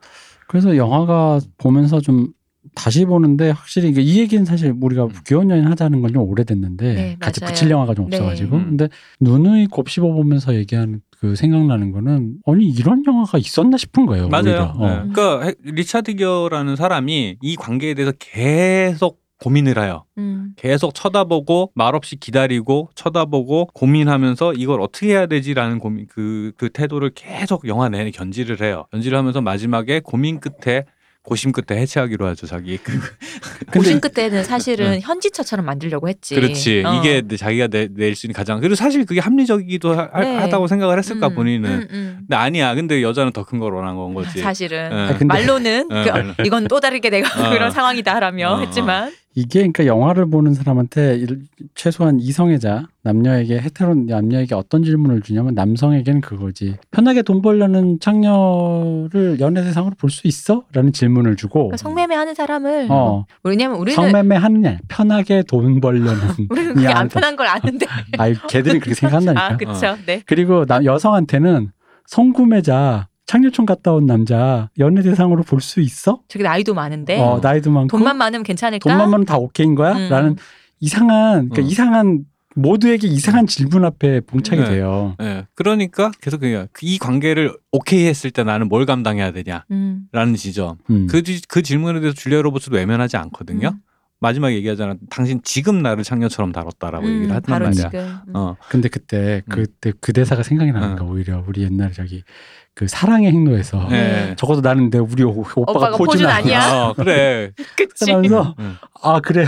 [0.47, 2.27] 그래서 영화가 보면서 좀
[2.75, 5.09] 다시 보는데 확실히 이게 이 얘기는 사실 우리가 음.
[5.25, 7.53] 귀여운 여인 하자는 건 좀 오래됐는데 네, 같이 맞아요.
[7.53, 8.17] 붙일 영화가 좀 네.
[8.17, 8.65] 없어가지고 음.
[8.69, 8.89] 근데
[9.19, 14.27] 누누이 곱씹어 보면서 얘기하는 그 생각나는 거는 아니 이런 영화가 있었나 싶은 거예요.
[14.27, 14.73] 맞아요.
[14.75, 14.87] 어.
[14.87, 14.93] 네.
[15.11, 20.03] 그러니까 해- 리차드 기어라는 사람이 이 관계에 대해서 계속 고민을 해요.
[20.19, 20.53] 음.
[20.55, 27.67] 계속 쳐다보고 말없이 기다리고 쳐다보고 고민하면서 이걸 어떻게 해야 되지라는 고민 그, 그 태도를 계속
[27.67, 28.85] 영화 내내 견지를 해요.
[28.91, 30.85] 견지를 하면서 마지막에 고민 끝에
[31.23, 32.99] 고심 끝에 해체하기로 하죠 자기 그
[33.71, 36.33] 고심 끝에는 사실은 현지처처럼 만들려고 했지.
[36.35, 36.95] 그렇지 어.
[36.95, 40.35] 이게 자기가 내, 낼수 있는 가장 그리고 사실 그게 합리적이기도 하, 네.
[40.37, 42.15] 하다고 생각을 했을까 음, 본인은 음, 음.
[42.21, 44.95] 근데 아니야 근데 여자는 더 큰 걸 원한 건 거지 사실은 예.
[44.95, 46.03] 아, 근데 말로는 어,
[46.37, 46.43] 그.
[46.45, 47.49] 이건 또 다르게 내가 어.
[47.53, 48.59] 그런 상황이다라며.
[48.61, 51.43] 했지만 이게 그러니까 영화를 보는 사람한테 일-
[51.73, 56.75] 최소한 이성애자 남녀에게 헤테로 남녀에게 어떤 질문을 주냐면 남성에게는 그거지.
[56.91, 61.59] 편하게 돈 벌려는 창녀를 연애 대상으로 볼 수 있어?라는 질문을 주고.
[61.69, 63.25] 그러니까 성매매 하는 사람을 어.
[63.45, 67.07] 왜냐면 우리는 성매매 하느냐 편하게 돈 벌려는 우리는 그게 안.
[67.07, 67.85] 편한 걸 아는데.
[68.17, 69.45] 아이 걔들이 그렇게 생각한다니까.
[69.53, 69.95] 아 그쵸.
[70.05, 70.21] 네.
[70.25, 71.71] 그리고 나, 여성한테는
[72.07, 76.19] 성구매자 창녀촌 갔다 온 남자 연애 대상으로 볼 수 있어?
[76.27, 78.89] 저기 나이도 많은데 어 나이도 많고 돈만 많으면 괜찮을까?
[78.89, 79.93] 돈만 많으면 다 오케이인 거야?
[79.93, 80.09] 음.
[80.09, 80.35] 라는
[80.81, 81.65] 이상한 그러니까 어.
[81.65, 82.25] 이상한
[82.55, 84.69] 모두에게 이상한 질문 앞에 봉착이 네.
[84.71, 85.15] 돼요.
[85.21, 90.35] 예 그러니까 계속 그냥 이 관계를 오케이 했을 때 나는 뭘 감당해야 되냐라는 음.
[90.35, 91.07] 지점 음.
[91.09, 93.79] 그, 지- 그 질문에 대해서 줄리아 로버츠도 외면하지 않거든요 음.
[94.19, 98.35] 마지막에 얘기하잖아 당신 지금 나를 창녀처럼 다뤘다라고 음, 얘기를 했단 바로 말이야 지금 음.
[98.35, 99.49] 어 근데 그때 음.
[99.49, 100.95] 그때 그 대사가 생각이 나는 음.
[100.97, 102.23] 거 오히려 우리 옛날에 저기
[102.73, 104.33] 그 사랑의 행로에서 네.
[104.37, 106.73] 적어도 나는 내 우리 오- 오빠가, 오빠가 포준 아니야.
[106.73, 108.77] 어, 그래 그치 음.
[109.03, 109.45] 아 그래.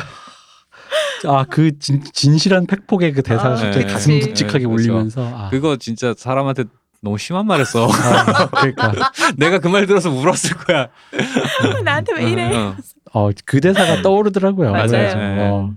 [1.26, 3.92] 아 그 진실한 팩폭의 그 대사가 아, 갑자기 네.
[3.94, 4.20] 가슴.
[4.20, 4.74] 묵직하게 네, 그렇죠.
[4.92, 6.66] 울리면서 아, 그거 진짜 사람한테
[7.02, 8.92] 너무 심한 말했어 아, 그러니까
[9.38, 10.90] 내가 그 말 들어서 울었을 거야
[11.84, 12.76] 나한테 왜 이래 어,
[13.14, 14.72] 어, 그 대사가 떠오르더라고요.
[14.72, 14.88] 맞아요.
[14.88, 15.38] 그래서, 네.
[15.50, 15.72] 어,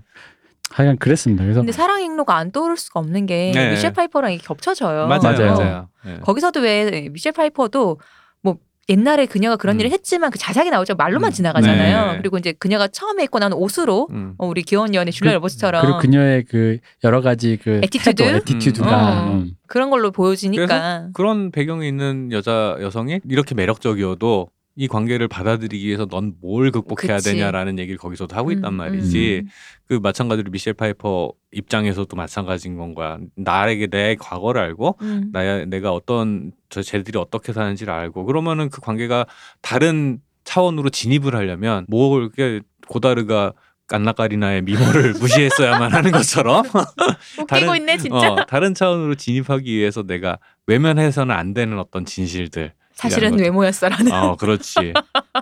[0.77, 1.43] 하여간 그랬습니다.
[1.43, 3.71] 그래서 근데 사랑 행로가 안 떠오를 수가 없는 게 네.
[3.71, 5.51] 미셸 파이퍼랑 이게 겹쳐져요 맞아요 맞아요.
[5.53, 6.17] 맞아요, 예.
[6.21, 7.99] 거기서도 왜 미셸 파이퍼도
[8.43, 9.79] 뭐 옛날에 그녀가 그런 음.
[9.79, 11.33] 일을 했지만 그 자세하게 나오죠 말로만 음.
[11.33, 12.17] 지나가잖아요 네.
[12.19, 14.35] 그리고 이제 그녀가 처음에 입고 나온 옷으로 음.
[14.37, 18.23] 어, 우리 귀여운 여인에 줄리아 그- 로버츠처럼 그리고 그녀의 그 여러 가지 그 attitude?
[18.23, 19.31] 태도, attitude가 음.
[19.31, 19.51] 음.
[19.65, 24.49] 그런 걸로 보여지니까 그런 배경이 있는 여자 여성이 이렇게 매력적이어도
[24.79, 27.31] 이 관계를 받아들이기 위해서 넌 뭘 극복해야 그치.
[27.31, 29.41] 되냐라는 얘기를 거기서도 하고 음, 있단 말이지.
[29.43, 29.49] 음.
[29.87, 33.17] 그 마찬가지로 미셸 파이퍼 입장에서도 마찬가지인 건 거야.
[33.35, 35.29] 나에게 내 과거를 알고 음.
[35.33, 39.25] 나야 내가 어떤 저 쟤들이 어떻게 사는지를 알고 그러면은 그 관계가
[39.61, 43.53] 다른 차원으로 진입을 하려면 뭘 이렇게 고다르가
[43.87, 50.03] 안나 카리나의 미모를 무시했어야만 하는 것처럼 웃기고 다른- 있네 진짜 어, 다른 차원으로 진입하기 위해서
[50.03, 50.37] 내가
[50.67, 52.73] 외면해서는 안 되는 어떤 진실들.
[52.97, 53.43] 사실은 거죠.
[53.43, 54.93] 외모였어라는 어, 그렇지.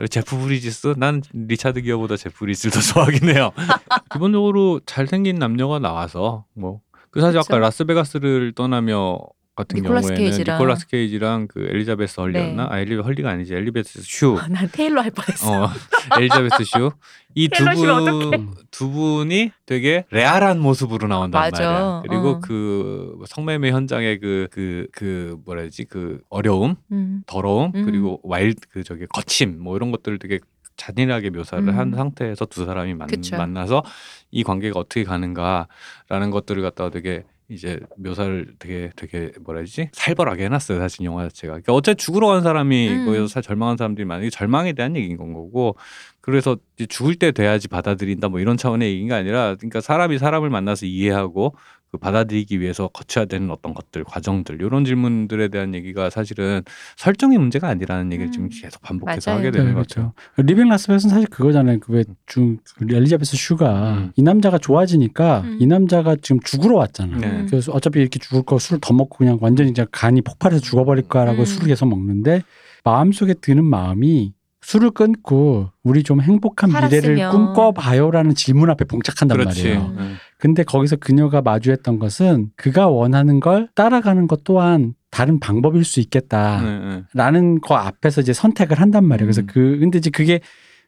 [0.10, 3.52] 제프 브리지스, 난 리차드 기어보다 제프 브리지스를 더 좋아하긴 해요.
[4.12, 6.82] 기본적으로 잘생긴 남녀가 나와서 뭐.
[7.12, 7.60] 그 사실 아까 그쵸.
[7.60, 9.20] 라스베가스를 떠나며
[9.56, 10.58] 같은 니콜라스 경우에는 케이지랑.
[10.58, 12.64] 니콜라스 케이지랑 그 엘리자베스 헐리였나?
[12.64, 12.70] 네.
[12.70, 14.38] 아 엘리 헐리가 아니지 엘리베스 슈.
[14.50, 15.70] 난 테일러 할 뻔했어 어,
[16.20, 16.92] 엘리자베스 슈.
[17.36, 21.64] 이 두 분, 두 분이 되게 레알한 모습으로 나온단 맞아.
[21.64, 22.02] 말이야.
[22.08, 22.40] 그리고 어.
[22.42, 27.24] 그 성매매 현장의 그, 그, 그, 뭐라 해야지, 그 어려움, 음.
[27.26, 27.86] 더러움, 음.
[27.86, 30.40] 그리고 wild, 그 저기 거침, 뭐 이런 것들을 되게
[30.78, 31.78] 잔인하게 묘사를 음.
[31.78, 33.08] 한 상태에서 두 사람이 만.
[33.38, 33.84] 만나서
[34.32, 40.80] 이 관계가 어떻게 가는가라는 것들을 갖다가 되게 이제 묘사를 되게 되게 뭐라 해야지 살벌하게 해놨어요
[40.80, 43.06] 사실 영화 자체가 그러니까 어차피 죽으러 간 사람이 음.
[43.06, 45.76] 거기서 사- 절망한 사람들이 많으니 절망에 대한 얘기인 건 거고
[46.22, 46.58] 그래서
[46.90, 51.56] 죽을 때 돼야지 받아들인다 뭐 이런 차원의 얘기가 아니라 그러니까 사람이 사람을 만나서 이해하고
[51.96, 56.62] 그 받아들이기 위해서 거쳐야 되는 어떤 것들 과정들 이런 질문들에 대한 얘기가 사실은
[56.98, 58.50] 설정의 문제가 아니라는 얘기를 지금 음.
[58.52, 59.40] 계속 반복해서 맞아요.
[59.40, 60.14] 하게 네, 되는 것 같아요.
[60.36, 60.48] 그렇죠.
[60.48, 61.80] 리빙 라스베가스는 사실 그거잖아요.
[61.80, 62.58] 그왜중
[62.90, 64.12] 엘리자베스 슈가 음.
[64.16, 65.58] 이 남자가 좋아지니까 음.
[65.60, 67.18] 이 남자가 지금 죽으러 왔잖아.
[67.18, 67.28] 네.
[67.28, 67.48] 음.
[67.50, 71.40] 그래서 어차피 이렇게 죽을 거 술 더 먹고 그냥 완전히 이제 간이 폭발해서 죽어버릴 거라고
[71.40, 71.46] 음.
[71.46, 72.42] 술을 계속 먹는데
[72.84, 74.34] 마음속에 드는 마음이
[74.66, 77.32] 술을 끊고 우리 좀 행복한 미래를 살았으면.
[77.32, 79.64] 꿈꿔봐요라는 질문 앞에 봉착한단 그렇지.
[79.64, 79.96] 말이에요.
[80.00, 80.16] 음.
[80.40, 86.62] 근데 거기서 그녀가 마주했던 것은 그가 원하는 걸 따라가는 것 또한 다른 방법일 수 있겠다.
[86.62, 87.04] 네, 네.
[87.14, 89.28] 라는 거 앞에서 이제 선택을 한단 말이에요.
[89.28, 89.48] 그래서 음.
[89.48, 90.40] 그 근데 이제 그게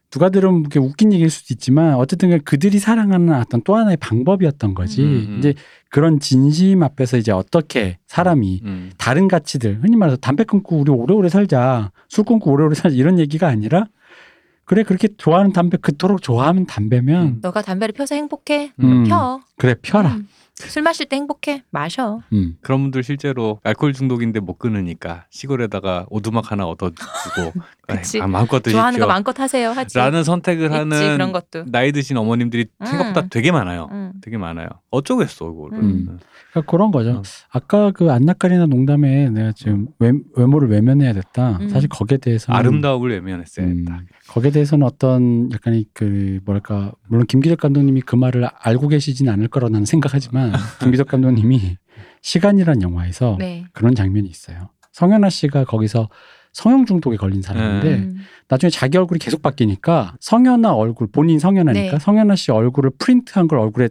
[0.09, 5.03] 누가 들으면 그게 웃긴 얘기일 수도 있지만 어쨌든 그들이 사랑하는 어떤 또 하나의 방법이었던 거지.
[5.03, 5.35] 음, 음.
[5.39, 5.53] 이제
[5.89, 8.91] 그런 진심 앞에서 이제 어떻게 사람이 음.
[8.97, 13.47] 다른 가치들 흔히 말해서 담배 끊고 우리 오래오래 살자 술 끊고 오래오래 살자 이런 얘기가
[13.47, 13.85] 아니라
[14.63, 17.39] 그래 그렇게 좋아하는 담배 그토록 좋아하는 담배면 음.
[17.41, 18.71] 너가 담배를 펴서 행복해?
[18.81, 19.05] 음.
[19.05, 19.41] 펴.
[19.57, 20.17] 그래 펴라.
[20.63, 20.67] 음.
[20.69, 21.63] 술 마실 때 행복해?
[21.69, 22.21] 마셔.
[22.33, 22.55] 음.
[22.61, 27.53] 그런 분들 실제로 알코올 중독인데 못 끊으니까 시골에다가 오두막 하나 얻어주고
[27.87, 28.19] 그치.
[28.19, 28.77] 아, 마음껏 드십시오.
[28.79, 29.69] 좋아하는 거 마음껏 하세요.
[29.69, 29.97] 하지.
[29.97, 31.65] 라는 선택을 있지 하는 그런 것도.
[31.67, 32.85] 나이 드신 어머님들이 음.
[32.85, 33.87] 생각보다 되게 많아요.
[33.91, 34.13] 음.
[34.21, 34.67] 되게 많아요.
[34.91, 35.79] 어쩌겠어 그거를.
[35.79, 36.19] 음.
[36.51, 37.11] 그러니까 그런 거죠.
[37.11, 37.21] 어.
[37.51, 41.59] 아까 그 안나까리나 농담에 내가 지금 외, 외모를 외면해야 됐다.
[41.61, 41.69] 음.
[41.69, 43.85] 사실 거기에 대해서는 아름다움을 외면했어야 음.
[44.27, 49.71] 거기에 대해서는 어떤 약간의 그 뭐랄까 물론 김기덕 감독님이 그 말을 알고 계시진 않을 거라고
[49.71, 50.46] 나는 생각하지만
[50.79, 51.77] 김기덕 감독님이
[52.21, 53.65] 시간이란 영화에서 네.
[53.73, 54.69] 그런 장면이 있어요.
[54.93, 56.09] 성현아 씨가 거기서
[56.53, 58.15] 성형 중독에 걸린 사람인데 음.
[58.47, 61.99] 나중에 자기 얼굴이 계속 바뀌니까 성현아 얼굴 본인 성현아니까 네.
[61.99, 63.89] 성현아 씨 얼굴을 프린트한 걸 얼굴에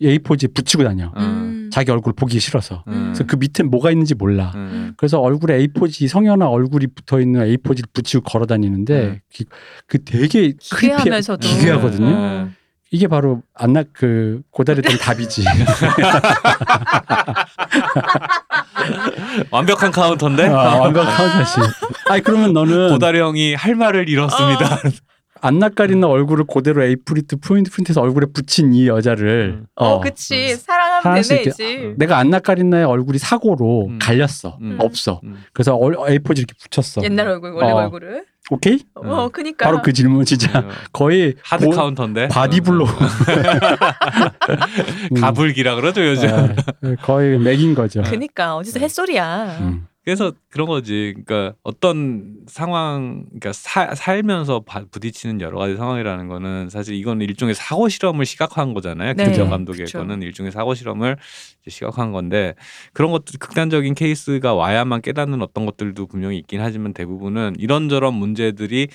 [0.00, 1.12] A4지에 붙이고 다녀.
[1.16, 1.70] 음.
[1.72, 2.84] 자기 얼굴 보기 싫어서.
[2.88, 3.12] 음.
[3.12, 4.52] 그래서 그 밑에 뭐가 있는지 몰라.
[4.54, 4.94] 음.
[4.96, 9.20] 그래서 얼굴에 A4지 성현아 얼굴이 붙어 있는 A4지를 붙이고 걸어 다니는데 음.
[9.36, 9.44] 그,
[9.86, 11.46] 그 되게 크리피하- 기괴하면서도.
[11.48, 12.48] 기괴하거든요.
[12.86, 12.90] 음.
[12.92, 15.44] 이게 바로 안나 그 고달했던 답이지.
[19.50, 21.62] 완벽한 카운터인데 아, 완벽한 사실.
[22.08, 24.78] 아니 그러면 너는 고다리 형이 할 말을 잃었습니다.
[25.42, 29.66] 안나까리나 얼굴을 그대로 에이프리트 포인트 프린트해서 얼굴에 붙인 이 여자를 음.
[29.74, 30.56] 어, 그치.
[30.56, 31.94] 사랑하면 사랑할 수 있게- 되네지.
[31.98, 33.98] 내가 안나까리나의 얼굴이 사고로 음.
[34.00, 34.56] 갈렸어.
[34.62, 34.78] 음.
[34.80, 35.20] 없어.
[35.24, 35.44] 음.
[35.52, 37.02] 그래서 얼- A4지 이렇게 붙였어.
[37.04, 37.76] 옛날 얼굴, 원래 어.
[37.76, 38.24] 얼굴을.
[38.50, 38.78] 오케이?
[38.94, 39.66] 어, 그니까.
[39.66, 42.86] 바로 그 질문 진짜 어, 거의 하드 고- 카운터인데 바디블로.
[45.16, 45.20] 음.
[45.20, 46.28] 가불기라 그러죠 요즘.
[46.30, 46.54] 아,
[47.02, 48.02] 거의 맥인 거죠.
[48.02, 48.56] 그니까.
[48.56, 49.56] 어디서 헛소리야.
[49.60, 49.86] 음.
[50.06, 51.14] 그래서 그런 거지.
[51.16, 57.56] 그러니까 어떤 상황, 그러니까 사- 살면서 바- 부딪히는 여러 가지 상황이라는 거는 사실 이거는 일종의
[57.56, 59.14] 사고 실험을 시각화한 거잖아요.
[59.14, 59.98] 네, 김정 감독의 그쵸.
[59.98, 61.16] 거는 일종의 사고 실험을
[61.68, 62.54] 시각화한 건데
[62.92, 68.86] 그런 것들 극단적인 케이스가 와야만 깨닫는 어떤 것들도 분명히 있긴 하지만 대부분은 이런저런 문제들이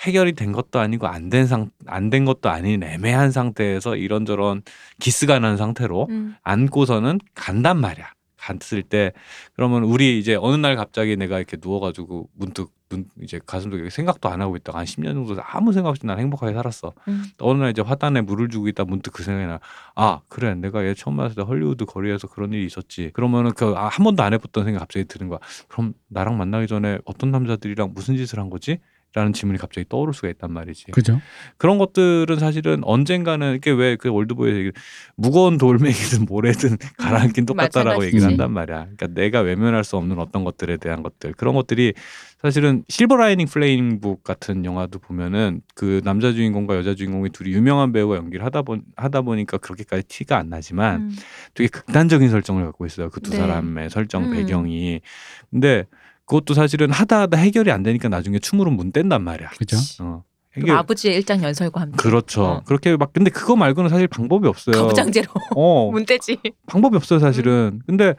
[0.00, 4.60] 해결이 된 것도 아니고 안 된 상 안 된 것도 아닌 애매한 상태에서 이런저런
[5.00, 6.34] 기스가 난 상태로 음.
[6.42, 8.06] 안고서는 간단 말이야.
[8.38, 9.12] 갔을 때
[9.54, 14.40] 그러면 우리 이제 어느 날 갑자기 내가 이렇게 누워가지고 문득 눈 이제 가슴속에 생각도 안
[14.40, 16.94] 하고 있다가 한 10년 정도 아무 생각 없이 난 행복하게 살았어.
[17.08, 17.24] 음.
[17.38, 19.60] 어느 날 이제 화단에 물을 주고 있다 문득 그 생각이 나.
[19.94, 23.10] 아 그래 내가 얘 처음 만났을 때 헐리우드 거리에서 그런 일이 있었지.
[23.12, 25.38] 그러면은 그 한 번도 안 해봤던 생각 이 갑자기 드는 거야.
[25.68, 28.78] 그럼 나랑 만나기 전에 어떤 남자들이랑 무슨 짓을 한 거지?
[29.14, 30.86] 라는 질문이 갑자기 떠오를 수가 있단 말이지.
[30.92, 31.20] 그죠?
[31.56, 34.70] 그런 것들은 사실은 언젠가는 이게 왜그 월드보이에서 얘기
[35.16, 38.26] 무거운 돌멩이든 모래든 가라앉긴 똑같다라고 얘기를.
[38.26, 38.76] 한단 말이야.
[38.96, 41.94] 그러니까 내가 외면할 수 없는 어떤 것들에 대한 것들 그런 것들이
[42.42, 48.16] 사실은 실버 라이닝 플레임북 같은 영화도 보면은 그 남자 주인공과 여자 주인공이 둘이 유명한 배우가
[48.16, 51.16] 연기를 하다 보 하다 보니까 그렇게까지 티가 안 나지만 음.
[51.54, 53.08] 되게 극단적인 설정을 갖고 있어요.
[53.08, 53.38] 그두 네.
[53.38, 54.32] 사람의 설정 음.
[54.32, 55.00] 배경이.
[55.50, 55.86] 근데
[56.28, 59.50] 그것도 사실은 하다 하다 해결이 안 되니까 나중에 춤으로 문 뗀단 말이야.
[59.58, 59.76] 그죠?
[60.00, 60.22] 어.
[60.54, 61.96] 그 해결- 아버지의 일장 연설과 함께.
[61.96, 62.44] 그렇죠.
[62.44, 62.62] 어.
[62.66, 64.76] 그렇게 막 근데 그거 말고는 사실 방법이 없어요.
[64.76, 65.26] 가부장제로
[65.56, 66.38] 어, 문대지.
[66.66, 67.20] 방법이 없어요, 음.
[67.20, 67.80] 사실은.
[67.86, 68.14] 근데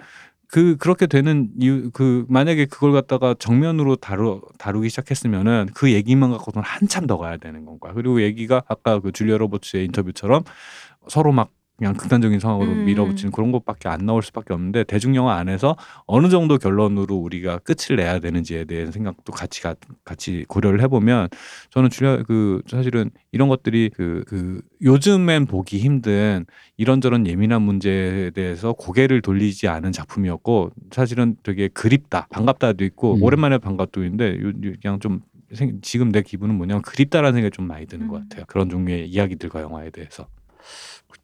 [0.47, 6.63] 그 그렇게 되는 이유 그 만약에 그걸 갖다가 정면으로 다루 다루기 시작했으면은 그 얘기만 갖고는
[6.65, 7.91] 한참 더 가야 되는 건가.
[7.93, 10.43] 그리고 얘기가 아까 그 줄리아 로버츠의 인터뷰처럼
[11.07, 11.49] 서로 막
[11.79, 12.85] 그냥 극단적인 상황으로 음.
[12.85, 17.95] 밀어붙이는 그런 것밖에 안 나올 수밖에 없는데 대중 영화 안에서 어느 정도 결론으로 우리가 끝을
[17.95, 21.29] 내야 되는지에 대한 생각도 같이 가, 같이 고려를 해보면
[21.69, 26.45] 저는 줄리아 그 사실은 이런 것들이 그, 그 요즘엔 보기 힘든
[26.75, 33.23] 이런저런 예민한 문제에 대해서 고개를 돌리지 않은 작품이었고 사실은 되게 그립다 반갑다도 있고 음.
[33.23, 35.21] 오랜만에 반갑도 있는데 요- 요- 그냥 좀
[35.53, 38.23] 생- 지금 내 기분은 뭐냐면 그립다라는 생각이 좀 많이 드는 것 음.
[38.27, 40.27] 같아요 그런 종류의 이야기들과 영화에 대해서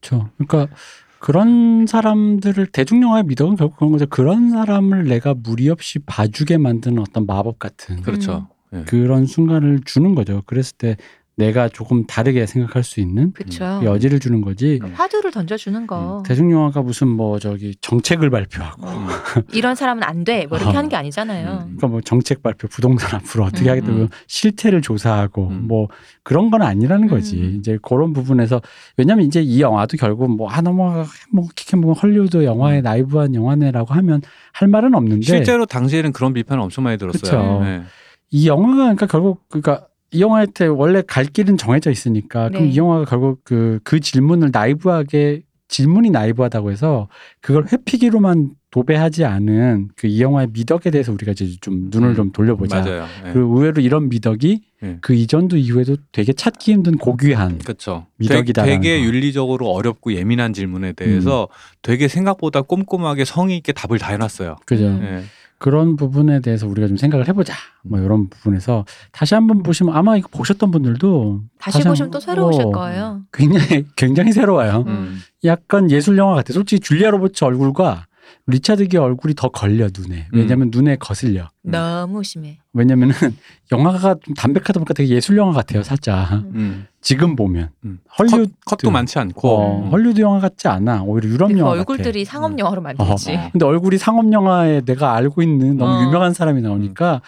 [0.05, 0.29] 그렇죠.
[0.37, 0.75] 그러니까
[1.19, 4.05] 그런 사람들을 대중 영화의 미덕은 결국 그런 거죠.
[4.05, 8.47] 그런 사람을 내가 무리 없이 봐주게 만드는 어떤 마법 같은 그렇죠.
[8.73, 8.83] 예.
[8.83, 10.43] 그런 순간을 주는 거죠.
[10.45, 10.97] 그랬을 때
[11.37, 13.79] 내가 조금 다르게 생각할 수 있는 그쵸.
[13.81, 14.79] 그 여지를 주는 거지.
[14.81, 14.93] 음.
[14.93, 16.23] 화두를 던져주는 거.
[16.25, 19.07] 대중 영화가 무슨 뭐 저기 정책을 발표하고 음.
[19.51, 20.45] 이런 사람은 안 돼.
[20.47, 20.77] 뭐 이렇게 어.
[20.77, 21.47] 하는 게 아니잖아요.
[21.47, 21.59] 음.
[21.59, 23.71] 그러니까 뭐 정책 발표, 부동산 앞으로 어떻게 음.
[23.71, 24.07] 하겠다, 고 음.
[24.27, 25.67] 실태를 조사하고 음.
[25.67, 25.89] 뭐
[26.23, 27.37] 그런 건 아니라는 거지.
[27.37, 27.57] 음.
[27.59, 28.61] 이제 그런 부분에서
[28.95, 31.03] 왜냐면 이제 이 영화도 결국 뭐아 너무
[31.33, 34.21] 행복해 뭐 헐리우드 영화의 나이브한 영화네라고 하면
[34.53, 37.59] 할 말은 없는데 실제로 당시에는 그런 비판을 엄청 많이 들었어요.
[37.59, 37.59] 그쵸.
[37.61, 37.83] 네.
[38.31, 42.69] 이 영화가 그러니까 결국 그러니까 이 영화한테 원래 갈 길은 정해져 있으니까 그럼 네.
[42.69, 47.07] 이 영화가 결국 그, 그 질문을 나이브하게 질문이 나이브하다고 해서
[47.41, 52.31] 그걸 회피기로만 도배하지 않은 그 이 영화의 미덕에 대해서 우리가 이제 좀 눈을 음, 좀
[52.31, 52.81] 돌려보자.
[52.81, 53.05] 맞아요.
[53.23, 53.31] 네.
[53.33, 54.97] 그리고 의외로 이런 미덕이 네.
[55.01, 58.05] 그 이전도 이후에도 되게 찾기 힘든 고귀한 그렇죠.
[58.17, 59.05] 미덕이다라는 되게 거.
[59.05, 61.47] 윤리적으로 어렵고 예민한 질문에 대해서
[61.81, 64.57] 되게 생각보다 꼼꼼하게 성의 있게 답을 다 해놨어요.
[64.65, 64.85] 그죠.
[64.87, 64.99] 음.
[65.01, 65.23] 네.
[65.57, 67.53] 그런 부분에 대해서 우리가 좀 생각을 해보자.
[67.83, 72.19] 뭐 이런 부분에서 다시 한번 보시면 아마 이거 보셨던 분들도 다시 다시 보시면 한- 또
[72.19, 73.21] 새로우실 어, 거예요.
[73.31, 74.83] 굉장히 굉장히 새로워요.
[74.87, 75.19] 음.
[75.45, 76.53] 약간 예술 영화 같아.
[76.53, 78.05] 솔직히 줄리아 로버츠 얼굴과
[78.47, 80.27] 리차드 기어 얼굴이 더 걸려 눈에.
[80.33, 80.37] 음.
[80.39, 81.49] 왜냐면 눈에 거슬려.
[81.63, 82.59] 너무 심해.
[82.73, 83.15] 왜냐면은
[83.71, 85.81] 영화가 좀 담백하다 보니까 되게 예술 영화 같아요.
[85.81, 86.85] 살짝 음.
[87.01, 87.99] 지금 보면 음.
[88.17, 89.91] 헐리우드 컷, 도 많지 않고 어, 음.
[89.91, 91.03] 헐리우드 영화 같지 않아.
[91.03, 92.59] 오히려 유럽 근데 그 영화 얼굴들이 상업 음.
[92.59, 93.03] 영화로 같아.
[93.03, 93.07] 어.
[93.07, 93.39] 만들지.
[93.51, 96.05] 근데 얼굴이 상업 영화에 내가 알고 있는 너무 어.
[96.05, 97.21] 유명한 사람이 나오니까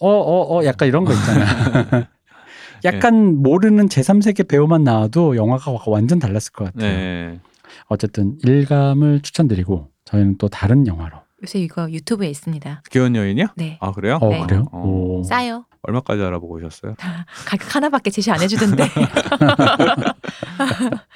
[0.00, 1.44] 어어어 약간 이런 거 있잖아.
[2.84, 6.90] 약간 모르는 제3세계 배우만 나와도 영화가 완전 달랐을 것 같아요.
[6.90, 7.40] 네.
[7.86, 11.18] 어쨌든 일감을 추천드리고 저희는 또 다른 영화로.
[11.42, 12.82] 요새 이거 유튜브에 있습니다.
[12.90, 13.46] 귀여운 여인이요?
[13.56, 13.78] 네.
[13.80, 14.18] 아 그래요?
[14.20, 14.42] 어 네.
[14.46, 14.66] 그래요?
[14.72, 14.78] 어.
[14.78, 15.22] 오.
[15.24, 15.66] 싸요.
[15.82, 16.94] 얼마까지 알아보고 오셨어요?
[17.46, 18.84] 가격 하나밖에 제시 안 해주던데.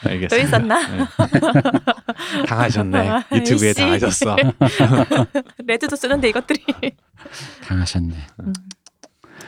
[0.05, 0.29] 알겠습니다.
[0.29, 0.87] 또 있었나?
[0.89, 1.05] 네.
[2.47, 3.11] 당하셨네.
[3.33, 3.81] 유튜브에 아이씨.
[3.81, 4.37] 당하셨어.
[5.65, 6.63] 레드도 쓰는데 이것들이.
[7.67, 8.15] 당하셨네.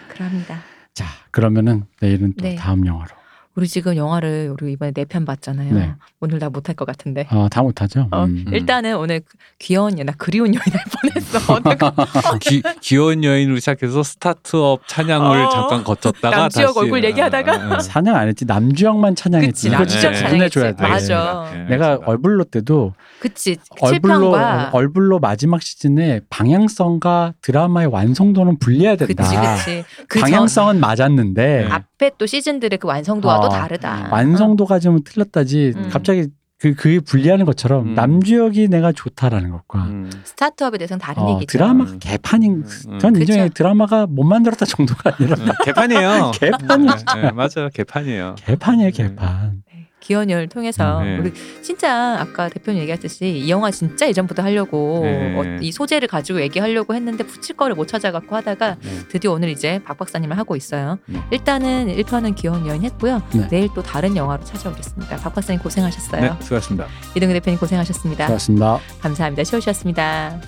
[0.08, 0.60] 그럽니다.
[0.94, 2.54] 자 그러면은 내일은 또 네.
[2.56, 3.10] 다음 영화로.
[3.56, 5.74] 우리 지금 영화를 우리 이번에 네 편 봤잖아요.
[5.74, 5.92] 네.
[6.20, 7.26] 오늘 다 못할 것 같은데.
[7.30, 8.06] 아 다 못하죠.
[8.12, 8.44] 어, 음.
[8.52, 9.22] 일단은 오늘
[9.58, 11.38] 귀여운 여나 그리운 여인 할 뻔했어.
[11.56, 15.48] 어떡하- 기, 귀여운 여인으로 시작해서 스타트업 찬양을 어.
[15.50, 17.78] 잠깐 거쳤다가 남주혁 다시 얼굴 얘기하다가 아, 아,
[18.14, 18.18] 아.
[18.20, 19.66] 안 했지 남주영만 찬양했지.
[19.66, 20.28] 이거 남주혁 진짜.
[20.30, 20.82] 보내줘야 돼.
[20.88, 21.50] 맞아.
[21.52, 22.10] 네, 내가 알겠습니다.
[22.10, 23.56] 얼블로 때도 그치.
[23.80, 29.24] 얼블로 7편과 얼블로 마지막 시즌에 방향성과 드라마의 완성도는 분리해야 된다.
[29.24, 29.36] 그치
[29.82, 29.84] 그치.
[30.08, 34.08] 그 방향성은 맞았는데 전 앞에 또 시즌들의 그 완성도와 어, 또 다르다.
[34.10, 35.88] 완성도가 좀 틀렸다지 음.
[35.92, 36.28] 갑자기
[36.58, 37.94] 그 그게 분리하는 것처럼 음.
[37.94, 40.10] 남주혁이 내가 좋다라는 것과 음.
[40.24, 41.52] 스타트업에 대해서는 다른 어, 얘기죠.
[41.52, 41.98] 드라마가 음.
[42.00, 42.98] 개판인 음.
[42.98, 43.48] 전 인정해.
[43.48, 46.32] 드라마가 못 만들었다 정도가 아니라 음, 개판이에요.
[46.36, 46.96] 개판이야.
[47.14, 47.68] 네, 네, 맞아요.
[47.72, 48.34] 개판이에요.
[48.38, 49.62] 개판이에요 개판.
[50.00, 51.18] 네, 귀여운 열 통해서 네.
[51.18, 51.32] 우리
[51.62, 55.36] 진짜 아까 대표님 얘기했듯이 이 영화 진짜 예전부터 하려고 네.
[55.36, 58.90] 어, 이 소재를 가지고 얘기하려고 했는데 붙일 거를 못 찾아갖고 하다가 네.
[59.08, 60.98] 드디어 오늘 이제 박 박사님을 하고 있어요.
[61.06, 61.20] 네.
[61.30, 63.22] 일단은 1편은 귀여운 여인 했고요.
[63.32, 63.48] 네.
[63.48, 65.16] 내일 또 다른 영화로 찾아오겠습니다.
[65.16, 66.20] 박 박사님 고생하셨어요.
[66.20, 66.86] 네, 수고하셨습니다.
[67.14, 68.26] 이동규 대표님 고생하셨습니다.
[68.26, 68.80] 고맙습니다.
[69.00, 69.44] 감사합니다.
[69.44, 70.40] 쉬우셨습니다.